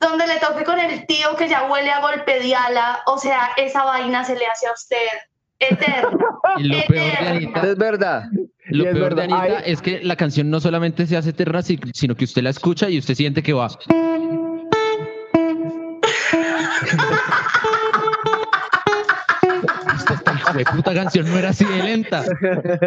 donde 0.03 0.27
le 0.27 0.37
toque 0.39 0.63
con 0.63 0.79
el 0.79 1.05
tío 1.07 1.35
que 1.37 1.47
ya 1.47 1.67
huele 1.69 1.89
a 1.91 2.01
golpe 2.01 2.39
de 2.39 2.53
ala, 2.55 3.01
o 3.07 3.17
sea, 3.17 3.51
esa 3.57 3.83
vaina 3.83 4.23
se 4.23 4.35
le 4.35 4.45
hace 4.45 4.67
a 4.67 4.71
usted 4.73 4.97
eterno. 5.59 6.17
Y 6.57 6.63
lo 6.65 6.77
peor 6.87 7.19
de 7.19 7.27
Anita, 7.27 7.61
Es 7.61 7.77
verdad. 7.77 8.23
lo 8.65 8.83
es 8.85 8.93
peor 8.93 9.15
de 9.15 9.21
verdad, 9.21 9.39
Anita 9.39 9.57
hay- 9.59 9.71
es 9.71 9.81
que 9.81 10.03
la 10.03 10.15
canción 10.15 10.49
no 10.49 10.59
solamente 10.59 11.07
se 11.07 11.17
hace 11.17 11.29
eterna, 11.31 11.61
si- 11.63 11.79
sino 11.93 12.15
que 12.15 12.25
usted 12.25 12.43
la 12.43 12.49
escucha 12.51 12.89
y 12.89 12.99
usted 12.99 13.15
siente 13.15 13.41
que 13.41 13.53
va. 13.53 13.67
Esta 20.57 20.71
puta 20.73 20.93
canción 20.93 21.29
no 21.29 21.37
era 21.37 21.49
así 21.49 21.65
de 21.65 21.83
lenta. 21.83 22.23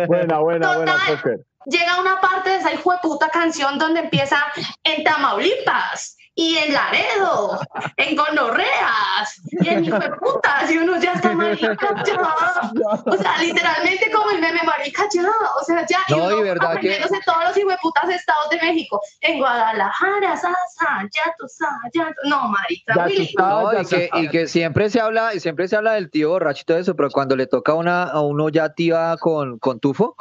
Buena, 0.07 0.39
buena, 0.39 0.77
buena, 0.77 0.93
Total. 0.93 1.17
Póker. 1.17 1.41
llega 1.67 2.01
una 2.01 2.21
parte 2.21 2.51
de 2.51 2.57
esa 2.57 2.73
hijo 2.73 2.93
de 2.93 2.99
puta 3.03 3.29
canción 3.29 3.79
donde 3.79 4.01
empieza 4.01 4.37
en 4.85 5.03
Tamaulipas, 5.05 6.17
y 6.39 6.59
en 6.59 6.75
Laredo, 6.75 7.59
en 7.97 8.15
gonorreas, 8.15 9.41
y 9.47 9.69
en 9.69 9.85
hijo 9.87 9.99
de 9.99 10.11
putas, 10.11 10.71
y 10.71 10.77
uno 10.77 11.01
ya 11.01 11.15
está 11.15 11.33
marica, 11.33 11.77
ya. 12.05 12.71
O 13.07 13.17
sea, 13.17 13.39
literalmente 13.41 14.11
como 14.13 14.31
el 14.33 14.41
meme 14.43 14.61
marica, 14.65 15.05
ya. 15.15 15.23
O 15.61 15.65
sea, 15.65 15.87
ya. 15.87 15.99
No, 16.11 16.17
y 16.31 16.35
uno 16.35 16.39
y 16.39 16.43
verdad 16.43 16.73
que- 16.73 16.77
aprendiéndose 16.79 17.21
todos 17.25 17.43
los 17.49 17.57
hijo 17.57 17.71
de 17.71 17.77
putas 17.81 18.11
estados 18.11 18.51
de 18.51 18.59
México. 18.61 19.01
En 19.23 19.39
Guadalajara, 19.39 20.37
Sasa, 20.37 21.09
ya 21.15 21.35
tú 21.39 21.47
sabes, 21.49 21.91
ya 21.95 22.09
tú- 22.09 22.29
No, 22.29 22.49
marica, 22.49 22.95
Ya 22.95 23.05
tú 23.05 23.11
Willy. 23.11 23.33
sabes. 23.37 23.65
No, 23.65 23.73
ya 23.73 23.81
y 23.81 23.87
que, 23.87 24.11
y 24.21 24.29
que 24.29 24.47
siempre 24.47 24.91
se 24.91 25.01
habla, 25.01 25.35
y 25.35 25.41
siempre 25.41 25.67
se 25.69 25.77
habla 25.77 25.93
del 25.95 26.11
tío 26.11 26.29
borracho 26.29 26.61
y 26.63 26.65
todo 26.67 26.77
eso, 26.79 26.95
pero 26.95 27.11
cuando 27.11 27.35
le 27.35 27.47
toca 27.47 27.73
a 27.73 27.77
una, 27.77 28.03
a 28.05 28.21
uno 28.21 28.51
ya 28.51 28.69
tía 28.75 29.17
con, 29.19 29.59
con 29.59 29.81
tufo, 29.81 30.17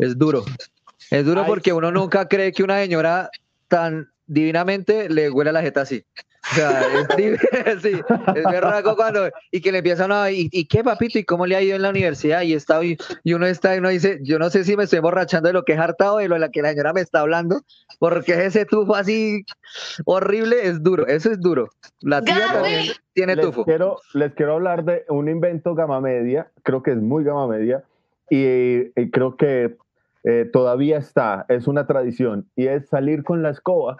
es 0.00 0.18
duro. 0.18 0.44
Es 1.10 1.24
duro 1.24 1.42
Ay. 1.42 1.46
porque 1.46 1.72
uno 1.72 1.92
nunca 1.92 2.26
cree 2.28 2.50
que 2.52 2.64
una 2.64 2.78
señora 2.80 3.30
tan 3.68 4.10
divinamente 4.30 5.08
le 5.08 5.28
huele 5.28 5.50
a 5.50 5.52
la 5.52 5.62
jeta 5.62 5.80
así. 5.80 6.04
O 6.52 6.54
sea, 6.54 6.80
es, 6.80 7.02
sí, 7.82 8.00
es 8.34 8.44
berraco 8.44 8.96
cuando, 8.96 9.28
y 9.50 9.60
que 9.60 9.72
le 9.72 9.78
empiezan 9.78 10.12
a, 10.12 10.30
¿y, 10.30 10.48
y 10.52 10.66
qué 10.66 10.82
papito? 10.82 11.18
¿Y 11.18 11.24
cómo 11.24 11.46
le 11.46 11.56
ha 11.56 11.62
ido 11.62 11.76
en 11.76 11.82
la 11.82 11.90
universidad? 11.90 12.42
Y 12.42 12.54
está, 12.54 12.82
y, 12.82 12.96
y 13.24 13.34
uno 13.34 13.46
está, 13.46 13.74
y 13.74 13.78
uno 13.78 13.88
dice, 13.88 14.20
yo 14.22 14.38
no 14.38 14.48
sé 14.48 14.64
si 14.64 14.76
me 14.76 14.84
estoy 14.84 14.98
emborrachando 14.98 15.48
de 15.48 15.52
lo 15.52 15.64
que 15.64 15.72
es 15.72 15.78
hartado 15.78 16.18
de 16.18 16.28
lo 16.28 16.34
de 16.36 16.40
la 16.40 16.50
que 16.50 16.62
la 16.62 16.70
señora 16.70 16.92
me 16.92 17.00
está 17.00 17.20
hablando, 17.20 17.62
porque 17.98 18.44
ese 18.44 18.64
tufo 18.64 18.94
así 18.94 19.44
horrible 20.04 20.68
es 20.68 20.82
duro, 20.82 21.06
eso 21.08 21.30
es 21.30 21.40
duro. 21.40 21.68
La 22.00 22.22
tía 22.22 22.52
también 22.52 22.86
tiene 23.12 23.36
les 23.36 23.44
tufo. 23.44 23.64
quiero, 23.64 23.98
les 24.14 24.32
quiero 24.34 24.54
hablar 24.54 24.84
de 24.84 25.04
un 25.08 25.28
invento 25.28 25.74
gama 25.74 26.00
media, 26.00 26.50
creo 26.62 26.82
que 26.82 26.92
es 26.92 26.98
muy 26.98 27.24
gama 27.24 27.48
media, 27.48 27.82
y, 28.30 28.92
y 28.98 29.10
creo 29.10 29.36
que 29.36 29.76
eh, 30.22 30.48
todavía 30.52 30.98
está, 30.98 31.46
es 31.48 31.66
una 31.66 31.86
tradición, 31.86 32.48
y 32.54 32.68
es 32.68 32.88
salir 32.88 33.24
con 33.24 33.42
la 33.42 33.50
escoba 33.50 33.98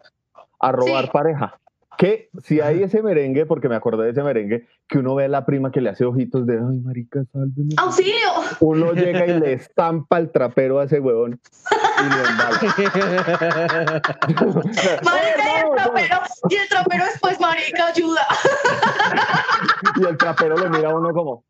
a 0.61 0.73
robar 0.73 1.05
Sí. 1.07 1.11
pareja. 1.13 1.57
Que 1.99 2.31
si 2.43 2.61
hay 2.63 2.83
ese 2.83 3.03
merengue, 3.03 3.45
porque 3.45 3.69
me 3.69 3.75
acordé 3.75 4.05
de 4.05 4.11
ese 4.13 4.23
merengue, 4.23 4.67
que 4.89 4.99
uno 4.99 5.15
ve 5.15 5.27
a 5.27 5.29
la 5.29 5.45
prima 5.45 5.71
que 5.71 5.83
le 5.83 5.91
hace 5.91 6.07
ojitos 6.07 6.47
de, 6.47 6.55
ay, 6.55 6.79
marica, 6.79 7.21
sálveme. 7.31 7.75
¡Auxilio! 7.77 8.15
Uno 8.61 8.93
llega 8.93 9.27
y 9.27 9.39
le 9.39 9.53
estampa 9.53 10.17
el 10.19 10.31
trapero 10.31 10.79
a 10.79 10.85
ese 10.85 10.99
huevón 11.01 11.39
y 11.99 12.05
lo 12.09 12.27
embala. 12.27 12.59
Marica, 15.03 15.45
y 15.45 15.61
el 15.61 15.71
trapero, 15.75 16.21
y 16.49 16.55
el 16.57 16.69
trapero 16.69 17.05
después, 17.05 17.39
marica, 17.41 17.87
ayuda. 17.87 18.27
Y 19.97 20.05
el 20.07 20.17
trapero 20.17 20.57
lo 20.57 20.71
mira 20.71 20.91
a 20.91 20.95
uno 20.95 21.13
como, 21.13 21.45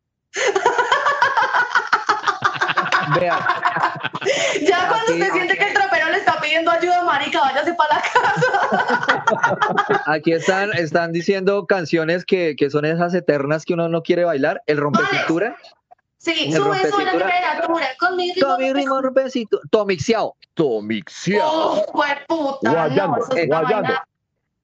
Vea, 3.15 3.39
Ya 4.67 4.87
cuando 4.89 5.13
usted 5.13 5.31
siente 5.31 5.57
que 5.57 5.67
el 5.67 5.73
trapero 5.73 5.90
le 5.90 5.90
pidiendo 6.51 6.71
ayuda, 6.71 7.03
marica, 7.03 7.39
váyase 7.39 7.73
para 7.75 7.95
la 7.95 8.01
casa. 8.01 10.03
aquí 10.07 10.33
están, 10.33 10.73
están 10.73 11.13
diciendo 11.13 11.65
canciones 11.65 12.25
que, 12.25 12.55
que 12.57 12.69
son 12.69 12.83
esas 12.83 13.13
eternas 13.13 13.63
que 13.63 13.73
uno 13.73 13.87
no 13.87 14.03
quiere 14.03 14.25
bailar. 14.25 14.61
El 14.65 14.77
rompecintura. 14.77 15.55
Sí, 16.17 16.33
El 16.47 16.53
sube, 16.53 16.77
sube 16.91 17.05
la 17.05 17.11
temperatura 17.11 17.87
con 17.99 18.17
mi 18.17 18.33
ritmo. 18.73 19.01
Rompecintura. 19.01 19.63
Tomixiao. 19.71 20.35
Tomixiao. 20.53 21.49
¡Oh, 21.49 21.85
puta! 22.27 22.69
Guayando, 22.69 23.17
no, 23.17 23.35
es 23.37 23.47
guayando. 23.47 23.93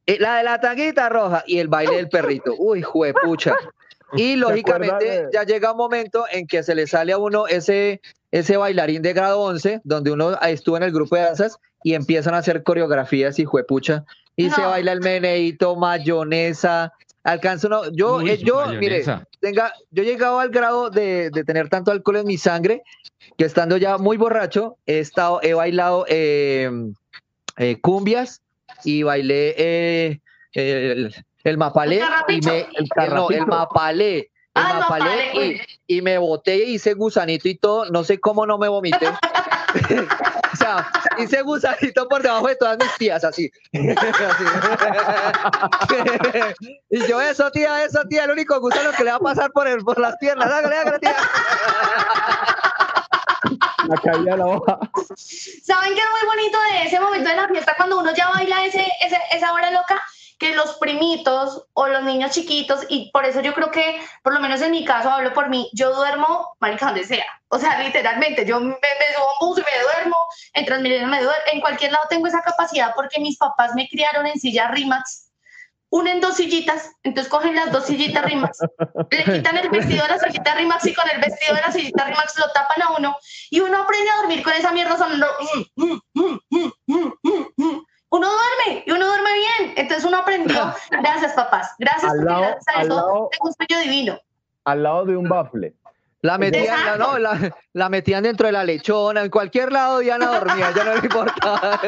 Eh, 0.05 0.17
La 0.19 0.35
de 0.38 0.43
la 0.43 0.59
tanguita 0.59 1.07
roja 1.09 1.43
y 1.47 1.59
el 1.59 1.69
baile 1.69 1.95
del 1.95 2.09
perrito. 2.09 2.53
Uy, 2.57 2.81
juepucha. 2.81 3.55
Y 4.13 4.38
lógicamente 4.38 5.03
de- 5.03 5.27
ya 5.33 5.43
llega 5.43 5.71
un 5.73 5.77
momento 5.77 6.23
en 6.31 6.47
que 6.47 6.63
se 6.63 6.73
le 6.75 6.88
sale 6.88 7.11
a 7.11 7.17
uno 7.17 7.45
ese, 7.45 7.99
ese 8.39 8.57
bailarín 8.57 9.01
de 9.01 9.13
grado 9.13 9.41
11, 9.41 9.81
donde 9.83 10.11
uno 10.11 10.39
estuvo 10.41 10.77
en 10.77 10.83
el 10.83 10.91
grupo 10.91 11.15
de 11.15 11.23
danzas 11.23 11.57
y 11.83 11.93
empiezan 11.93 12.33
a 12.33 12.39
hacer 12.39 12.63
coreografías 12.63 13.39
y 13.39 13.45
juepucha. 13.45 14.05
Y 14.35 14.49
se 14.51 14.61
baila 14.61 14.91
el 14.91 15.01
meneíto, 15.01 15.75
mayonesa. 15.75 16.93
Alcanza 17.23 17.67
uno. 17.67 17.91
Yo, 17.91 18.17
Uy, 18.17 18.29
eh, 18.31 18.38
yo, 18.38 18.67
mire, 18.79 19.03
tenga, 19.39 19.73
yo 19.91 20.03
he 20.03 20.05
llegado 20.05 20.39
al 20.39 20.49
grado 20.49 20.89
de, 20.89 21.29
de 21.31 21.43
tener 21.43 21.69
tanto 21.69 21.91
alcohol 21.91 22.17
en 22.17 22.27
mi 22.27 22.38
sangre 22.38 22.83
que 23.38 23.45
estando 23.45 23.77
ya 23.77 23.97
muy 23.97 24.17
borracho, 24.17 24.77
he 24.85 24.99
estado, 24.99 25.39
he 25.41 25.53
bailado 25.53 26.05
eh, 26.07 26.69
eh, 27.57 27.79
cumbias 27.81 28.41
y 28.83 29.03
bailé 29.03 29.55
eh, 29.57 30.19
el, 30.53 31.13
el 31.43 31.57
mapalé 31.57 32.01
¿El 32.27 32.35
y 32.35 32.41
me, 32.41 32.59
El 32.59 32.88
el, 32.95 33.13
no, 33.13 33.29
el 33.29 33.45
mapalé. 33.45 34.31
Ah, 34.58 34.80
mapalé 34.80 35.26
mapalé, 35.28 35.68
y, 35.88 36.01
me 36.01 36.18
boté, 36.18 36.55
hice 36.58 36.93
gusanito 36.93 37.47
y 37.47 37.55
todo, 37.55 37.86
no 37.91 38.03
sé 38.03 38.20
cómo 38.20 38.45
no 38.45 38.58
me 38.58 38.68
vomité. 38.68 39.08
o 40.53 40.55
sea, 40.55 40.89
hice 41.18 41.41
gusanito 41.41 42.08
por 42.08 42.22
debajo 42.22 42.47
de 42.47 42.55
todas 42.55 42.78
mis 42.78 42.91
tías, 42.97 43.24
así. 43.24 43.51
Así. 45.80 46.53
y 46.89 47.05
yo, 47.08 47.22
eso, 47.22 47.51
tía, 47.51 47.84
eso, 47.84 48.01
tía, 48.10 48.24
el 48.26 48.32
único 48.32 48.60
gusano 48.60 48.91
que 48.97 49.03
le 49.03 49.12
va 49.12 49.18
a 49.18 49.20
pasar 49.20 49.51
por, 49.51 49.68
el, 49.68 49.84
por 49.84 49.99
las 49.99 50.16
piernas. 50.18 50.49
Hágale, 50.51 50.78
hágale, 50.78 50.99
tía. 50.99 51.16
la 53.88 53.95
caída 53.97 54.38
la 54.38 54.45
hoja. 54.45 54.80
¿Saben 55.16 55.93
qué 55.95 56.01
es 56.01 56.10
muy 56.10 56.28
bonito 56.28 56.58
de 56.72 56.84
ese 56.88 56.99
momento 56.99 57.30
de 57.30 57.36
la 57.36 57.47
fiesta 57.47 57.74
cuando 57.78 57.99
uno 57.99 58.14
ya 58.14 58.30
baila 58.30 58.66
ese, 58.66 58.86
ese- 59.05 59.22
esa 59.32 59.53
hora 59.53 59.70
loca? 59.72 60.01
Que 60.38 60.55
los 60.55 60.75
primitos 60.75 61.65
o 61.73 61.88
los 61.88 62.03
niños 62.03 62.31
chiquitos, 62.31 62.85
y 62.89 63.09
por 63.11 63.25
eso 63.25 63.41
yo 63.41 63.53
creo 63.53 63.71
que, 63.71 63.99
por 64.23 64.33
lo 64.33 64.39
menos 64.39 64.61
en 64.61 64.71
mi 64.71 64.85
caso, 64.85 65.09
hablo 65.09 65.33
por 65.33 65.49
mí, 65.49 65.69
yo 65.73 65.93
duermo, 65.95 66.55
marica, 66.59 66.88
donde 66.88 67.05
sea. 67.05 67.25
O 67.49 67.57
sea, 67.57 67.81
literalmente, 67.81 68.45
yo 68.45 68.59
me, 68.59 68.67
me 68.67 69.15
subo 69.15 69.25
a 69.25 69.45
un 69.45 69.49
bus 69.49 69.57
y 69.57 69.61
me 69.61 69.83
duermo, 69.83 70.15
en 70.53 70.65
Transmilenio 70.65 71.07
me 71.07 71.23
duermo, 71.23 71.43
en 71.51 71.61
cualquier 71.61 71.91
lado 71.91 72.05
tengo 72.09 72.27
esa 72.27 72.41
capacidad 72.41 72.93
porque 72.95 73.19
mis 73.19 73.38
papás 73.38 73.73
me 73.73 73.88
criaron 73.88 74.27
en 74.27 74.39
silla 74.39 74.67
Rimax, 74.67 75.27
unen 75.89 76.19
dos 76.19 76.35
sillitas, 76.35 76.91
entonces 77.03 77.31
cogen 77.31 77.55
las 77.55 77.71
dos 77.71 77.85
sillitas 77.85 78.25
Rimax, 78.25 78.59
le 79.09 79.23
quitan 79.23 79.57
el 79.57 79.69
vestido 79.69 80.03
de 80.03 80.09
la 80.09 80.19
sillita 80.19 80.55
Rimax 80.55 80.85
y 80.85 80.93
con 80.93 81.09
el 81.09 81.21
vestido 81.21 81.55
de 81.55 81.61
la 81.61 81.71
sillita 81.71 82.05
Rimax 82.05 82.38
lo 82.38 82.51
tapan 82.51 82.81
a 82.81 82.97
uno 82.97 83.17
y 83.49 83.59
uno 83.59 83.81
aprende 83.81 84.09
a 84.11 84.17
dormir 84.17 84.43
con 84.43 84.53
esa 84.53 84.71
mierda 84.71 84.97
sonando. 84.97 85.27
mm, 85.75 85.83
mm, 85.83 86.01
mm, 86.13 86.39
mm, 86.49 86.71
mm, 86.88 87.13
mm, 87.23 87.45
mm. 87.55 87.85
Uno 88.10 88.28
duerme 88.28 88.84
y 88.86 88.91
uno 88.91 89.05
duerme 89.05 89.30
bien. 89.34 89.74
Entonces 89.76 90.05
uno 90.05 90.18
aprendió. 90.18 90.74
Gracias, 90.91 91.34
papás. 91.34 91.76
Gracias 91.80 92.12
Al 92.12 92.18
porque 92.18 92.26
lado- 92.32 92.41
gracias 92.41 92.68
a 92.78 92.82
eso 92.82 92.89
lado- 92.95 93.30
tengo 93.32 93.47
un 93.49 93.53
sueño 93.53 93.84
divino. 93.84 94.20
Al 94.66 94.84
lado 94.84 95.05
de 95.05 95.18
un 95.18 95.28
bafle. 95.30 95.74
La 96.22 96.38
metían, 96.38 96.84
la, 96.86 96.97
no, 96.97 97.18
la, 97.20 97.55
la 97.74 97.89
metían 97.89 98.24
dentro 98.24 98.47
de 98.47 98.51
la 98.51 98.64
lechona, 98.64 99.22
en 99.24 99.30
cualquier 99.30 99.72
lado 99.72 99.99
Diana 99.99 100.26
dormía, 100.39 100.72
ya 100.76 100.84
no 100.84 100.93
le 100.95 100.99
importaba. 101.05 101.80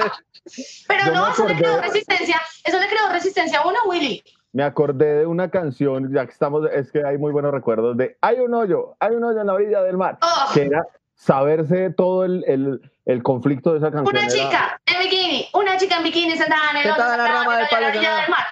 Pero 0.87 1.05
Yo 1.05 1.11
no, 1.13 1.27
eso 1.31 1.47
le 1.47 1.55
creó 1.57 1.81
resistencia. 1.81 2.39
Eso 2.63 2.79
le 2.79 2.87
creó 2.87 3.09
resistencia 3.11 3.59
a 3.59 3.67
uno, 3.67 3.77
Willy. 3.87 4.23
Me 4.53 4.63
acordé 4.63 5.19
de 5.19 5.25
una 5.25 5.49
canción, 5.49 6.13
ya 6.13 6.25
que 6.25 6.31
estamos, 6.31 6.67
es 6.71 6.91
que 6.91 7.03
hay 7.03 7.17
muy 7.17 7.31
buenos 7.31 7.51
recuerdos 7.51 7.97
de 7.97 8.17
Hay 8.21 8.39
un 8.39 8.53
hoyo, 8.53 8.95
hay 8.99 9.15
un 9.15 9.23
hoyo 9.23 9.41
en 9.41 9.47
la 9.47 9.53
orilla 9.53 9.81
del 9.81 9.97
mar, 9.97 10.17
Oh, 10.21 10.53
que 10.53 10.63
era 10.65 10.85
saberse 11.19 11.89
todo 11.91 12.23
el, 12.23 12.43
el, 12.47 12.91
el 13.05 13.23
conflicto 13.23 13.73
de 13.73 13.79
esa 13.79 13.91
canción. 13.91 14.15
una 14.15 14.25
era 14.25 14.31
chica 14.33 14.81
en 14.85 14.99
bikini, 15.03 15.47
una 15.53 15.77
chica 15.77 15.97
en 15.97 16.03
bikini 16.03 16.37
sentada 16.37 16.71
en 16.71 16.77
el 16.77 16.83
Sentada 16.83 17.13
hoyo, 17.13 17.13
en 17.13 17.19
la 17.33 17.39
rama 17.39 17.55
del 17.57 17.63
en 17.65 17.69
palo, 17.69 17.81
la 17.81 17.87
orilla 17.89 18.01
sentada. 18.01 18.21
del 18.21 18.29
mar. 18.29 18.45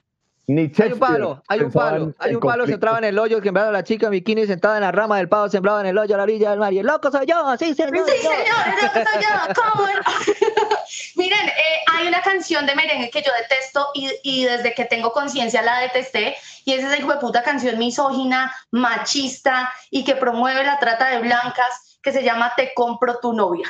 Ni 0.49 0.61
Hay 0.61 0.91
un 0.93 0.99
palo, 0.99 1.43
hay 1.49 1.59
un 1.61 1.71
palo, 1.71 2.13
hay 2.19 2.29
el 2.29 2.35
un 2.37 2.41
palo 2.41 2.65
centrado 2.67 2.97
en 2.99 3.03
el 3.03 3.19
hoyo, 3.19 3.41
sembrado 3.41 3.71
la 3.71 3.83
chica 3.83 4.05
en 4.07 4.11
bikini 4.11 4.45
sentada 4.47 4.77
en 4.77 4.81
la 4.83 4.91
rama 4.91 5.17
del 5.17 5.27
palo, 5.27 5.49
sembrado 5.49 5.79
en 5.81 5.87
el 5.87 5.97
hoyo 5.97 6.15
a 6.15 6.17
la 6.17 6.23
orilla 6.23 6.51
del 6.51 6.59
mar. 6.59 6.71
Y 6.73 6.79
el 6.79 6.85
loco 6.85 7.09
soy 7.11 7.25
yo, 7.25 7.55
sí, 7.57 7.73
señor. 7.73 8.05
Sí, 8.07 8.17
señor, 8.17 8.35
eso 8.81 9.11
soy 9.11 9.23
yo. 9.23 9.53
¿Cómo? 9.55 9.87
Miren, 11.15 11.47
eh, 11.49 11.53
hay 11.93 12.07
una 12.07 12.21
canción 12.21 12.65
de 12.65 12.75
merengue 12.75 13.09
que 13.09 13.21
yo 13.21 13.31
detesto 13.41 13.87
y, 13.93 14.09
y 14.23 14.45
desde 14.45 14.73
que 14.73 14.85
tengo 14.85 15.11
conciencia 15.11 15.61
la 15.61 15.79
detesté 15.79 16.35
y 16.63 16.73
es 16.73 16.83
esa 16.83 16.97
hijo 16.97 17.11
de 17.11 17.19
puta 17.19 17.43
canción 17.43 17.77
misógina, 17.77 18.53
machista 18.71 19.71
y 19.89 20.03
que 20.05 20.15
promueve 20.15 20.63
la 20.63 20.79
trata 20.79 21.09
de 21.09 21.19
blancas 21.19 21.86
que 22.07 22.13
se 22.13 22.23
llama 22.23 22.53
Te 22.55 22.71
compro 22.73 23.19
tu 23.19 23.33
novia. 23.33 23.67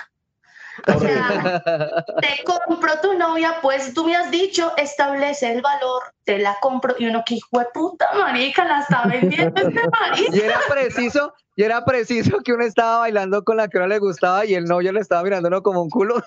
O 0.85 0.99
sea, 0.99 2.05
te 2.21 2.43
compro 2.43 2.99
tu 3.01 3.17
novia, 3.17 3.57
pues 3.63 3.95
tú 3.95 4.05
me 4.05 4.15
has 4.15 4.29
dicho, 4.29 4.73
establece 4.77 5.51
el 5.51 5.63
valor, 5.63 6.03
te 6.23 6.37
la 6.37 6.55
compro. 6.59 6.93
Y 6.99 7.07
uno, 7.07 7.23
que 7.25 7.33
hijo 7.33 7.57
de 7.57 7.65
puta, 7.73 8.07
marica, 8.13 8.63
la 8.63 8.81
está 8.81 9.05
vendiendo 9.07 9.59
este 9.59 9.89
marica. 9.89 10.31
Y 10.35 10.39
era 10.39 10.59
preciso, 10.69 11.33
y 11.57 11.63
era 11.63 11.83
preciso 11.83 12.37
que 12.45 12.53
uno 12.53 12.63
estaba 12.63 12.99
bailando 12.99 13.43
con 13.43 13.57
la 13.57 13.67
que 13.67 13.79
no 13.79 13.87
le 13.87 13.97
gustaba 13.99 14.45
y 14.45 14.53
el 14.53 14.65
novio 14.65 14.93
le 14.93 14.99
estaba 15.01 15.23
mirándolo 15.23 15.61
como 15.63 15.81
un 15.81 15.89
culo. 15.89 16.23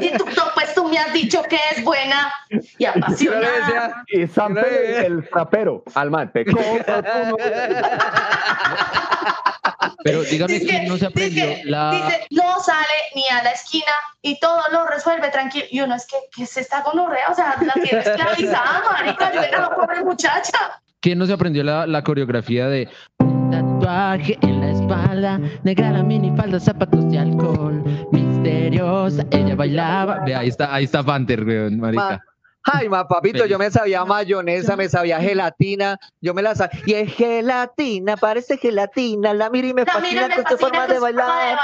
Y 0.00 0.10
tú, 0.16 0.24
pues 0.54 0.72
tú 0.74 0.88
me 0.88 0.96
has 0.98 1.12
dicho 1.12 1.42
que 1.42 1.58
es 1.76 1.82
buena 1.84 2.32
y 2.78 2.84
apasionada. 2.84 3.40
decía, 3.50 4.04
Y 4.08 4.20
idea. 4.22 5.00
el, 5.00 5.12
el 5.18 5.28
trapero, 5.28 5.82
al 5.94 6.10
man, 6.12 6.30
te 6.32 6.44
compro 6.46 7.02
tu 7.02 7.28
novia. 7.30 8.00
Pero 10.04 10.22
dígame 10.22 10.52
Dice 10.54 10.66
quién 10.66 10.88
no 10.88 10.96
se 10.98 11.06
aprendió 11.06 11.46
dice- 11.46 11.62
la. 11.64 11.90
dice, 11.90 12.26
no 12.30 12.60
sale 12.60 12.86
ni 13.14 13.26
a 13.28 13.42
la 13.42 13.50
esquina 13.50 13.92
y 14.22 14.38
todo 14.38 14.60
lo 14.70 14.86
resuelve 14.86 15.28
tranquilo. 15.30 15.64
Y 15.70 15.80
uno 15.80 15.94
es 15.94 16.06
que, 16.06 16.16
que 16.36 16.46
se 16.46 16.60
está 16.60 16.82
gonorrea, 16.82 17.28
o 17.30 17.34
sea, 17.34 17.56
la 17.62 17.72
tiene 17.74 17.98
esclavizada, 18.00 18.82
marica, 18.92 19.32
yo 19.32 19.42
era 19.42 19.60
la 19.60 19.70
pobre 19.74 20.04
muchacha. 20.04 20.58
¿Quién 21.00 21.18
no 21.18 21.26
se 21.26 21.32
aprendió 21.32 21.64
la, 21.64 21.86
la 21.86 22.02
coreografía 22.02 22.66
de 22.68 22.88
tatuaje 23.84 24.38
en 24.40 24.60
la 24.60 24.70
espalda, 24.70 25.40
negra 25.62 25.90
la 25.90 26.02
minifalda, 26.02 26.58
zapatos 26.58 27.10
de 27.10 27.18
alcohol, 27.18 27.84
misteriosa, 28.12 29.24
ella 29.30 29.54
bailaba? 29.54 30.24
Ve, 30.24 30.34
ahí 30.34 30.48
está, 30.48 30.74
ahí 30.74 30.84
está 30.84 31.02
Panther, 31.02 31.44
weón, 31.44 31.78
marica. 31.78 32.22
Ay, 32.64 32.88
ma, 32.88 33.06
papito, 33.06 33.38
Feliz. 33.38 33.50
yo 33.50 33.58
me 33.58 33.70
sabía 33.70 34.04
mayonesa, 34.04 34.74
me 34.76 34.88
sabía 34.88 35.20
gelatina, 35.20 35.98
yo 36.20 36.32
me 36.34 36.42
la 36.42 36.54
sabía. 36.54 36.80
Y 36.86 36.94
es 36.94 37.12
gelatina, 37.14 38.16
parece 38.16 38.56
gelatina, 38.56 39.34
la 39.34 39.50
miro 39.50 39.68
y 39.68 39.74
me 39.74 39.84
La 39.84 39.92
fascina 39.92 40.22
mira, 40.22 40.28
me 40.28 40.42
con 40.42 40.44
tu 40.44 40.56
forma 40.56 40.86
tu 40.86 40.94
de 40.94 40.98
forma 41.00 41.14
de 41.16 41.54
bailar. 41.56 41.58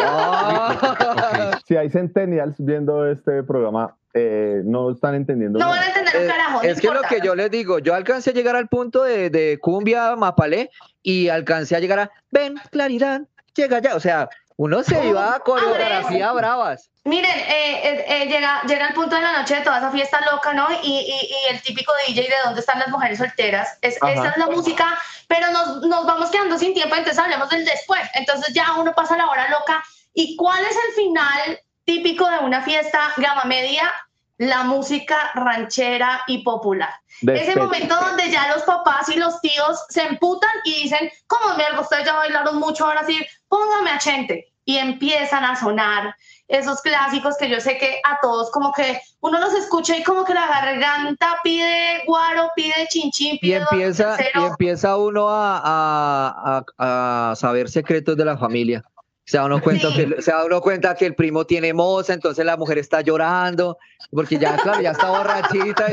Ah. 0.00 1.58
Si 1.66 1.76
hay 1.76 1.88
centennials 1.90 2.54
viendo 2.58 3.06
este 3.10 3.42
programa, 3.42 3.96
eh, 4.14 4.60
no 4.64 4.90
están 4.90 5.14
entendiendo 5.14 5.58
No 5.58 5.66
nada. 5.66 5.78
van 5.80 5.84
a 5.84 5.88
entender 5.88 6.16
un 6.16 6.22
Eh, 6.22 6.26
carajo. 6.28 6.60
no 6.62 6.68
es 6.68 6.80
que 6.80 6.88
lo 6.88 7.02
que 7.02 7.20
yo 7.24 7.34
les 7.34 7.50
digo, 7.50 7.78
yo 7.78 7.94
alcancé 7.94 8.30
a 8.30 8.32
llegar 8.34 8.56
al 8.56 8.68
punto 8.68 9.02
de, 9.04 9.30
de 9.30 9.58
cumbia 9.60 10.14
mapalé 10.16 10.70
y 11.02 11.28
alcancé 11.28 11.76
a 11.76 11.80
llegar 11.80 11.98
a 12.00 12.10
ven, 12.30 12.54
claridad, 12.70 13.22
llega 13.54 13.78
ya. 13.80 13.94
O 13.96 14.00
sea, 14.00 14.28
uno 14.62 14.82
se 14.84 15.04
iba 15.06 15.34
a 15.34 15.40
coreografía 15.40 16.30
bravas. 16.30 16.88
Miren, 17.04 17.36
eh, 17.36 17.80
eh, 17.88 18.04
eh, 18.06 18.26
llega, 18.26 18.62
llega 18.62 18.86
el 18.86 18.94
punto 18.94 19.16
de 19.16 19.22
la 19.22 19.32
noche 19.40 19.56
de 19.56 19.62
toda 19.62 19.78
esa 19.78 19.90
fiesta 19.90 20.20
loca, 20.30 20.52
¿no? 20.54 20.68
Y, 20.84 20.86
y- 21.00 21.34
y 21.34 21.52
el 21.52 21.60
típico 21.62 21.92
DJ 22.06 22.22
de 22.22 22.34
dónde 22.44 22.60
están 22.60 22.78
las 22.78 22.86
mujeres 22.88 23.18
solteras. 23.18 23.76
Es, 23.82 23.96
esa 23.96 24.28
es 24.28 24.36
la 24.36 24.46
música, 24.46 24.96
pero 25.26 25.50
nos, 25.50 25.80
nos 25.82 26.06
vamos 26.06 26.30
quedando 26.30 26.56
sin 26.58 26.74
tiempo, 26.74 26.94
entonces 26.94 27.18
hablemos 27.18 27.48
del 27.48 27.64
después. 27.64 28.02
Entonces 28.14 28.54
ya 28.54 28.74
uno 28.78 28.92
pasa 28.94 29.16
la 29.16 29.26
hora 29.26 29.48
loca. 29.48 29.82
¿Y 30.14 30.36
cuál 30.36 30.62
es 30.64 30.76
el 30.88 30.94
final 30.94 31.60
típico 31.84 32.28
de 32.30 32.38
una 32.38 32.62
fiesta 32.62 33.12
gama 33.16 33.42
media? 33.44 33.92
La 34.38 34.62
música 34.62 35.30
ranchera 35.34 36.22
y 36.26 36.42
popular. 36.44 36.92
Ese 37.20 37.32
Despecho. 37.32 37.58
momento 37.64 37.94
donde 37.96 38.30
ya 38.30 38.48
los 38.48 38.62
papás 38.62 39.08
y 39.08 39.16
los 39.16 39.40
tíos 39.40 39.84
se 39.88 40.02
emputan 40.02 40.50
y 40.64 40.82
dicen, 40.84 41.10
¿cómo 41.26 41.54
mierda? 41.56 41.80
Ustedes 41.80 42.04
ya 42.06 42.14
bailaron 42.14 42.56
mucho, 42.56 42.86
ahora 42.86 43.04
sí, 43.04 43.24
póngame 43.48 43.90
a 43.90 43.98
Chente. 43.98 44.51
Y 44.64 44.76
empiezan 44.78 45.44
a 45.44 45.56
sonar 45.56 46.14
esos 46.48 46.80
clásicos 46.82 47.36
que 47.38 47.48
yo 47.48 47.60
sé 47.60 47.78
que 47.78 48.00
a 48.04 48.18
todos 48.20 48.50
como 48.50 48.72
que 48.72 49.00
uno 49.20 49.40
los 49.40 49.54
escucha 49.54 49.96
y 49.96 50.02
como 50.02 50.24
que 50.24 50.34
la 50.34 50.46
garganta 50.46 51.36
pide 51.42 52.04
guaro, 52.06 52.50
pide 52.54 52.86
chinchín, 52.88 53.34
Y 53.36 53.38
pide 53.38 53.60
dos 53.60 53.68
empieza, 53.72 54.16
y 54.34 54.42
empieza 54.44 54.96
uno 54.96 55.28
a, 55.28 55.60
a- 55.64 56.64
a- 56.78 57.30
a 57.30 57.36
saber 57.36 57.68
secretos 57.70 58.16
de 58.16 58.24
la 58.24 58.36
familia. 58.36 58.84
Se 59.24 59.36
da, 59.38 59.44
uno 59.46 59.60
cuenta 59.62 59.88
Sí. 59.92 60.04
que, 60.06 60.20
se 60.20 60.32
da 60.32 60.44
uno 60.44 60.60
cuenta 60.60 60.94
que 60.96 61.06
el 61.06 61.14
primo 61.14 61.44
tiene 61.44 61.72
moza, 61.72 62.12
entonces 62.12 62.44
la 62.44 62.56
mujer 62.56 62.78
está 62.78 63.02
llorando, 63.02 63.78
porque 64.10 64.36
ya, 64.36 64.56
claro, 64.56 64.80
ya 64.82 64.90
está 64.90 65.10
borrachita, 65.10 65.86
y, 65.90 65.92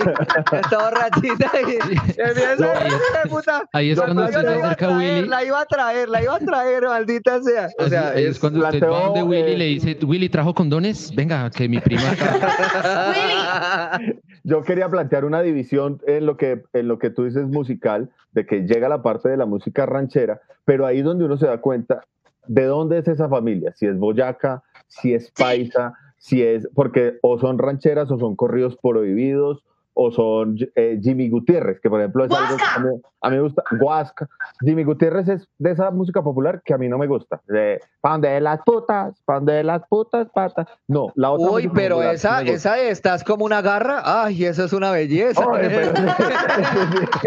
ya 0.52 0.60
está 0.60 0.78
borrachita 0.80 1.52
y, 1.62 1.72
y 2.18 2.22
empieza, 2.22 2.56
No, 2.58 2.70
ahí 2.72 2.88
es- 2.88 2.94
"Ay, 3.24 3.30
puta, 3.30 3.62
Ahí 3.72 3.92
es 3.92 3.98
Yo 3.98 4.04
cuando 4.06 4.26
usted 4.26 4.42
se 4.42 4.48
acerca 4.48 4.70
a 4.72 4.76
traer, 4.76 4.98
Willy. 4.98 5.28
la 5.30 5.44
iba 5.44 5.62
a 5.62 5.66
traer, 5.66 6.10
la 6.10 6.24
iba 6.24 6.36
a 6.36 6.40
traer, 6.40 6.84
maldita 6.84 7.42
sea. 7.44 7.68
O 7.78 7.82
Así- 7.84 7.90
sea, 7.92 8.10
ahí 8.10 8.24
es, 8.24 8.30
es- 8.32 8.40
cuando 8.40 8.66
usted 8.68 8.82
va 8.84 9.00
donde 9.06 9.22
Willy 9.24 9.52
eh, 9.52 9.54
y 9.54 9.58
le 9.58 9.66
dice, 9.66 9.98
Willy, 10.04 10.30
¿trajo 10.30 10.54
condones? 10.56 11.14
Venga, 11.16 11.52
que 11.52 11.70
mi 11.70 11.80
prima... 11.80 12.02
Yo 14.44 14.64
quería 14.64 14.90
plantear 14.90 15.26
una 15.26 15.42
división 15.42 16.02
en 16.08 16.26
lo 16.26 16.38
que 16.38 16.64
en 16.74 16.88
lo 16.88 16.98
que 16.98 17.10
tú 17.10 17.26
dices 17.26 17.46
musical, 17.46 18.10
de 18.32 18.46
que 18.46 18.62
llega 18.62 18.90
la 18.90 19.02
parte 19.04 19.30
de 19.30 19.38
la 19.38 19.46
música 19.46 19.86
ranchera, 19.86 20.42
pero 20.66 20.86
ahí 20.86 21.00
es 21.00 21.04
donde 21.04 21.26
uno 21.26 21.38
se 21.38 21.46
da 21.46 21.60
cuenta 21.60 22.04
de 22.50 22.66
dónde 22.66 22.98
es 22.98 23.08
esa 23.08 23.30
familia, 23.30 23.72
si 23.76 23.86
es 23.86 23.98
boyaca, 23.98 24.64
si 24.88 25.14
es 25.14 25.30
paisa, 25.32 25.94
si 26.18 26.42
es 26.42 26.68
porque 26.74 27.20
o 27.22 27.38
son 27.38 27.60
rancheras 27.60 28.10
o 28.10 28.18
son 28.18 28.36
corridos 28.36 28.76
prohibidos 28.82 29.64
o 30.02 30.12
son 30.14 30.56
eh, 30.76 30.98
Jimmy 31.04 31.30
Gutiérrez, 31.30 31.82
que 31.82 31.90
por 31.90 32.00
ejemplo 32.00 32.24
es 32.24 32.32
algo 32.32 32.56
que 32.56 32.64
a 32.64 32.80
mí, 32.80 32.90
a 33.22 33.30
mí 33.30 33.36
me 33.36 33.42
gusta, 33.42 33.64
Huasca. 33.82 34.30
Jimmy 34.62 34.86
Gutiérrez 34.86 35.28
es 35.28 35.48
de 35.58 35.72
esa 35.72 35.92
música 35.92 36.22
popular 36.22 36.62
que 36.64 36.74
a 36.74 36.78
mí 36.78 36.88
no 36.88 36.98
me 36.98 37.06
gusta. 37.06 37.42
De 37.48 37.82
pan 38.00 38.22
de 38.22 38.40
las 38.40 38.62
putas, 38.66 39.14
pan 39.26 39.44
de 39.46 39.62
las 39.62 39.82
putas 39.90 40.28
patas. 40.34 40.68
No, 40.88 41.12
la 41.16 41.32
otra 41.32 41.52
Uy, 41.52 41.68
pero 41.76 41.96
popular 41.96 42.16
esa, 42.16 42.38
gusta. 42.40 42.54
esa 42.54 42.80
estás 42.80 43.26
como 43.26 43.44
una 43.44 43.62
garra, 43.62 44.02
ay, 44.06 44.46
eso 44.46 44.64
es 44.64 44.72
una 44.72 44.92
belleza. 44.92 45.46
Oye, 45.46 45.70
pero- 45.70 45.92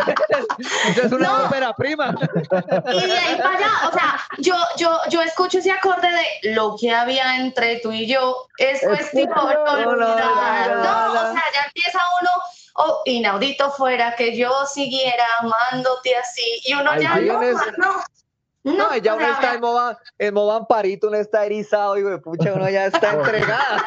Esa 0.88 1.06
es 1.06 1.12
una 1.12 1.28
No. 1.28 1.44
ópera 1.46 1.72
prima. 1.74 2.14
Y 2.18 3.06
de 3.06 3.12
ahí 3.12 3.36
para 3.36 3.56
allá, 3.56 3.70
o 3.88 3.92
sea, 3.92 4.16
yo, 4.38 4.54
yo, 4.78 4.96
yo 5.10 5.20
escucho 5.22 5.58
ese 5.58 5.70
acorde 5.72 6.08
de 6.08 6.54
lo 6.54 6.76
que 6.80 6.90
había 6.90 7.36
entre 7.36 7.80
tú 7.80 7.92
y 7.92 8.06
yo, 8.06 8.46
es 8.58 8.80
cuestión 8.86 9.28
no, 9.34 9.44
no, 9.52 9.86
no, 9.86 9.96
No, 9.96 9.96
no. 9.96 11.12
o 11.12 11.32
sea, 11.32 11.42
ya 11.54 11.66
empieza 11.66 11.98
uno, 12.20 12.30
oh, 12.74 13.02
inaudito 13.04 13.70
fuera 13.72 14.14
que 14.16 14.36
yo 14.36 14.50
siguiera 14.66 15.24
amándote 15.40 16.14
así, 16.16 16.60
y 16.64 16.74
uno 16.74 16.90
Ay, 16.90 17.02
ya 17.02 17.14
no, 17.16 17.42
no, 17.42 17.52
no, 17.78 18.76
No, 18.76 18.96
ya 18.96 19.14
uno 19.14 19.26
está 19.26 19.54
en 19.54 19.60
modo, 19.60 19.98
en 20.18 20.34
modo 20.34 20.52
amparito, 20.52 21.08
uno 21.08 21.16
está 21.18 21.44
erizado, 21.44 21.96
y 21.98 22.18
pucha, 22.20 22.52
uno 22.54 22.68
ya 22.70 22.86
está 22.86 23.12
entregada. 23.14 23.84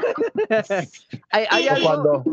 hay, 1.32 1.68
algo- 1.68 1.84
cuando, 1.88 2.24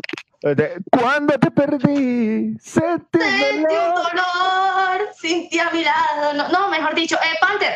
eh, 0.43 0.55
de- 0.57 0.77
cuando 0.91 1.39
te 1.39 1.51
perdí, 1.53 2.57
sentí 2.61 3.19
Sentí 3.21 3.55
un 3.65 3.95
dolor. 3.95 5.09
ti 5.21 5.59
a 5.61 5.71
mi 5.71 5.85
lado. 5.85 6.35
No, 6.35 6.49
no, 6.49 6.69
mejor 6.69 6.95
dicho, 6.97 7.15
eh, 7.17 7.37
Panther. 7.41 7.75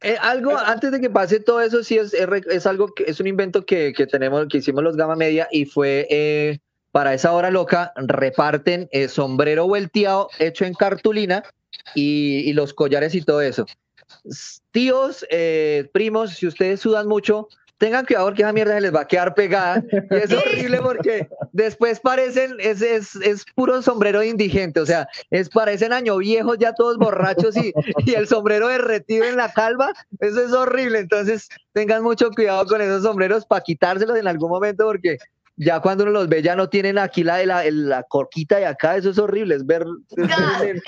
eh, 0.00 0.16
algo 0.22 0.56
antes 0.56 0.90
de 0.90 1.00
que 1.00 1.10
pase 1.10 1.40
todo 1.40 1.60
eso, 1.60 1.82
sí 1.84 1.98
es, 1.98 2.14
es 2.14 2.66
algo 2.66 2.94
que 2.94 3.04
es 3.04 3.20
un 3.20 3.26
invento 3.26 3.66
que, 3.66 3.92
que 3.92 4.06
tenemos, 4.06 4.46
que 4.50 4.58
hicimos 4.58 4.82
los 4.84 4.96
Gama 4.96 5.16
Media 5.16 5.48
y 5.50 5.66
fue 5.66 6.06
eh, 6.10 6.58
para 6.96 7.12
esa 7.12 7.32
hora 7.32 7.50
loca, 7.50 7.92
reparten 7.96 8.88
eh, 8.90 9.08
sombrero 9.08 9.66
vuelteado 9.66 10.30
hecho 10.38 10.64
en 10.64 10.72
cartulina 10.72 11.42
y, 11.94 12.38
y 12.48 12.54
los 12.54 12.72
collares 12.72 13.14
y 13.14 13.20
todo 13.20 13.42
eso. 13.42 13.66
Tíos, 14.70 15.26
eh, 15.28 15.90
primos, 15.92 16.30
si 16.30 16.46
ustedes 16.46 16.80
sudan 16.80 17.06
mucho, 17.06 17.48
tengan 17.76 18.06
cuidado 18.06 18.28
porque 18.28 18.40
esa 18.40 18.54
mierda 18.54 18.72
se 18.76 18.80
les 18.80 18.94
va 18.94 19.00
a 19.02 19.06
quedar 19.06 19.34
pegada 19.34 19.84
y 19.92 20.14
es 20.14 20.32
horrible 20.32 20.80
porque 20.80 21.28
después 21.52 22.00
parecen, 22.00 22.56
es, 22.60 22.80
es, 22.80 23.14
es 23.16 23.44
puro 23.54 23.82
sombrero 23.82 24.20
de 24.20 24.28
indigente, 24.28 24.80
o 24.80 24.86
sea, 24.86 25.06
es, 25.28 25.50
parecen 25.50 25.92
año 25.92 26.16
viejos 26.16 26.56
ya 26.56 26.72
todos 26.72 26.96
borrachos 26.96 27.58
y, 27.58 27.74
y 28.06 28.14
el 28.14 28.26
sombrero 28.26 28.68
derretido 28.68 29.26
en 29.26 29.36
la 29.36 29.52
calva, 29.52 29.92
eso 30.20 30.42
es 30.42 30.50
horrible, 30.52 31.00
entonces 31.00 31.50
tengan 31.74 32.02
mucho 32.02 32.30
cuidado 32.30 32.64
con 32.64 32.80
esos 32.80 33.02
sombreros 33.02 33.44
para 33.44 33.60
quitárselos 33.60 34.16
en 34.16 34.28
algún 34.28 34.48
momento 34.48 34.86
porque 34.86 35.18
ya 35.56 35.80
cuando 35.80 36.04
uno 36.04 36.12
los 36.12 36.28
ve 36.28 36.42
ya 36.42 36.54
no 36.56 36.68
tienen 36.68 36.98
aquí 36.98 37.24
la, 37.24 37.36
de 37.36 37.46
la, 37.46 37.64
el- 37.64 37.88
la 37.88 38.02
corquita 38.04 38.56
de 38.58 38.66
acá, 38.66 38.96
eso 38.96 39.10
es 39.10 39.18
horrible, 39.18 39.54
es 39.54 39.66
ver 39.66 39.84
en, 40.16 40.76
Eh, 40.76 40.82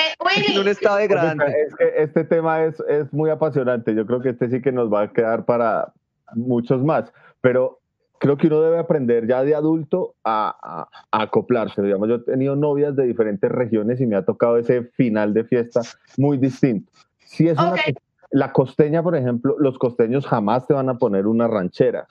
en 0.55 0.59
un 0.61 0.69
estado 0.69 0.97
degradante. 0.99 1.45
Es 1.67 1.75
que 1.77 1.93
este 2.03 2.25
tema 2.25 2.65
es, 2.65 2.81
es 2.89 3.13
muy 3.13 3.31
apasionante. 3.31 3.95
Yo 3.95 4.07
creo 4.07 4.21
que 4.21 4.31
este 4.31 4.49
sí 4.51 4.61
que 4.63 4.73
nos 4.73 4.93
va 4.93 5.03
a 5.03 5.13
quedar 5.13 5.45
para 5.45 5.93
muchos 6.35 6.83
más. 6.85 7.11
Pero 7.41 7.81
creo 8.19 8.37
que 8.37 8.49
uno 8.49 8.61
debe 8.61 8.79
aprender 8.79 9.27
ya 9.27 9.43
de 9.43 9.55
adulto 9.55 10.15
a, 10.25 10.55
a- 10.63 10.89
a 11.13 11.23
acoplarse. 11.23 11.81
Digamos, 11.83 12.09
yo 12.09 12.17
he 12.17 12.19
tenido 12.21 12.57
novias 12.57 12.95
de 12.97 13.05
diferentes 13.07 13.51
regiones 13.51 14.01
y 14.01 14.07
me 14.07 14.17
ha 14.17 14.25
tocado 14.25 14.59
ese 14.59 14.83
final 14.95 15.33
de 15.35 15.45
fiesta 15.45 15.81
muy 16.17 16.37
distinto. 16.37 16.93
Si 17.25 17.49
es 17.49 17.59
una 17.59 17.73
Ok. 17.73 17.81
co- 17.95 18.01
la 18.31 18.53
costeña, 18.53 19.03
por 19.03 19.17
ejemplo, 19.17 19.57
los 19.59 19.79
costeños 19.79 20.27
jamás 20.27 20.67
te 20.67 20.75
van 20.75 20.89
a 20.91 20.99
poner 20.99 21.27
una 21.27 21.49
ranchera. 21.49 22.07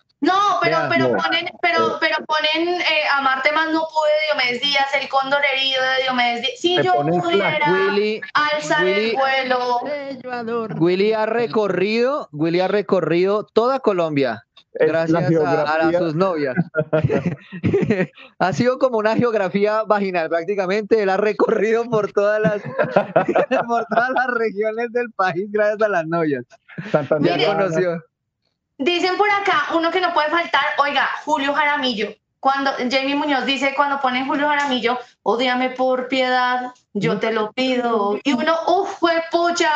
Pero, 0.70 0.90
pero 0.90 1.18
ponen, 1.18 1.50
pero, 1.62 1.98
pero 2.00 2.18
ponen 2.26 2.82
eh, 2.82 3.04
Amarte 3.14 3.52
más 3.52 3.68
no 3.72 3.82
pude 3.82 4.12
de 4.12 4.44
Diomedes 4.44 4.62
Díaz, 4.62 4.88
el 5.02 5.10
cóndor 5.10 5.42
herido 5.54 5.82
de 5.82 6.04
Diomedes 6.04 6.42
Díaz. 6.42 6.60
Si 6.60 6.76
yo 6.84 6.94
pudiera 6.94 7.72
Willy, 7.72 8.22
alzar 8.34 8.84
Willy- 8.84 9.10
el 9.10 10.22
vuelo. 10.22 10.70
Willy 10.78 11.14
ha 11.14 11.26
recorrido, 11.26 12.30
Willy 12.32 12.60
ha 12.60 12.68
recorrido 12.68 13.46
toda 13.46 13.80
Colombia. 13.80 14.44
Es 14.80 14.88
gracias 14.90 15.32
a, 15.44 15.92
sus 15.98 16.14
novias. 16.14 16.56
ha 18.40 18.54
sido 18.54 18.78
como 18.78 19.00
una 19.00 19.16
geografía 19.16 19.84
vaginal 19.84 20.30
prácticamente. 20.30 21.02
Él 21.02 21.10
ha 21.10 21.18
recorrido 21.18 21.86
por 21.86 22.12
todas 22.12 22.40
las 22.40 22.62
por 23.68 23.86
todas 23.86 24.12
las 24.12 24.28
regiones 24.36 24.92
del 24.92 25.12
país 25.14 25.48
gracias 25.52 25.82
a 25.82 25.90
las 25.90 26.06
novias. 26.06 26.46
Ya 26.78 26.92
Santander, 26.92 27.46
conoció. 27.48 28.04
Dicen 28.78 29.18
por 29.18 29.30
acá, 29.30 29.70
uno 29.74 29.92
que 29.92 30.02
no 30.02 30.14
puede 30.14 30.30
faltar, 30.30 30.66
oiga, 30.78 31.10
Julio 31.26 31.54
Jaramillo. 31.54 32.14
Cuando 32.40 32.72
Jamie 32.78 33.16
Muñoz 33.16 33.46
dice, 33.46 33.74
cuando 33.76 34.00
ponen 34.00 34.28
Julio 34.28 34.48
Jaramillo, 34.48 35.00
odiame 35.24 35.72
por 35.72 36.08
piedad, 36.08 36.72
yo 36.94 37.18
te 37.20 37.32
lo 37.32 37.52
pido. 37.52 38.20
Y 38.24 38.34
uno, 38.34 38.56
uff, 38.68 39.00
fue 39.00 39.24
pucha. 39.32 39.72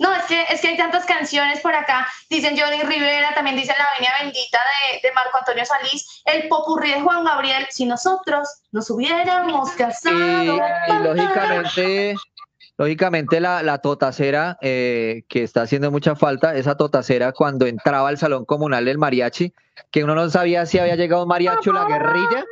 No, 0.00 0.12
es 0.12 0.24
que, 0.24 0.44
es 0.50 0.60
que 0.60 0.68
hay 0.68 0.76
tantas 0.76 1.04
canciones 1.06 1.60
por 1.60 1.74
acá. 1.74 2.08
Dicen 2.28 2.58
Johnny 2.58 2.82
Rivera, 2.82 3.32
también 3.34 3.56
dicen 3.56 3.76
La 3.78 3.84
Avenida 3.84 4.12
Bendita 4.20 4.58
de, 4.58 5.08
de 5.08 5.14
Marco 5.14 5.38
Antonio 5.38 5.64
Salís, 5.64 6.22
el 6.24 6.48
popurrí 6.48 6.92
de 6.92 7.00
Juan 7.02 7.24
Gabriel, 7.24 7.66
si 7.70 7.86
nosotros 7.86 8.48
nos 8.72 8.90
hubiéramos 8.90 9.70
casado. 9.70 10.16
Y, 10.16 10.90
y 10.90 10.98
lógicamente, 10.98 12.16
lógicamente 12.82 13.38
la, 13.38 13.62
la 13.62 13.78
totacera 13.78 14.58
eh, 14.60 15.22
que 15.28 15.44
está 15.44 15.62
haciendo 15.62 15.92
mucha 15.92 16.16
falta, 16.16 16.56
esa 16.56 16.76
totacera 16.76 17.30
cuando 17.30 17.64
entraba 17.66 18.08
al 18.08 18.18
salón 18.18 18.44
comunal 18.44 18.86
del 18.86 18.98
mariachi, 18.98 19.52
que 19.92 20.02
uno 20.02 20.16
no 20.16 20.28
sabía 20.28 20.66
si 20.66 20.80
había 20.80 20.96
llegado 20.96 21.22
un 21.22 21.28
mariachi 21.28 21.70
o 21.70 21.72
la 21.72 21.84
guerrilla. 21.84 22.44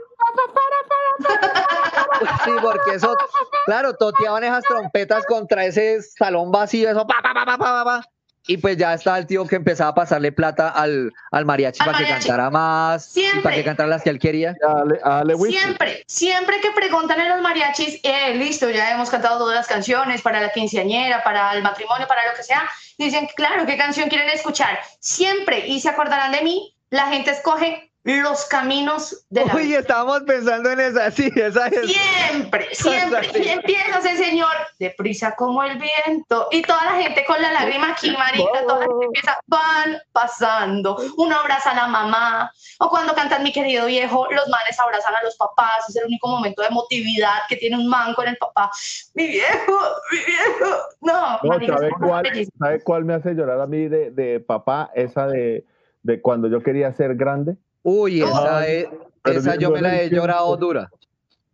Sí, 2.44 2.50
porque 2.60 2.96
eso, 2.96 3.16
claro, 3.64 3.94
toteaban 3.94 4.44
esas 4.44 4.62
trompetas 4.64 5.24
contra 5.24 5.64
ese 5.64 6.02
salón 6.02 6.50
vacío, 6.50 6.90
eso, 6.90 7.06
pa, 7.06 7.14
pa, 7.22 7.32
pa, 7.32 7.46
pa, 7.46 7.56
pa, 7.56 7.64
pa, 7.72 7.84
pa. 7.84 8.04
Y 8.50 8.56
pues 8.56 8.76
ya 8.76 8.94
estaba 8.94 9.16
el 9.16 9.28
tío 9.28 9.46
que 9.46 9.54
empezaba 9.54 9.90
a 9.90 9.94
pasarle 9.94 10.32
plata 10.32 10.70
al, 10.70 11.12
al 11.30 11.44
mariachi 11.44 11.80
Al 11.82 11.92
para 11.92 11.98
que 11.98 12.10
cantara 12.10 12.50
más, 12.50 13.16
y 13.16 13.20
Siempre. 13.20 13.42
para 13.42 13.54
que 13.54 13.64
cantara 13.64 13.88
las 13.88 14.02
que 14.02 14.10
él 14.10 14.18
quería. 14.18 14.56
Dale, 14.60 14.98
dale, 15.04 15.34
whisky. 15.36 15.56
Siempre, 15.56 16.04
siempre 16.08 16.60
que 16.60 16.72
preguntan 16.72 17.20
en 17.20 17.28
los 17.28 17.40
mariachis, 17.42 18.00
eh, 18.02 18.34
listo, 18.34 18.68
ya 18.68 18.90
hemos 18.90 19.08
cantado 19.08 19.38
todas 19.38 19.54
las 19.54 19.68
canciones 19.68 20.20
para 20.20 20.40
la 20.40 20.50
quinceañera, 20.50 21.22
para 21.22 21.54
el 21.54 21.62
matrimonio, 21.62 22.08
para 22.08 22.28
lo 22.28 22.36
que 22.36 22.42
sea, 22.42 22.68
dicen, 22.98 23.28
claro, 23.36 23.66
¿qué 23.66 23.76
canción 23.76 24.08
quieren 24.08 24.28
escuchar? 24.30 24.80
Siempre, 24.98 25.68
y 25.68 25.80
se 25.80 25.88
acordarán 25.88 26.32
de 26.32 26.42
mí, 26.42 26.76
la 26.90 27.06
gente 27.06 27.30
escoge 27.30 27.89
los 28.02 28.46
caminos 28.46 29.26
de 29.28 29.44
la 29.44 29.54
Uy, 29.54 29.66
vida. 29.66 29.80
estábamos 29.80 30.22
pensando 30.22 30.70
en 30.70 30.80
esa, 30.80 31.10
sí, 31.10 31.30
esa 31.36 31.66
es. 31.68 31.92
Siempre, 31.92 32.68
siempre. 32.74 33.28
Y 33.38 33.48
empieza 33.48 33.98
ese 33.98 34.16
señor, 34.16 34.52
deprisa 34.78 35.34
como 35.36 35.62
el 35.62 35.78
viento. 35.78 36.48
Y 36.50 36.62
toda 36.62 36.82
la 36.86 37.02
gente 37.02 37.24
con 37.26 37.40
la 37.42 37.52
lágrima 37.52 37.90
aquí, 37.92 38.10
marica, 38.12 38.62
toda 38.66 38.80
la 38.80 38.86
gente 38.86 39.04
empieza, 39.04 39.38
van 39.46 39.98
pasando. 40.12 40.96
Uno 41.18 41.36
abraza 41.36 41.72
a 41.72 41.74
la 41.74 41.86
mamá. 41.88 42.50
O 42.78 42.88
cuando 42.88 43.14
cantan 43.14 43.42
mi 43.42 43.52
querido 43.52 43.84
viejo, 43.86 44.26
los 44.30 44.48
manes 44.48 44.80
abrazan 44.80 45.14
a 45.14 45.22
los 45.22 45.36
papás. 45.36 45.88
Es 45.90 45.96
el 45.96 46.06
único 46.06 46.28
momento 46.28 46.62
de 46.62 46.68
emotividad 46.68 47.40
que 47.48 47.56
tiene 47.56 47.76
un 47.76 47.86
man 47.86 48.14
con 48.14 48.26
el 48.26 48.36
papá. 48.38 48.70
Mi 49.12 49.26
viejo, 49.26 49.78
mi 50.12 50.18
viejo. 50.18 50.76
No, 51.02 51.38
No, 51.42 51.48
marica, 51.50 51.74
¿sabe 51.76 51.90
cuál. 52.00 52.48
¿sabe 52.58 52.80
cuál 52.82 53.04
me 53.04 53.14
hace 53.14 53.34
llorar 53.34 53.60
a 53.60 53.66
mí 53.66 53.88
de, 53.88 54.10
de 54.10 54.40
papá? 54.40 54.90
Esa 54.94 55.26
de, 55.26 55.66
de 56.02 56.22
cuando 56.22 56.48
yo 56.48 56.62
quería 56.62 56.90
ser 56.94 57.14
grande. 57.16 57.56
Uy, 57.82 58.22
esa, 58.22 58.58
Ay, 58.58 58.86
es, 59.24 59.36
esa 59.36 59.56
yo 59.56 59.70
me 59.70 59.80
la 59.80 60.00
he 60.00 60.08
llorado 60.10 60.56
dura. 60.56 60.90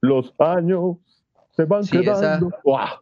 Los 0.00 0.32
años 0.38 0.96
se 1.56 1.64
van 1.64 1.84
Sí, 1.84 1.98
esa- 1.98 2.14
quedando. 2.14 2.50
¡Guau! 2.64 3.00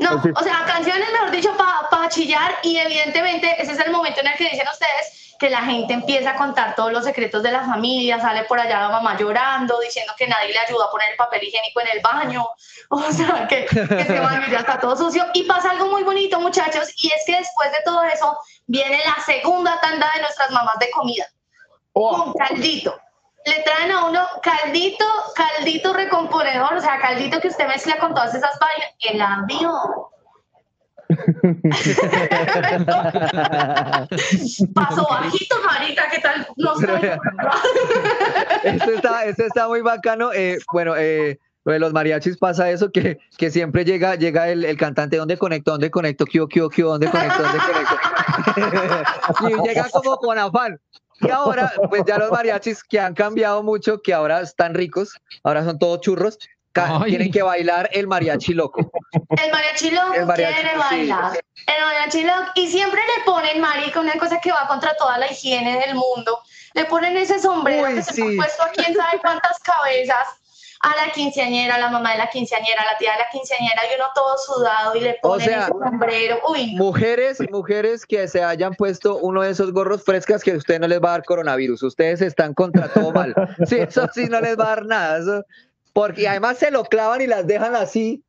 No, 0.00 0.10
Así. 0.18 0.30
o 0.34 0.42
sea, 0.42 0.64
canciones, 0.66 1.08
mejor 1.12 1.30
dicho, 1.30 1.50
para 1.56 2.08
chillar 2.08 2.56
y 2.62 2.76
evidentemente 2.76 3.54
ese 3.62 3.72
es 3.72 3.80
el 3.80 3.92
momento 3.92 4.20
en 4.20 4.26
el 4.28 4.34
que 4.34 4.44
dicen 4.50 4.66
ustedes 4.72 5.36
que 5.38 5.48
la 5.48 5.62
gente 5.62 5.94
empieza 5.94 6.30
a 6.32 6.36
contar 6.36 6.74
todos 6.74 6.92
los 6.92 7.04
secretos 7.04 7.42
de 7.42 7.50
la 7.52 7.60
familia, 7.64 8.20
sale 8.20 8.44
por 8.44 8.58
allá 8.58 8.80
la 8.80 8.88
mamá 8.88 9.16
llorando, 9.16 9.78
diciendo 9.80 10.12
que 10.18 10.26
nadie 10.26 10.52
le 10.52 10.58
ayuda 10.58 10.86
a 10.86 10.90
poner 10.90 11.10
el 11.12 11.16
papel 11.16 11.42
higiénico 11.44 11.80
en 11.80 11.88
el 11.96 12.00
baño, 12.02 12.46
o 12.90 13.12
sea, 13.12 13.46
que, 13.48 13.64
que 13.66 13.80
ese 13.80 14.20
baño 14.20 14.42
ya 14.50 14.58
está 14.58 14.78
todo 14.80 14.96
sucio. 14.96 15.24
Y 15.32 15.44
pasa 15.44 15.70
algo 15.70 15.86
muy 15.86 16.02
bonito, 16.02 16.40
muchachos, 16.40 16.90
y 17.02 17.06
es 17.08 17.22
que 17.26 17.36
después 17.36 17.70
de 17.70 17.78
todo 17.84 18.02
eso 18.04 18.36
viene 18.66 18.98
la 19.04 19.22
segunda 19.24 19.80
tanda 19.80 20.10
de 20.14 20.22
nuestras 20.22 20.50
mamás 20.50 20.78
de 20.78 20.90
comida 20.90 21.24
¡Oh! 21.92 22.24
con 22.24 22.32
caldito. 22.34 22.98
Le 23.46 23.62
traen 23.62 23.90
a 23.90 24.04
uno 24.04 24.26
caldito, 24.42 25.04
caldito 25.34 25.94
recomponedor, 25.94 26.74
o 26.74 26.80
sea, 26.80 27.00
caldito 27.00 27.40
que 27.40 27.48
usted 27.48 27.66
mezcla 27.66 27.96
con 27.98 28.14
todas 28.14 28.34
esas 28.34 28.58
vainas. 28.58 28.90
El 29.00 29.20
avión. 29.20 29.72
Paso 34.74 35.06
bajito, 35.10 35.56
marica, 35.66 36.08
¿qué 36.10 36.18
tal? 36.20 36.46
No 36.56 36.76
sé. 36.76 37.18
Esto 38.62 38.90
está, 38.92 39.24
esto 39.24 39.44
está 39.44 39.68
muy 39.68 39.80
bacano. 39.80 40.32
eh, 40.32 40.58
bueno, 40.72 40.94
eh, 40.96 41.38
lo 41.64 41.72
de 41.72 41.78
los 41.78 41.92
mariachis 41.92 42.38
pasa 42.38 42.70
eso, 42.70 42.90
que, 42.90 43.18
que 43.36 43.50
siempre 43.50 43.84
llega, 43.84 44.14
llega 44.14 44.48
el, 44.48 44.64
el 44.64 44.76
cantante, 44.76 45.16
¿dónde 45.16 45.36
conecto? 45.36 45.72
¿Dónde 45.72 45.90
conecto? 45.90 46.24
¿Qué, 46.24 46.40
qué, 46.48 46.66
qué, 46.74 46.82
¿Dónde 46.82 47.10
conecto? 47.10 47.42
¿Dónde 47.42 47.58
conecto? 47.58 47.96
y 49.64 49.68
llega 49.68 49.88
como 49.90 50.16
con 50.16 50.38
afán. 50.38 50.80
Y 51.20 51.30
ahora, 51.30 51.72
pues 51.88 52.02
ya 52.06 52.18
los 52.18 52.30
mariachis 52.30 52.82
que 52.82 52.98
han 52.98 53.14
cambiado 53.14 53.62
mucho, 53.62 54.00
que 54.00 54.14
ahora 54.14 54.40
están 54.40 54.74
ricos, 54.74 55.12
ahora 55.42 55.64
son 55.64 55.78
todos 55.78 56.00
churros, 56.00 56.38
Ay. 56.74 57.10
tienen 57.10 57.32
que 57.32 57.42
bailar 57.42 57.88
el 57.92 58.06
mariachi 58.06 58.54
loco. 58.54 58.90
El 59.12 59.50
mariachi 59.50 59.90
loco 59.90 60.14
El 60.14 60.26
mariachi, 60.26 60.54
quiere 60.54 60.70
sí. 60.70 60.78
bailar. 60.78 61.40
El 61.66 61.84
mariachi 61.84 62.22
loco. 62.24 62.50
Y 62.54 62.68
siempre 62.68 63.00
le 63.00 63.24
ponen, 63.24 63.60
marica, 63.60 64.00
una 64.00 64.14
cosa 64.14 64.40
que 64.40 64.52
va 64.52 64.66
contra 64.68 64.96
toda 64.96 65.18
la 65.18 65.30
higiene 65.30 65.80
del 65.86 65.94
mundo. 65.94 66.40
Le 66.74 66.84
ponen 66.84 67.16
ese 67.16 67.38
sombrero 67.40 67.88
Uy, 67.88 67.94
que 67.96 68.02
se 68.02 68.22
ha 68.22 68.26
puesto 68.36 68.62
a 68.62 68.68
quién 68.68 68.94
sabe 68.94 69.18
cuántas 69.20 69.58
cabezas 69.58 70.26
a 70.82 70.96
la 71.06 71.12
quinceañera, 71.12 71.74
a 71.74 71.78
la 71.78 71.90
mamá 71.90 72.12
de 72.12 72.18
la 72.18 72.30
quinceañera, 72.30 72.80
a 72.82 72.92
la 72.92 72.96
tía 72.98 73.12
de 73.12 73.18
la 73.18 73.28
quinceañera, 73.30 73.82
y 73.90 73.94
uno 73.96 74.06
todo 74.14 74.36
sudado 74.38 74.96
y 74.96 75.00
le 75.00 75.18
O 75.22 75.28
ponen 75.32 75.46
sea, 75.46 75.58
ese 75.64 75.68
sombrero. 75.72 76.40
Uy, 76.48 76.74
no. 76.74 76.84
Mujeres, 76.84 77.38
mujeres 77.50 78.06
que 78.06 78.26
se 78.28 78.42
hayan 78.42 78.72
puesto 78.74 79.18
uno 79.18 79.42
de 79.42 79.50
esos 79.50 79.72
gorros 79.72 80.02
frescas 80.04 80.42
que 80.42 80.52
a 80.52 80.56
usted 80.56 80.80
no 80.80 80.88
les 80.88 81.00
va 81.02 81.08
a 81.08 81.12
dar 81.12 81.24
coronavirus. 81.24 81.82
Ustedes 81.82 82.22
están 82.22 82.54
contra 82.54 82.88
todo 82.88 83.12
mal. 83.12 83.34
Sí, 83.66 83.76
eso 83.76 84.08
sí 84.14 84.24
no 84.26 84.40
les 84.40 84.58
va 84.58 84.64
a 84.64 84.68
dar 84.76 84.86
nada. 84.86 85.18
Eso, 85.18 85.44
porque 85.92 86.26
además 86.28 86.56
se 86.58 86.70
lo 86.70 86.84
clavan 86.84 87.20
y 87.20 87.26
las 87.26 87.46
dejan 87.46 87.76
así. 87.76 88.22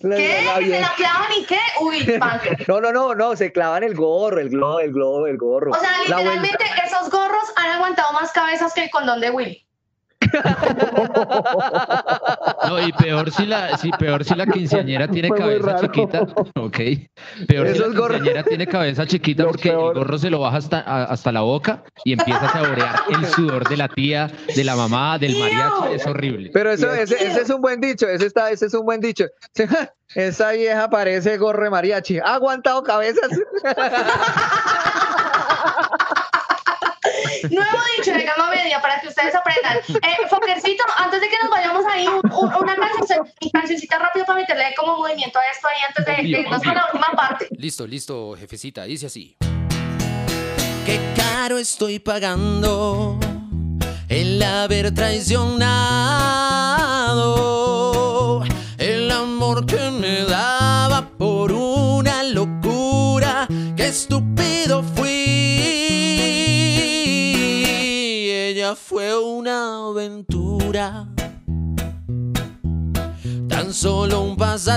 ¿Qué? 0.00 0.08
la- 0.44 0.58
¿Que 0.58 0.64
se 0.70 0.80
la 0.80 0.92
clavan 0.96 1.30
y 1.40 1.44
qué? 1.46 1.58
Uy, 1.80 2.02
pante. 2.18 2.64
No, 2.66 2.80
no, 2.80 2.90
no, 2.92 3.14
no, 3.14 3.36
se 3.36 3.52
clavan 3.52 3.84
el 3.84 3.94
gorro, 3.94 4.40
el 4.40 4.48
globo, 4.50 4.80
el 4.80 4.92
globo, 4.92 5.26
el 5.28 5.36
gorro. 5.38 5.70
O 5.70 5.78
sea, 5.78 5.90
literalmente 6.04 6.64
esos 6.84 7.08
gorros 7.10 7.44
han 7.56 7.70
aguantado 7.70 8.12
más 8.12 8.32
cabezas 8.32 8.74
que 8.74 8.82
el 8.84 8.90
condón 8.90 9.20
de 9.20 9.30
Willy. 9.30 9.65
No, 12.68 12.80
y 12.86 12.92
peor 12.92 13.30
si 13.30 13.46
la, 13.46 13.76
si, 13.78 13.90
peor 13.92 14.24
si 14.24 14.34
la 14.34 14.46
quinceañera 14.46 15.08
tiene 15.08 15.28
Fue 15.28 15.38
cabeza 15.38 15.80
chiquita. 15.80 16.26
Ok. 16.56 16.78
Peor 17.46 17.66
si 17.68 17.72
Esos 17.74 17.94
la 17.94 18.00
gorros- 18.00 18.16
quinceañera 18.16 18.42
tiene 18.44 18.66
cabeza 18.66 19.06
chiquita 19.06 19.42
Lo 19.44 19.50
porque 19.50 19.70
peor. 19.70 19.92
el 19.96 20.02
gorro 20.02 20.18
se 20.18 20.30
lo 20.30 20.40
baja 20.40 20.56
hasta, 20.58 20.80
a- 20.80 21.04
hasta 21.04 21.32
la 21.32 21.40
boca 21.42 21.82
y 22.04 22.12
empieza 22.12 22.46
a 22.46 22.52
saborear 22.52 22.94
el 23.10 23.26
sudor 23.26 23.68
de 23.68 23.76
la 23.76 23.88
tía, 23.88 24.30
de 24.54 24.64
la 24.64 24.76
mamá, 24.76 25.18
del 25.18 25.36
mariachi. 25.38 25.94
Es 25.94 26.06
horrible. 26.06 26.50
Pero 26.52 26.70
eso, 26.70 26.92
ese, 26.92 27.14
ese 27.24 27.42
es 27.42 27.50
un 27.50 27.60
buen 27.60 27.80
dicho, 27.80 28.08
ese, 28.08 28.26
está, 28.26 28.50
ese 28.50 28.66
es 28.66 28.74
un 28.74 28.84
buen 28.84 29.00
dicho. 29.00 29.24
Esa 30.14 30.52
vieja 30.52 30.88
parece 30.88 31.36
gorro 31.36 31.64
de 31.64 31.70
mariachi. 31.70 32.18
Ha 32.20 32.34
aguantado 32.34 32.82
cabezas. 32.84 33.28
Nuevo 37.50 37.78
dicho 37.96 38.12
de 38.12 38.22
gama 38.24 38.50
media 38.50 38.80
para 38.80 39.00
que 39.00 39.08
ustedes 39.08 39.34
aprendan. 39.34 39.78
Eh, 39.88 40.16
Fokercito, 40.28 40.84
antes 40.98 41.20
de 41.20 41.28
que 41.28 41.36
nos 41.42 41.50
vayamos 41.50 41.84
ahí, 41.86 42.06
un- 42.06 42.20
un- 42.32 42.54
una 42.54 42.76
canción, 42.76 43.26
cancioncita 43.52 43.98
rápido 43.98 44.24
para 44.26 44.38
meterle 44.40 44.74
como 44.76 44.96
movimiento 44.98 45.38
a 45.38 45.42
esto 45.46 45.68
ahí 45.68 45.78
antes 45.88 46.04
de, 46.06 46.22
irnos 46.40 46.62
con 46.62 46.74
la 46.74 46.84
última 46.86 47.08
parte. 47.16 47.48
Listo, 47.58 47.86
listo, 47.86 48.34
jefecita, 48.38 48.84
dice 48.84 49.06
así. 49.06 49.36
Qué 50.84 51.00
caro 51.16 51.58
estoy 51.58 51.98
pagando 51.98 53.18
el 54.08 54.40
haber 54.42 54.94
traicionado 57.06 58.42
el 58.78 59.10
amor 59.10 59.66
que 59.66 59.90
me 59.90 60.24
daba 60.24 60.65
tan 73.48 73.72
solo 73.72 74.20
un 74.22 74.36
pasatiempo. 74.36 74.76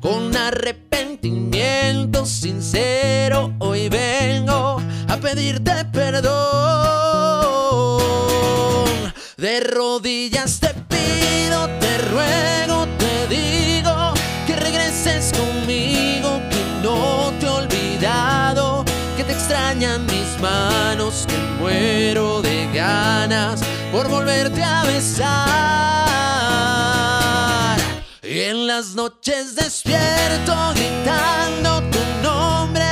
Con 0.00 0.34
arrepentimiento 0.36 2.24
sincero, 2.24 3.52
hoy 3.58 3.88
vengo 3.90 4.80
a 5.08 5.16
pedirte 5.16 5.84
perdón. 5.92 6.32
De 9.36 9.60
rodillas 9.60 10.58
te 10.60 10.68
pido, 10.68 11.68
te 11.80 11.98
ruego, 11.98 12.86
te 12.98 13.26
digo 13.28 14.14
que 14.46 14.56
regreses 14.56 15.32
conmigo, 15.32 16.40
que 16.50 16.64
no 16.82 17.30
te 17.38 17.46
he 17.46 17.48
olvidado, 17.50 18.84
que 19.16 19.24
te 19.24 19.32
extrañan 19.32 20.06
mis 20.06 20.40
manos, 20.40 21.25
por 23.96 24.08
volverte 24.08 24.62
a 24.62 24.84
besar. 24.84 25.26
Y 28.22 28.40
en 28.40 28.66
las 28.66 28.94
noches 28.94 29.54
despierto 29.54 30.54
gritando 30.74 31.82
tu 31.90 31.98
nombre 32.22 32.84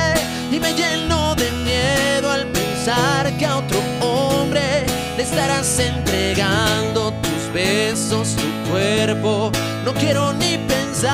y 0.51 0.59
me 0.59 0.73
lleno 0.73 1.35
de 1.35 1.51
miedo 1.51 2.31
al 2.31 2.47
pensar 2.47 3.37
que 3.37 3.45
a 3.45 3.57
otro 3.57 3.79
hombre 4.01 4.87
le 5.15 5.21
estarás 5.21 5.77
entregando 5.77 7.13
tus 7.21 7.53
besos, 7.53 8.35
tu 8.35 8.71
cuerpo. 8.71 9.51
No 9.83 9.93
quiero 9.93 10.33
ni 10.33 10.57
pensar. 10.57 11.13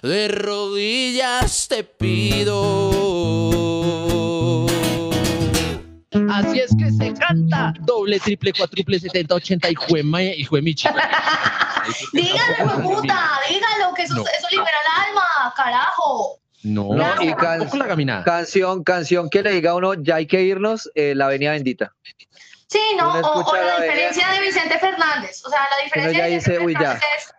De 0.00 0.28
rodillas 0.28 1.66
te 1.66 1.82
pido. 1.82 3.03
70, 7.54 7.80
doble, 7.80 8.20
triple, 8.20 8.52
cuatriple, 8.52 8.98
70, 8.98 9.34
80, 9.34 9.70
y 9.70 9.74
jueme, 9.74 10.34
y 10.36 10.44
juemichi. 10.44 10.88
dígalo, 12.12 12.82
puta, 12.82 13.40
dígalo, 13.48 13.94
que 13.94 14.02
eso, 14.02 14.14
no. 14.14 14.22
eso 14.22 14.48
libera 14.50 14.68
el 14.68 15.08
alma, 15.08 15.54
carajo. 15.56 16.38
No, 16.62 16.94
no 16.94 17.22
y 17.22 17.34
can, 17.34 17.68
la 17.72 17.86
caminada. 17.86 18.24
Canción, 18.24 18.82
canción 18.82 19.28
que 19.28 19.42
le 19.42 19.52
diga 19.52 19.72
a 19.72 19.74
uno, 19.74 19.94
ya 19.94 20.16
hay 20.16 20.26
que 20.26 20.42
irnos, 20.42 20.90
eh, 20.94 21.14
La 21.14 21.26
Avenida 21.26 21.52
Bendita. 21.52 21.92
Sí, 22.68 22.80
no, 22.96 23.12
o, 23.12 23.44
o, 23.44 23.54
la, 23.54 23.64
la 23.64 23.80
diferencia 23.80 24.28
de 24.32 24.40
Vicente 24.40 24.78
Fernández. 24.78 25.42
O 25.44 25.50
sea, 25.50 25.60
la 25.76 25.84
diferencia 25.84 26.24
de 26.24 26.30
Vicente 26.30 26.58
dice, 26.58 26.74
Fernández 26.74 27.02
es 27.18 27.34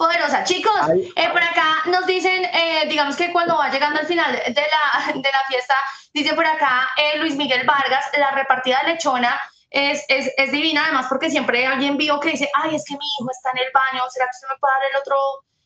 poderosa. 0.00 0.44
Chicos, 0.44 0.72
eh, 1.14 1.28
por 1.30 1.42
acá 1.42 1.82
nos 1.84 2.06
dicen, 2.06 2.42
eh, 2.42 2.86
digamos 2.88 3.16
que 3.16 3.30
cuando 3.32 3.58
va 3.58 3.70
llegando 3.70 4.00
al 4.00 4.06
final 4.06 4.32
de 4.32 4.54
la, 4.54 5.12
de 5.12 5.28
la 5.30 5.44
fiesta, 5.46 5.74
dice 6.14 6.32
por 6.34 6.46
acá 6.46 6.88
eh, 6.96 7.18
Luis 7.18 7.36
Miguel 7.36 7.66
Vargas, 7.66 8.06
la 8.18 8.30
repartida 8.30 8.82
lechona 8.84 9.38
es, 9.70 10.04
es, 10.08 10.32
es, 10.36 10.52
divina, 10.52 10.82
además 10.84 11.06
porque 11.08 11.30
siempre 11.30 11.58
hay 11.58 11.64
alguien 11.64 11.96
vivo 11.96 12.18
que 12.20 12.30
dice, 12.30 12.50
ay, 12.54 12.74
es 12.74 12.84
que 12.84 12.94
mi 12.94 13.04
hijo 13.04 13.30
está 13.30 13.50
en 13.50 13.58
el 13.58 13.72
baño, 13.72 14.04
¿será 14.10 14.26
que 14.26 14.36
usted 14.36 14.48
me 14.48 14.58
puede 14.58 14.74
dar 14.74 14.90
el 14.90 14.96
otro, 14.96 15.16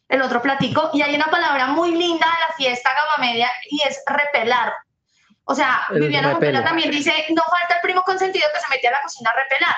el 0.09 0.23
otro 0.23 0.43
platico? 0.43 0.91
Y 0.93 1.03
hay 1.03 1.15
una 1.15 1.27
palabra 1.27 1.69
muy 1.69 1.93
linda 1.93 2.27
de 2.27 2.47
la 2.49 2.55
fiesta 2.57 2.91
gama 2.95 3.27
media 3.27 3.51
y 3.71 3.81
es 3.89 4.03
repelar. 4.07 4.73
O 5.45 5.55
sea, 5.55 5.87
Viviana 5.91 6.31
Montela 6.31 6.65
también 6.65 6.91
dice, 6.91 7.13
no 7.31 7.43
falta 7.43 7.77
el 7.77 7.81
primo 7.83 8.03
consentido 8.03 8.47
que 8.53 8.61
se 8.61 8.71
mete 8.71 8.89
a 8.89 8.93
la 8.93 9.03
cocina 9.03 9.31
a 9.31 9.43
repelar. 9.43 9.75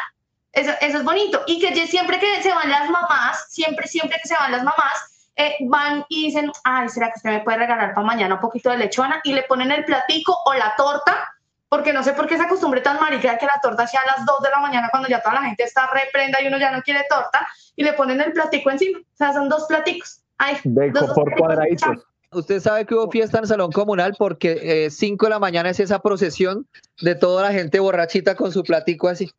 Eso, 0.52 0.72
eso, 0.80 0.98
es 0.98 1.04
bonito. 1.04 1.42
Y 1.46 1.60
que 1.60 1.86
siempre 1.86 2.18
que 2.18 2.42
se 2.42 2.52
van 2.52 2.70
las 2.70 2.88
mamás, 2.88 3.46
siempre, 3.50 3.86
siempre 3.88 4.18
que 4.22 4.28
se 4.28 4.34
van 4.34 4.52
las 4.52 4.62
mamás, 4.62 5.30
eh, 5.34 5.56
van 5.60 6.04
y 6.08 6.26
dicen, 6.26 6.50
ay, 6.64 6.88
¿será 6.88 7.08
que 7.08 7.16
usted 7.16 7.30
me 7.30 7.40
puede 7.40 7.58
regalar 7.58 7.92
para 7.92 8.06
mañana 8.06 8.36
un 8.36 8.40
poquito 8.40 8.70
de 8.70 8.78
lechona? 8.78 9.20
Y 9.22 9.34
le 9.34 9.42
ponen 9.42 9.70
el 9.70 9.84
platico 9.84 10.34
o 10.46 10.54
la 10.54 10.74
torta, 10.76 11.35
porque 11.68 11.92
no 11.92 12.02
sé 12.02 12.12
por 12.12 12.26
qué 12.26 12.34
esa 12.34 12.48
costumbre 12.48 12.80
tan 12.80 13.00
marica 13.00 13.38
que 13.38 13.46
la 13.46 13.60
torta 13.62 13.86
sea 13.86 14.00
a 14.00 14.16
las 14.16 14.26
2 14.26 14.42
de 14.42 14.50
la 14.50 14.60
mañana 14.60 14.88
cuando 14.90 15.08
ya 15.08 15.20
toda 15.20 15.36
la 15.36 15.42
gente 15.42 15.64
está 15.64 15.88
reprenda 15.92 16.40
y 16.40 16.46
uno 16.46 16.58
ya 16.58 16.70
no 16.70 16.82
quiere 16.82 17.04
torta, 17.08 17.46
y 17.74 17.84
le 17.84 17.92
ponen 17.92 18.20
el 18.20 18.32
platico 18.32 18.70
encima. 18.70 18.98
O 18.98 19.16
sea, 19.16 19.32
son 19.32 19.48
dos 19.48 19.66
platicos. 19.68 20.22
Ay, 20.38 20.56
de 20.64 20.90
dos, 20.90 21.12
por 21.12 21.34
cuadraditos. 21.36 22.06
Usted 22.32 22.60
sabe 22.60 22.84
que 22.84 22.94
hubo 22.94 23.10
fiesta 23.10 23.38
en 23.38 23.44
el 23.44 23.48
salón 23.48 23.72
comunal 23.72 24.14
porque 24.18 24.88
5 24.90 25.24
eh, 25.24 25.26
de 25.26 25.30
la 25.30 25.38
mañana 25.38 25.70
es 25.70 25.80
esa 25.80 26.00
procesión 26.00 26.66
de 27.00 27.14
toda 27.14 27.42
la 27.42 27.52
gente 27.52 27.78
borrachita 27.78 28.34
con 28.34 28.52
su 28.52 28.62
platico 28.62 29.08
así. 29.08 29.30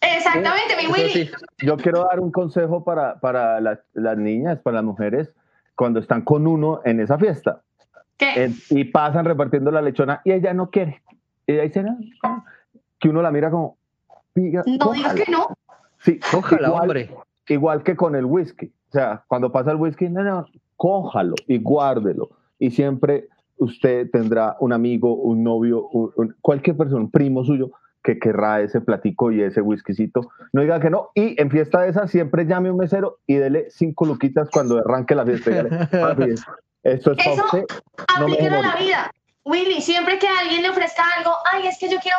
Exactamente, 0.00 0.76
mi 0.76 0.86
Willy. 0.86 1.30
Yo 1.58 1.76
quiero 1.76 2.06
dar 2.08 2.20
un 2.20 2.30
consejo 2.30 2.84
para, 2.84 3.18
para 3.20 3.60
las, 3.60 3.80
las, 3.92 4.16
niñas, 4.16 4.58
para 4.60 4.76
las 4.76 4.84
mujeres, 4.84 5.34
cuando 5.74 6.00
están 6.00 6.22
con 6.22 6.46
uno 6.46 6.80
en 6.84 7.00
esa 7.00 7.18
fiesta. 7.18 7.62
¿Qué? 8.16 8.44
Eh, 8.44 8.54
y 8.70 8.84
pasan 8.84 9.24
repartiendo 9.24 9.70
la 9.70 9.82
lechona 9.82 10.20
y 10.24 10.32
ella 10.32 10.54
no 10.54 10.70
quiere. 10.70 11.02
Ella 11.50 11.62
dice, 11.62 11.82
no, 11.82 11.98
que 12.98 13.08
uno 13.08 13.22
la 13.22 13.30
mira 13.30 13.50
como... 13.50 13.76
no 14.34 14.92
digas 14.92 15.14
que 15.14 15.30
no. 15.30 15.48
Sí, 15.98 16.20
igual, 16.32 16.82
hombre. 16.82 17.10
Igual 17.48 17.82
que 17.82 17.96
con 17.96 18.14
el 18.14 18.24
whisky. 18.24 18.66
O 18.66 18.92
sea, 18.92 19.24
cuando 19.26 19.50
pasa 19.50 19.72
el 19.72 19.76
whisky, 19.76 20.08
no, 20.08 20.22
no, 20.22 20.46
cójalo 20.76 21.34
y 21.46 21.58
guárdelo. 21.58 22.30
Y 22.58 22.70
siempre 22.70 23.28
usted 23.56 24.10
tendrá 24.10 24.56
un 24.60 24.72
amigo, 24.72 25.14
un 25.14 25.42
novio, 25.42 25.88
un, 25.88 26.34
cualquier 26.40 26.76
persona, 26.76 27.02
un 27.02 27.10
primo 27.10 27.44
suyo 27.44 27.70
que 28.02 28.18
querrá 28.18 28.62
ese 28.62 28.80
platico 28.80 29.30
y 29.30 29.42
ese 29.42 29.60
whiskycito. 29.60 30.30
No 30.52 30.62
diga 30.62 30.80
que 30.80 30.88
no. 30.88 31.10
Y 31.14 31.40
en 31.40 31.50
fiesta 31.50 31.82
de 31.82 31.90
esa 31.90 32.06
siempre 32.06 32.46
llame 32.46 32.68
a 32.68 32.72
un 32.72 32.78
mesero 32.78 33.18
y 33.26 33.34
dele 33.34 33.66
cinco 33.70 34.06
luquitas 34.06 34.48
cuando 34.50 34.78
arranque 34.78 35.14
la 35.14 35.26
fiesta. 35.26 35.50
Esto 36.82 37.12
es 37.12 37.18
Eso 37.26 37.44
aplíquelo 38.16 38.56
a 38.56 38.62
la 38.62 38.76
vida. 38.76 39.10
Willy, 39.44 39.80
siempre 39.80 40.18
que 40.18 40.28
alguien 40.28 40.62
le 40.62 40.70
ofrezca 40.70 41.04
algo, 41.16 41.34
ay, 41.52 41.66
es 41.66 41.78
que 41.78 41.88
yo 41.88 41.98
quiero... 42.00 42.16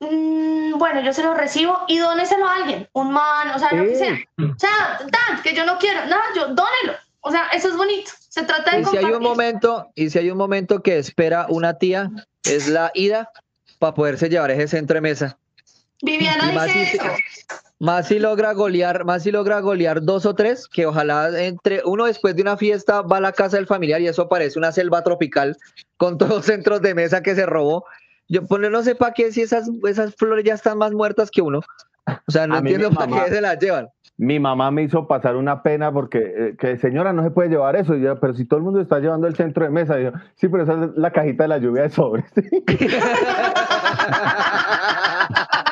Mm, 0.00 0.78
bueno, 0.78 1.00
yo 1.00 1.12
se 1.12 1.24
lo 1.24 1.34
recibo 1.34 1.80
y 1.88 1.98
dóneselo 1.98 2.46
a 2.46 2.54
alguien, 2.54 2.88
un 2.92 3.12
man, 3.12 3.50
o 3.54 3.58
sea, 3.58 3.72
lo 3.72 3.84
que 3.84 3.96
sea. 3.96 4.18
O 4.38 4.58
sea, 4.58 5.00
dan, 5.00 5.42
que 5.42 5.54
yo 5.54 5.66
no 5.66 5.76
quiero, 5.78 6.06
nada, 6.06 6.22
yo 6.36 6.46
dónelo. 6.48 6.94
O 7.20 7.32
sea, 7.32 7.48
eso 7.52 7.68
es 7.68 7.76
bonito. 7.76 8.12
Se 8.28 8.44
trata 8.44 8.70
de 8.70 8.82
y 8.82 8.84
si 8.84 8.96
hay 8.96 9.04
un 9.04 9.22
momento 9.22 9.90
Y 9.96 10.10
si 10.10 10.18
hay 10.18 10.30
un 10.30 10.38
momento 10.38 10.82
que 10.82 10.98
espera 10.98 11.46
una 11.48 11.78
tía, 11.78 12.10
es 12.44 12.68
la 12.68 12.92
ida 12.94 13.30
para 13.78 13.94
poderse 13.94 14.28
llevar 14.28 14.50
ese 14.50 14.68
centro 14.68 14.94
de 14.94 15.00
mesa. 15.00 15.38
Viviana 16.00 16.66
dice 16.66 16.86
si, 16.92 16.98
Más 17.80 18.08
si 18.08 18.18
logra 18.18 18.54
golear, 18.54 19.04
más 19.04 19.22
si 19.22 19.30
logra 19.30 19.60
golear 19.60 20.02
dos 20.02 20.26
o 20.26 20.34
tres, 20.34 20.66
que 20.66 20.86
ojalá 20.86 21.28
entre 21.40 21.82
uno 21.84 22.06
después 22.06 22.34
de 22.34 22.42
una 22.42 22.56
fiesta 22.56 23.02
va 23.02 23.18
a 23.18 23.20
la 23.20 23.32
casa 23.32 23.56
del 23.56 23.68
familiar 23.68 24.00
y 24.00 24.08
eso 24.08 24.28
parece 24.28 24.58
una 24.58 24.72
selva 24.72 25.04
tropical 25.04 25.56
con 25.96 26.18
todos 26.18 26.36
los 26.36 26.44
centros 26.44 26.82
de 26.82 26.94
mesa 26.94 27.22
que 27.22 27.36
se 27.36 27.46
robó. 27.46 27.84
Yo 28.28 28.44
pues, 28.44 28.68
no 28.68 28.82
sé 28.82 28.96
para 28.96 29.14
qué 29.14 29.30
si 29.30 29.42
esas, 29.42 29.70
esas 29.88 30.14
flores 30.16 30.44
ya 30.44 30.54
están 30.54 30.78
más 30.78 30.92
muertas 30.92 31.30
que 31.30 31.40
uno. 31.40 31.60
O 32.26 32.30
sea, 32.30 32.46
no 32.46 32.58
entiendo 32.58 32.90
para 32.90 33.24
qué 33.24 33.30
se 33.30 33.40
las 33.40 33.58
llevan. 33.58 33.88
Mi 34.16 34.40
mamá 34.40 34.72
me 34.72 34.82
hizo 34.82 35.06
pasar 35.06 35.36
una 35.36 35.62
pena 35.62 35.92
porque, 35.92 36.18
eh, 36.18 36.56
que 36.58 36.76
señora, 36.78 37.12
no 37.12 37.22
se 37.22 37.30
puede 37.30 37.50
llevar 37.50 37.76
eso. 37.76 37.94
Y 37.94 38.00
yo, 38.00 38.18
pero 38.18 38.34
si 38.34 38.44
todo 38.44 38.58
el 38.58 38.64
mundo 38.64 38.80
está 38.80 38.98
llevando 38.98 39.28
el 39.28 39.36
centro 39.36 39.64
de 39.64 39.70
mesa. 39.70 40.00
yo, 40.00 40.10
sí, 40.34 40.48
pero 40.48 40.64
esa 40.64 40.84
es 40.84 40.90
la 40.96 41.12
cajita 41.12 41.44
de 41.44 41.48
la 41.48 41.58
lluvia 41.58 41.82
de 41.82 41.90
sobres. 41.90 42.24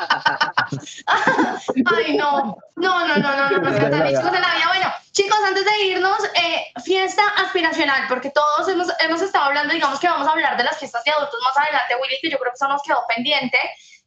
Ay, 1.87 2.17
no. 2.17 2.59
No, 2.77 3.07
no, 3.07 3.17
no, 3.17 3.37
no, 3.37 3.51
no, 3.51 3.59
no, 3.59 3.73
de 3.73 3.91
la 3.91 4.03
vida. 4.05 4.23
Bueno, 4.69 4.93
chicos, 5.13 5.39
antes 5.47 5.65
de 5.65 5.85
irnos, 5.87 6.19
eh, 6.35 6.67
fiesta 6.85 7.23
aspiracional, 7.39 8.07
porque 8.09 8.31
todos 8.31 8.69
hemos, 8.69 8.89
hemos 9.01 9.23
estado 9.23 9.47
hablando, 9.47 9.73
digamos 9.73 9.99
que 9.99 10.09
vamos 10.09 10.29
a 10.29 10.33
hablar 10.33 10.57
de 10.57 10.65
las 10.65 10.79
fiestas 10.79 11.03
de 11.05 11.11
adultos 11.11 11.41
más 11.43 11.57
adelante, 11.57 11.95
Willy, 12.01 12.19
que 12.21 12.31
yo 12.31 12.39
creo 12.39 12.53
que 12.53 12.57
eso 12.57 12.69
nos 12.69 12.83
quedó 12.83 13.03
pendiente. 13.15 13.59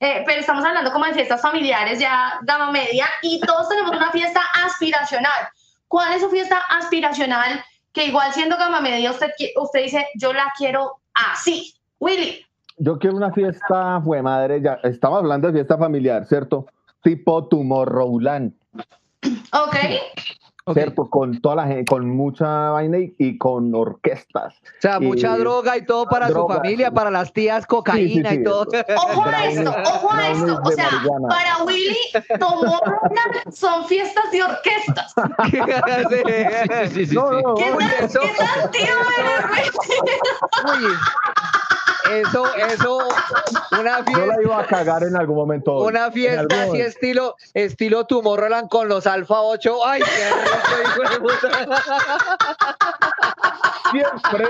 Eh, 0.01 0.23
pero 0.25 0.39
estamos 0.39 0.63
hablando 0.63 0.93
como 0.93 1.05
de 1.05 1.13
fiestas 1.13 1.41
familiares 1.41 1.99
ya 1.99 2.39
gama 2.43 2.71
media 2.71 3.05
y 3.21 3.41
todos 3.41 3.67
tenemos 3.67 3.91
una 3.91 4.11
fiesta 4.11 4.41
aspiracional. 4.65 5.49
¿Cuál 5.89 6.13
es 6.13 6.21
su 6.21 6.29
fiesta 6.29 6.59
aspiracional? 6.69 7.65
Que 7.91 8.05
igual 8.05 8.31
siendo 8.31 8.55
gama 8.55 8.79
media 8.79 9.11
usted, 9.11 9.31
usted 9.57 9.81
dice, 9.81 10.07
yo 10.15 10.31
la 10.31 10.53
quiero 10.57 11.01
así. 11.13 11.75
Willy. 11.99 12.45
Yo 12.79 12.97
quiero 12.97 13.17
una 13.17 13.31
fiesta, 13.33 14.01
fue 14.01 14.21
madre, 14.21 14.61
ya 14.61 14.79
estamos 14.83 15.19
hablando 15.19 15.47
de 15.47 15.53
fiesta 15.53 15.77
familiar, 15.77 16.25
¿cierto? 16.25 16.65
Tipo 17.03 17.47
Tomorrowland. 17.47 18.53
Ok. 19.51 19.75
¿cierto? 20.73 21.09
Con 21.09 21.39
toda 21.41 21.55
la 21.55 21.67
gente, 21.67 21.85
con 21.85 22.09
mucha 22.09 22.69
vaina 22.71 22.97
y, 23.17 23.37
con 23.37 23.73
orquestas. 23.73 24.55
O 24.55 24.81
sea, 24.81 24.99
mucha 24.99 25.37
droga 25.37 25.77
y 25.77 25.85
todo 25.85 26.05
para 26.05 26.27
su 26.29 26.47
familia, 26.47 26.91
para 26.91 27.11
las 27.11 27.33
tías, 27.33 27.65
cocaína 27.65 28.33
y 28.33 28.43
todo. 28.43 28.67
Ojo 28.95 29.25
a 29.25 29.45
esto, 29.45 29.71
ojo 29.71 30.13
a 30.13 30.29
esto. 30.29 30.61
O 30.63 30.71
sea, 30.71 30.89
para 31.27 31.63
Willy, 31.63 31.97
Tomorrowland 32.39 33.51
son 33.51 33.85
fiestas 33.85 34.31
de 34.31 34.43
orquestas. 34.43 35.13
sí, 36.89 36.93
sí, 36.93 37.05
sí. 37.07 37.15
No, 37.15 37.31
no, 37.31 37.55
¿Qué, 37.55 37.65
tal, 37.77 38.09
¿Qué 38.09 38.33
tal, 38.37 38.71
tío? 38.71 38.87
Eso, 42.09 42.45
eso, 42.55 42.99
una 43.79 44.03
fiesta. 44.03 44.11
Yo 44.19 44.25
la 44.25 44.41
iba 44.41 44.59
a 44.59 44.65
cagar 44.65 45.03
en 45.03 45.15
algún 45.15 45.35
momento. 45.35 45.77
Una 45.79 46.11
fiesta 46.11 46.63
así 46.63 46.81
estilo, 46.81 47.35
estilo 47.53 48.05
Tomorrowland 48.05 48.69
con 48.69 48.87
los 48.87 49.07
Alfa 49.07 49.41
8. 49.41 49.85
Ay, 49.85 50.01
qué 50.01 50.29
rico, 50.29 51.03
hijo 51.03 51.13
de 51.13 51.19
puta. 51.19 51.49
Siempre. 53.91 54.49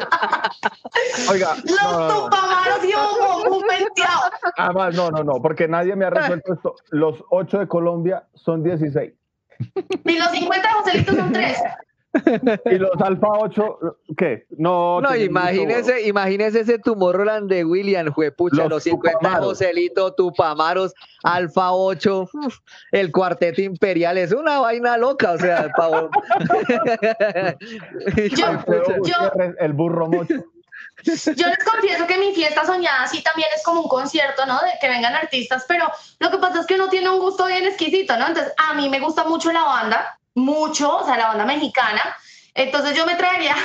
Oiga. 1.29 1.55
Los 1.63 1.81
no, 1.81 2.07
no, 2.07 2.23
tupamaros 2.23 2.83
y 2.83 2.93
un 3.49 3.63
penteado. 3.67 4.31
Además, 4.57 4.95
no, 4.95 5.11
no, 5.11 5.23
no, 5.23 5.41
porque 5.41 5.67
nadie 5.67 5.95
me 5.95 6.05
ha 6.05 6.09
resuelto 6.09 6.53
esto. 6.53 6.75
Los 6.89 7.23
8 7.29 7.59
de 7.59 7.67
Colombia 7.67 8.23
son 8.33 8.63
16. 8.63 9.13
Y 10.05 10.17
los 10.17 10.31
50 10.31 10.67
de 10.67 10.73
Joselito 10.73 11.15
son 11.15 11.33
3 11.33 11.57
y 12.65 12.75
los 12.77 12.99
Alfa 13.01 13.27
8, 13.27 13.79
¿qué? 14.17 14.45
No, 14.57 14.99
no 14.99 15.15
imagínese, 15.15 16.07
imagínese 16.07 16.61
ese 16.61 16.79
tumor 16.79 17.19
de 17.43 17.65
William, 17.65 18.11
juepucha, 18.11 18.63
los, 18.63 18.69
los 18.69 18.83
50 18.83 19.41
Joselito, 19.41 20.13
Tupamaros, 20.13 20.93
Alfa 21.23 21.71
8, 21.73 22.29
el 22.91 23.11
cuarteto 23.11 23.61
imperial, 23.61 24.17
es 24.17 24.31
una 24.31 24.59
vaina 24.59 24.97
loca, 24.97 25.33
o 25.33 25.37
sea, 25.37 25.69
pavo. 25.75 26.09
yo, 28.35 29.31
el 29.59 29.73
burro 29.73 30.07
mocho. 30.07 30.43
Yo 31.03 31.47
les 31.47 31.63
confieso 31.63 32.07
que 32.07 32.17
mi 32.17 32.33
fiesta 32.33 32.65
soñada 32.65 33.07
sí 33.07 33.23
también 33.23 33.47
es 33.55 33.63
como 33.63 33.81
un 33.81 33.87
concierto, 33.87 34.45
¿no? 34.45 34.59
De 34.59 34.71
que 34.81 34.89
vengan 34.89 35.15
artistas, 35.15 35.65
pero 35.67 35.85
lo 36.19 36.29
que 36.29 36.37
pasa 36.37 36.59
es 36.61 36.65
que 36.65 36.75
uno 36.75 36.89
tiene 36.89 37.09
un 37.09 37.19
gusto 37.19 37.45
bien 37.45 37.65
exquisito, 37.65 38.17
¿no? 38.17 38.27
Entonces, 38.27 38.53
a 38.57 38.73
mí 38.73 38.89
me 38.89 38.99
gusta 38.99 39.23
mucho 39.23 39.51
la 39.51 39.63
banda, 39.63 40.18
mucho, 40.35 40.97
o 40.97 41.05
sea, 41.05 41.17
la 41.17 41.27
banda 41.27 41.45
mexicana. 41.45 42.01
Entonces 42.53 42.95
yo 42.95 43.05
me 43.05 43.15
traería 43.15 43.55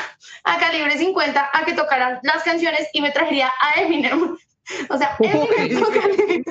a 0.45 0.59
Calibre 0.59 0.97
50 0.97 1.51
a 1.53 1.65
que 1.65 1.73
tocaran 1.73 2.21
las 2.23 2.43
canciones 2.43 2.89
y 2.93 3.01
me 3.01 3.11
traería 3.11 3.53
a 3.61 3.81
Eminem. 3.81 4.37
O 4.89 4.97
sea, 4.97 5.15
Eminem 5.21 6.43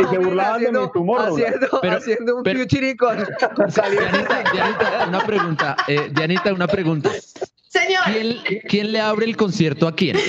Y 0.00 0.04
se 0.04 0.18
burlaban 0.18 0.62
de 0.62 0.72
mi 0.72 0.92
tumor. 0.92 1.20
Haciendo, 1.20 1.78
pero, 1.82 1.98
haciendo 1.98 2.36
un 2.36 2.42
pero, 2.42 2.60
con, 2.96 3.18
Dianita, 3.90 4.44
Dianita, 4.50 5.04
una 5.08 5.20
pregunta. 5.20 5.76
Eh, 5.88 6.08
Dianita, 6.10 6.54
una 6.54 6.66
pregunta. 6.66 7.10
Señor. 7.68 8.02
¿Quién, 8.04 8.42
¿Quién, 8.66 8.92
le 8.92 9.00
abre 9.02 9.26
el 9.26 9.36
concierto 9.36 9.86
a 9.86 9.94
quién? 9.94 10.16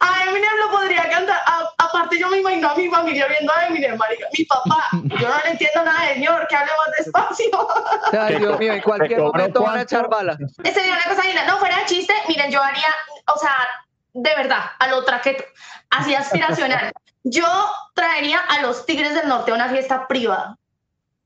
a 0.00 0.24
Eminem 0.26 0.56
lo 0.58 0.70
podría 0.72 1.08
cantar. 1.08 1.40
aparte, 1.78 2.18
yo 2.18 2.21
me 2.32 2.38
imagino 2.38 2.70
a 2.70 2.74
mi 2.74 2.88
familia 2.88 3.26
viendo 3.28 3.52
a 3.52 3.66
Eminem, 3.66 3.96
marica. 3.96 4.26
Mi 4.36 4.44
papá, 4.44 4.88
yo 4.92 5.28
no 5.28 5.34
le 5.44 5.50
entiendo 5.50 5.84
nada, 5.84 6.08
señor, 6.12 6.46
que 6.48 6.56
hable 6.56 6.72
más 6.72 6.96
despacio. 6.98 7.68
Ay, 8.20 8.36
Dios 8.38 8.58
mío, 8.58 8.72
en 8.72 8.82
cualquier 8.82 9.20
momento 9.20 9.62
van 9.62 9.78
a 9.78 9.82
echar 9.82 10.08
bala. 10.08 10.36
Sería 10.64 10.92
una 10.94 11.04
cosa 11.14 11.24
linda. 11.26 11.46
No, 11.46 11.58
fuera 11.58 11.78
de 11.78 11.84
chiste, 11.86 12.12
miren, 12.28 12.50
yo 12.50 12.62
haría, 12.62 12.88
o 13.34 13.38
sea, 13.38 13.54
de 14.14 14.34
verdad, 14.34 14.62
a 14.78 14.88
lo 14.88 15.04
traqueto, 15.04 15.44
así 15.90 16.14
aspiracional. 16.14 16.92
Yo 17.24 17.46
traería 17.94 18.40
a 18.40 18.60
los 18.62 18.84
Tigres 18.84 19.14
del 19.14 19.28
Norte 19.28 19.52
a 19.52 19.54
una 19.54 19.68
fiesta 19.68 20.08
privada. 20.08 20.56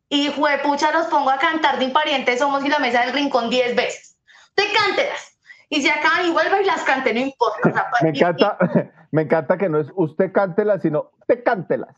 y 0.08 0.30
juepucha 0.32 0.92
los 0.92 1.06
pongo 1.08 1.30
a 1.30 1.38
cantar 1.38 1.78
de 1.78 1.84
imparientes 1.86 2.38
somos 2.38 2.64
y 2.64 2.68
la 2.68 2.78
mesa 2.78 3.00
del 3.00 3.12
rincón 3.12 3.50
10 3.50 3.74
veces. 3.74 4.16
Te 4.54 4.64
cántelas. 4.72 5.32
Y 5.68 5.82
se 5.82 5.90
acaban 5.90 6.26
y 6.26 6.30
vuelve 6.30 6.62
y 6.62 6.64
las 6.64 6.82
cante, 6.84 7.12
no 7.12 7.18
importa. 7.20 7.68
o 7.68 7.72
sea, 7.72 7.90
Me 8.02 8.10
y- 8.10 8.18
encanta, 8.20 8.56
me 9.10 9.22
encanta 9.22 9.56
que 9.58 9.68
no 9.68 9.78
es 9.78 9.88
usted 9.94 10.32
cántelas, 10.32 10.82
sino 10.82 11.10
te 11.26 11.42
cántelas. 11.42 11.94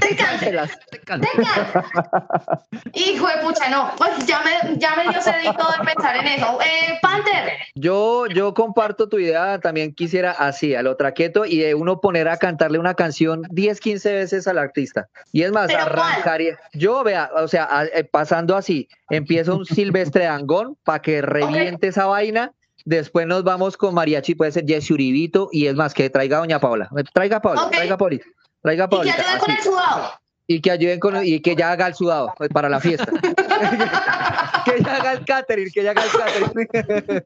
Te 0.00 0.16
cántelas. 0.16 0.76
Te 0.90 0.98
cántelas. 0.98 1.48
Hijo 2.94 3.28
de 3.28 3.36
pucha, 3.44 3.70
no. 3.70 3.92
Pues 3.96 4.26
ya 4.26 4.42
me, 4.42 4.76
ya 4.76 4.96
me 4.96 5.04
dio 5.08 5.22
sedito 5.22 5.52
de 5.52 5.84
pensar 5.84 6.16
en 6.16 6.26
eso. 6.26 6.58
Eh, 6.62 6.98
Panther, 7.00 7.52
Yo, 7.76 8.26
yo 8.26 8.54
comparto 8.54 9.08
tu 9.08 9.20
idea, 9.20 9.60
también 9.60 9.94
quisiera 9.94 10.32
así, 10.32 10.74
a 10.74 10.82
lo 10.82 10.96
traqueto, 10.96 11.44
y 11.44 11.58
de 11.58 11.76
uno 11.76 12.00
poner 12.00 12.28
a 12.28 12.38
cantarle 12.38 12.80
una 12.80 12.94
canción 12.94 13.42
10, 13.50 13.78
15 13.78 14.14
veces 14.14 14.48
al 14.48 14.58
artista. 14.58 15.08
Y 15.30 15.42
es 15.42 15.52
más, 15.52 15.68
¿Pero 15.68 15.84
cuál? 15.84 15.98
arrancaría. 16.00 16.58
Yo, 16.72 17.04
vea, 17.04 17.30
o 17.36 17.46
sea, 17.46 17.68
eh, 17.94 18.02
pasando 18.02 18.56
así, 18.56 18.88
empiezo 19.10 19.56
un 19.56 19.64
Silvestre 19.64 20.24
Dangón 20.24 20.76
para 20.82 21.02
que 21.02 21.22
reviente 21.22 21.86
esa 21.86 22.06
vaina. 22.06 22.52
Después 22.84 23.26
nos 23.26 23.44
vamos 23.44 23.76
con 23.76 23.94
mariachi, 23.94 24.34
puede 24.34 24.52
ser 24.52 24.66
Jesse 24.66 24.90
Uribito, 24.90 25.48
y 25.52 25.66
es 25.66 25.74
más, 25.74 25.94
que 25.94 26.10
traiga 26.10 26.36
a 26.36 26.40
Doña 26.40 26.60
Paula. 26.60 26.90
Traiga 27.14 27.38
a 27.38 27.42
Paula, 27.42 27.70
traiga 27.70 27.94
a 27.94 27.98
Paulita. 27.98 28.26
Traiga 28.62 28.84
a 28.84 28.86
y 28.86 28.90
que 28.90 28.96
Paulita. 28.96 29.16
ayude 29.16 29.38
con 29.38 29.50
el 29.50 29.62
sudado. 29.62 30.10
Y 30.46 30.60
que 30.60 30.70
ayuden 30.70 31.00
con 31.00 31.24
y 31.24 31.40
que 31.40 31.56
ya 31.56 31.72
haga 31.72 31.86
el 31.86 31.94
sudado 31.94 32.34
pues, 32.36 32.50
para 32.50 32.68
la 32.68 32.78
fiesta. 32.80 33.06
que 34.64 34.82
ya 34.82 34.96
haga 34.96 35.12
el 35.12 35.24
catering, 35.24 35.70
que 35.72 35.82
ya 35.82 35.92
haga 35.92 36.02
el 36.04 36.68
catering. 36.68 37.24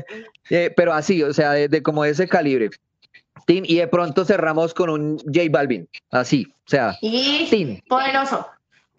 Eh, 0.50 0.72
pero 0.76 0.92
así, 0.92 1.22
o 1.22 1.32
sea, 1.32 1.52
de, 1.52 1.68
de 1.68 1.80
como 1.80 2.02
de 2.02 2.10
ese 2.10 2.26
calibre. 2.26 2.70
Tin, 3.46 3.64
y 3.64 3.76
de 3.76 3.86
pronto 3.86 4.24
cerramos 4.24 4.74
con 4.74 4.90
un 4.90 5.18
J 5.18 5.42
Balvin, 5.50 5.88
así, 6.10 6.46
o 6.66 6.70
sea, 6.70 6.96
Y 7.00 7.80
poderoso. 7.88 8.48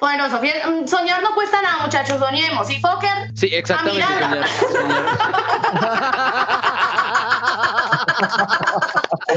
Poderoso. 0.01 0.39
Fíjate, 0.39 0.65
mm, 0.67 0.87
Soñar 0.87 1.21
no 1.21 1.35
cuesta 1.35 1.61
nada, 1.61 1.83
muchachos. 1.83 2.17
Soñemos. 2.19 2.67
Y 2.71 2.79
Fokker, 2.81 3.29
Sí, 3.35 3.49
exactamente. 3.53 4.01
A 4.03 4.07
soñar, 4.07 4.47
soñar. 4.71 5.01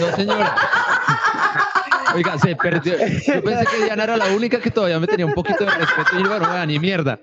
No, 0.01 0.17
señora. 0.17 0.57
Oiga, 2.15 2.39
se 2.39 2.57
perdió. 2.57 2.95
Yo 2.97 3.43
pensé 3.43 3.67
que 3.71 3.85
Diana 3.85 4.05
era 4.05 4.17
la 4.17 4.27
única 4.29 4.59
que 4.59 4.71
todavía 4.71 4.99
me 4.99 5.07
tenía 5.07 5.27
un 5.27 5.35
poquito 5.35 5.65
de 5.67 5.71
respeto 5.71 6.19
y 6.19 6.23
yo, 6.23 6.29
bueno, 6.31 6.67
ni 6.67 6.79
mierda. 6.79 7.19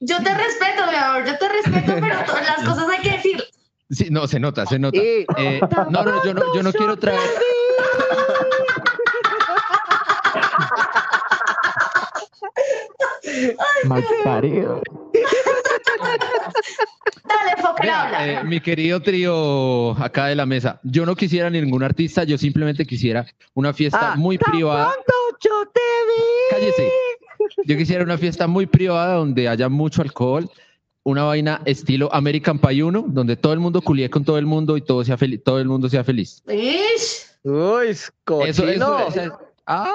yo 0.00 0.22
te 0.22 0.34
respeto, 0.34 0.86
mi 0.90 0.96
amor. 0.96 1.24
Yo 1.24 1.38
te 1.38 1.48
respeto, 1.48 1.92
pero 1.98 2.08
las 2.08 2.62
cosas 2.64 2.84
hay 2.90 2.98
que 3.00 3.10
decir. 3.12 3.42
Sí, 3.90 4.08
no, 4.10 4.26
se 4.26 4.38
nota, 4.38 4.66
se 4.66 4.78
nota. 4.78 4.98
Y- 4.98 5.24
Eh, 5.38 5.60
no, 5.90 6.02
no, 6.04 6.22
yo 6.24 6.34
no, 6.34 6.42
yo 6.54 6.62
no 6.62 6.72
quiero 6.72 6.96
traer. 6.98 7.20
Dale, 17.24 17.90
habla. 17.90 18.26
eh, 18.40 18.44
mi 18.44 18.60
querido 18.60 19.00
trío 19.00 19.92
acá 20.02 20.26
de 20.26 20.34
la 20.36 20.46
mesa, 20.46 20.80
yo 20.82 21.06
no 21.06 21.14
quisiera 21.16 21.48
ningún 21.50 21.82
artista, 21.82 22.24
yo 22.24 22.36
simplemente 22.38 22.84
quisiera 22.86 23.26
una 23.54 23.72
fiesta 23.72 24.12
Ah, 24.12 24.16
muy 24.16 24.38
privada. 24.38 24.94
yo 25.42 25.66
te 25.72 25.80
vi. 25.80 26.22
Cállese. 26.50 26.92
Yo 27.64 27.76
quisiera 27.76 28.04
una 28.04 28.18
fiesta 28.18 28.46
muy 28.46 28.66
privada 28.66 29.14
donde 29.16 29.48
haya 29.48 29.68
mucho 29.68 30.02
alcohol, 30.02 30.48
una 31.04 31.24
vaina 31.24 31.60
estilo 31.64 32.08
American 32.12 32.58
Pie 32.58 32.82
1, 32.84 33.04
donde 33.08 33.36
todo 33.36 33.52
el 33.52 33.58
mundo 33.60 33.82
culie 33.82 34.08
con 34.10 34.24
todo 34.24 34.38
el 34.38 34.46
mundo 34.46 34.76
y 34.76 34.82
todo 34.82 35.04
sea 35.04 35.16
feliz, 35.16 35.42
todo 35.44 35.58
el 35.58 35.66
mundo 35.66 35.88
sea 35.88 36.04
feliz. 36.04 36.42
Ish, 36.48 37.26
Uy, 37.44 37.88
Eso, 37.88 38.12
cochino. 38.24 39.08
eso, 39.08 39.38
ah. 39.66 39.90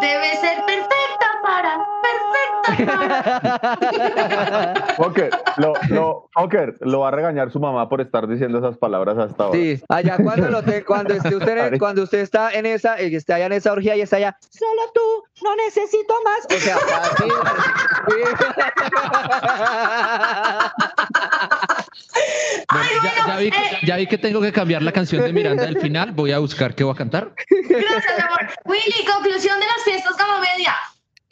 debe 0.00 0.36
ser 0.40 0.58
para. 0.64 0.96
Fokker, 4.96 5.30
lo, 5.56 5.72
lo, 5.88 6.28
Fokker, 6.32 6.74
lo 6.80 7.00
va 7.00 7.08
a 7.08 7.10
regañar 7.10 7.50
su 7.50 7.58
mamá 7.60 7.88
por 7.88 8.00
estar 8.00 8.26
diciendo 8.26 8.58
esas 8.58 8.76
palabras 8.78 9.18
hasta 9.18 9.44
ahora. 9.44 9.58
Sí, 9.58 9.80
allá 9.88 10.16
cuando 10.22 10.48
lo 10.50 10.62
te- 10.62 10.84
cuando 10.84 11.14
esté 11.14 11.36
usted 11.36 11.56
cuando 11.78 12.02
usted 12.02 12.20
está 12.20 12.52
en 12.52 12.66
esa, 12.66 12.98
eh, 13.00 13.14
esté 13.14 13.32
allá 13.34 13.46
en 13.46 13.52
esa 13.52 13.72
orgía 13.72 13.96
y 13.96 14.00
está 14.02 14.16
allá, 14.16 14.36
solo 14.50 14.82
tú, 14.94 15.24
no 15.44 15.54
necesito 15.56 16.14
más. 16.24 16.46
O 16.54 16.58
sea, 16.60 16.76
así. 17.02 17.24
Bueno, 22.72 22.88
ya, 23.04 23.26
ya 23.26 23.36
vi, 23.38 23.50
que- 23.50 23.86
ya 23.86 23.96
vi 23.96 24.06
que 24.06 24.18
tengo 24.18 24.40
que 24.40 24.52
cambiar 24.52 24.82
la 24.82 24.92
canción 24.92 25.22
de 25.22 25.32
Miranda 25.32 25.64
del 25.64 25.78
final, 25.80 26.12
voy 26.12 26.32
a 26.32 26.38
buscar 26.38 26.74
qué 26.74 26.84
voy 26.84 26.94
a 26.94 26.96
cantar. 26.96 27.32
Gracias, 27.48 28.18
amor. 28.18 28.40
Willy, 28.64 29.04
conclusión 29.06 29.58
de 29.60 29.66
las 29.66 29.84
fiestas 29.84 30.16
Gama 30.16 30.40
Media. 30.40 30.74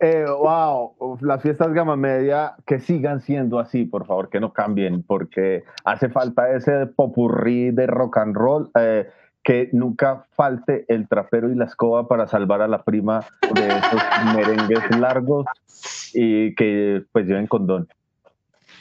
Eh, 0.07 0.27
wow, 0.27 1.17
las 1.23 1.41
fiestas 1.41 1.73
gama 1.73 1.97
media 1.97 2.57
que 2.67 2.79
sigan 2.79 3.23
siendo 3.23 3.59
así, 3.59 3.87
por 3.87 4.05
favor, 4.05 4.29
que 4.29 4.39
no 4.39 4.53
cambien, 4.53 5.03
porque 5.03 5.65
hace 5.83 6.11
falta 6.11 6.55
ese 6.55 6.89
popurrí 6.89 7.71
de 7.71 7.87
rock 7.87 8.19
and 8.19 8.37
roll, 8.37 8.71
eh, 8.79 9.09
que 9.43 9.71
nunca 9.73 10.27
falte 10.33 10.85
el 10.89 11.09
trapero 11.09 11.51
y 11.51 11.55
la 11.55 11.65
escoba 11.65 12.07
para 12.07 12.27
salvar 12.27 12.61
a 12.61 12.69
la 12.69 12.83
prima 12.83 13.25
de 13.55 13.67
esos 13.67 14.03
merengues 14.37 14.95
largos 14.99 15.47
y 16.13 16.55
que 16.55 17.03
pues 17.11 17.25
lleven 17.25 17.47
condón. 17.47 17.89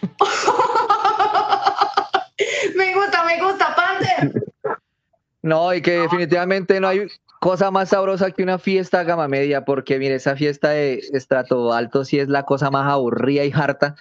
me 2.75 2.95
gusta, 2.95 3.23
me 3.23 3.41
gusta, 3.41 3.73
Panther. 3.73 4.43
No, 5.43 5.73
y 5.73 5.81
que 5.81 5.99
definitivamente 5.99 6.79
no 6.79 6.87
hay 6.87 7.07
cosa 7.41 7.69
más 7.69 7.89
sabrosa 7.89 8.31
que 8.31 8.41
una 8.41 8.57
fiesta 8.57 9.03
gama 9.03 9.27
media, 9.27 9.65
porque 9.65 9.99
mire, 9.99 10.15
esa 10.15 10.37
fiesta 10.37 10.69
de 10.69 11.01
estrato 11.11 11.73
alto 11.73 12.05
sí 12.05 12.17
es 12.17 12.29
la 12.29 12.43
cosa 12.43 12.71
más 12.71 12.89
aburrida 12.89 13.43
y 13.43 13.51
harta. 13.53 13.95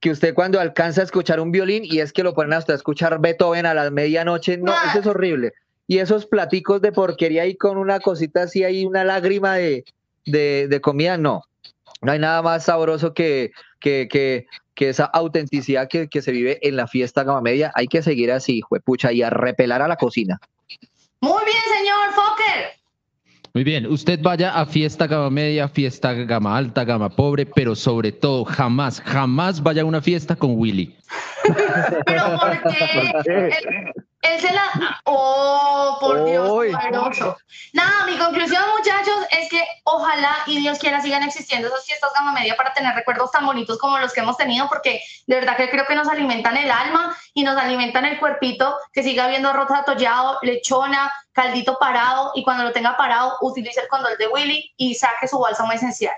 Que 0.00 0.10
usted 0.10 0.34
cuando 0.34 0.58
alcanza 0.58 1.02
a 1.02 1.04
escuchar 1.04 1.38
un 1.38 1.52
violín 1.52 1.84
y 1.84 2.00
es 2.00 2.12
que 2.12 2.24
lo 2.24 2.34
ponen 2.34 2.54
hasta 2.54 2.72
a 2.72 2.76
escuchar 2.76 3.20
Beethoven 3.20 3.66
a 3.66 3.74
las 3.74 3.92
medianoche, 3.92 4.58
no, 4.58 4.72
eso 4.88 4.98
es 4.98 5.06
horrible. 5.06 5.52
Y 5.86 5.98
esos 5.98 6.26
platicos 6.26 6.82
de 6.82 6.90
porquería 6.90 7.42
ahí 7.42 7.56
con 7.56 7.76
una 7.76 8.00
cosita 8.00 8.42
así 8.42 8.64
ahí, 8.64 8.84
una 8.84 9.04
lágrima 9.04 9.54
de, 9.54 9.84
de, 10.26 10.66
de 10.68 10.80
comida, 10.80 11.16
no. 11.16 11.44
No 12.02 12.10
hay 12.10 12.18
nada 12.18 12.42
más 12.42 12.64
sabroso 12.64 13.14
que, 13.14 13.52
que, 13.78 14.08
que, 14.10 14.46
que 14.74 14.88
esa 14.88 15.04
autenticidad 15.04 15.86
que, 15.88 16.08
que 16.08 16.22
se 16.22 16.32
vive 16.32 16.58
en 16.66 16.74
la 16.74 16.88
fiesta 16.88 17.22
gama 17.22 17.42
media. 17.42 17.70
Hay 17.76 17.86
que 17.86 18.02
seguir 18.02 18.32
así, 18.32 18.60
juepucha, 18.60 19.12
y 19.12 19.22
a 19.22 19.30
repelar 19.30 19.82
a 19.82 19.88
la 19.88 19.96
cocina. 19.96 20.40
Muy 21.20 21.42
bien, 21.44 21.62
señor 21.76 22.12
Fokker. 22.14 22.80
Muy 23.52 23.64
bien, 23.64 23.86
usted 23.86 24.20
vaya 24.22 24.52
a 24.52 24.64
fiesta 24.64 25.06
gama 25.06 25.28
media, 25.28 25.68
fiesta 25.68 26.14
gama 26.14 26.56
alta, 26.56 26.84
gama 26.84 27.10
pobre, 27.10 27.46
pero 27.46 27.74
sobre 27.74 28.12
todo 28.12 28.44
jamás, 28.44 29.00
jamás 29.00 29.62
vaya 29.62 29.82
a 29.82 29.84
una 29.84 30.00
fiesta 30.00 30.36
con 30.36 30.52
Willy. 30.56 30.96
Pero 32.06 32.38
porque 32.40 33.92
él 34.22 34.40
se 34.40 34.52
la. 34.52 35.00
Oh, 35.04 35.96
por 36.00 36.24
Dios, 36.24 36.46
poderoso. 36.48 37.38
Nada, 37.72 38.04
mi 38.06 38.18
conclusión, 38.18 38.62
muchachos, 38.76 39.26
es 39.30 39.48
que 39.48 39.62
ojalá 39.84 40.36
y 40.46 40.60
Dios 40.60 40.78
quiera 40.78 41.00
sigan 41.00 41.22
existiendo 41.22 41.68
esas 41.68 41.84
fiestas 41.86 42.12
gama 42.14 42.32
media 42.32 42.54
para 42.56 42.74
tener 42.74 42.94
recuerdos 42.94 43.30
tan 43.30 43.46
bonitos 43.46 43.78
como 43.78 43.98
los 43.98 44.12
que 44.12 44.20
hemos 44.20 44.36
tenido, 44.36 44.68
porque 44.68 45.00
de 45.26 45.34
verdad 45.36 45.56
que 45.56 45.70
creo 45.70 45.86
que 45.86 45.94
nos 45.94 46.08
alimentan 46.08 46.56
el 46.56 46.70
alma 46.70 47.16
y 47.32 47.44
nos 47.44 47.56
alimentan 47.56 48.04
el 48.04 48.18
cuerpito, 48.18 48.76
que 48.92 49.02
siga 49.02 49.24
habiendo 49.24 49.48
arroz 49.48 49.70
atollado, 49.70 50.38
lechona, 50.42 51.10
caldito 51.32 51.78
parado, 51.78 52.32
y 52.34 52.44
cuando 52.44 52.64
lo 52.64 52.72
tenga 52.72 52.96
parado, 52.96 53.36
utilice 53.40 53.80
el 53.80 53.88
condón 53.88 54.12
de 54.18 54.28
Willy 54.28 54.72
y 54.76 54.94
saque 54.94 55.28
su 55.28 55.38
bálsamo 55.38 55.72
esencial. 55.72 56.14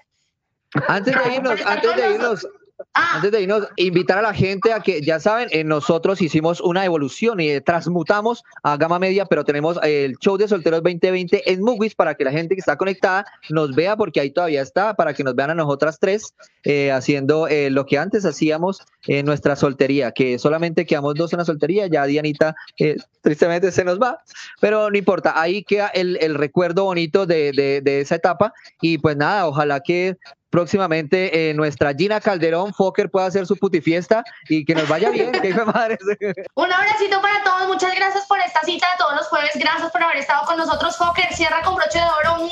Antes 0.89 1.15
de 1.15 1.35
irnos, 1.35 1.61
antes 1.67 1.97
de 1.97 2.11
irnos, 2.11 2.49
antes 2.95 3.31
de 3.33 3.43
irnos, 3.43 3.67
invitar 3.77 4.19
a 4.19 4.23
la 4.23 4.35
gente 4.35 4.73
a 4.73 4.81
que, 4.81 5.01
ya 5.03 5.21
saben, 5.21 5.49
eh, 5.53 5.65
nosotros 5.65 6.21
hicimos 6.23 6.61
una 6.61 6.85
evolución 6.85 7.41
y 7.41 7.51
eh, 7.51 7.61
transmutamos 7.61 8.43
a 8.63 8.77
Gama 8.77 8.99
Media, 8.99 9.27
pero 9.27 9.45
tenemos 9.45 9.79
eh, 9.83 10.05
el 10.05 10.17
show 10.19 10.37
de 10.37 10.49
solteros 10.49 10.83
2020 10.83 11.51
en 11.53 11.63
Movies 11.63 11.95
para 11.95 12.15
que 12.15 12.25
la 12.25 12.33
gente 12.33 12.55
que 12.55 12.61
está 12.61 12.77
conectada 12.77 13.25
nos 13.51 13.75
vea, 13.75 13.97
porque 13.97 14.21
ahí 14.21 14.31
todavía 14.31 14.63
está, 14.63 14.95
para 14.95 15.15
que 15.15 15.25
nos 15.25 15.35
vean 15.35 15.51
a 15.51 15.55
nosotras 15.55 15.99
tres 16.01 16.35
eh, 16.65 16.91
haciendo 16.93 17.49
eh, 17.49 17.71
lo 17.71 17.87
que 17.87 17.99
antes 17.99 18.25
hacíamos 18.25 18.83
en 19.07 19.27
nuestra 19.27 19.57
soltería, 19.57 20.13
que 20.13 20.39
solamente 20.39 20.87
quedamos 20.87 21.15
dos 21.15 21.33
en 21.33 21.39
la 21.41 21.45
soltería, 21.45 21.87
ya 21.87 22.07
Dianita 22.07 22.55
eh, 22.79 22.97
tristemente 23.21 23.73
se 23.73 23.85
nos 23.85 24.01
va, 24.01 24.19
pero 24.61 24.91
no 24.91 24.97
importa, 24.97 25.41
ahí 25.41 25.65
queda 25.65 25.89
el, 25.89 26.19
el 26.21 26.35
recuerdo 26.35 26.85
bonito 26.85 27.27
de, 27.27 27.53
de- 27.53 27.81
de 27.83 28.01
esa 28.01 28.15
etapa 28.17 28.53
y 28.81 28.99
pues 28.99 29.17
nada, 29.17 29.47
ojalá 29.47 29.81
que 29.81 30.17
próximamente 30.53 31.49
eh, 31.49 31.55
nuestra 31.55 31.95
Gina 31.95 32.21
Calderón 32.21 32.75
Fokker 32.75 33.11
pueda 33.11 33.27
hacer 33.27 33.47
su 33.47 33.57
putifiesta 33.57 34.23
y 34.51 34.67
que 34.67 34.75
nos 34.75 34.87
vaya 34.87 35.09
bien, 35.09 35.33
que 35.33 35.49
hijo 35.49 35.61
de 35.61 35.65
madre. 35.65 35.99
Un 36.55 36.71
abracito 36.71 37.21
para 37.23 37.43
todos, 37.43 37.67
muchas 37.69 37.95
gracias 37.97 38.27
por 38.27 38.39
esta 38.39 38.61
cita 38.61 38.87
de 38.93 38.99
todos 38.99 39.17
los 39.17 39.27
jueves, 39.29 39.51
gracias 39.55 39.91
por 39.91 40.03
haber 40.03 40.19
estado 40.19 40.47
con 40.47 40.59
nosotros, 40.59 40.95
Fokker, 40.99 41.33
cierra 41.33 41.63
con 41.63 41.75
broche 41.75 41.99
de 41.99 42.05
oro, 42.05 42.47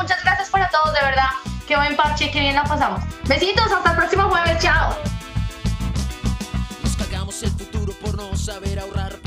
muchas 0.00 0.22
gracias 0.22 0.48
para 0.48 0.68
todos, 0.68 0.94
de 0.94 1.00
verdad, 1.00 1.28
qué 1.66 1.76
buen 1.76 1.96
parche, 1.96 2.30
qué 2.30 2.38
bien 2.38 2.54
la 2.54 2.62
pasamos. 2.62 3.00
Besitos, 3.28 3.70
hasta 3.72 3.90
el 3.90 3.96
próximo 3.96 4.30
jueves, 4.30 4.62
chao. 4.62 4.96
Nos 6.84 6.96
cagamos 6.96 7.42
el 7.42 7.50
futuro 7.50 7.92
por 8.00 8.16
no 8.16 8.36
saber 8.36 8.78
ahorrar, 8.78 9.23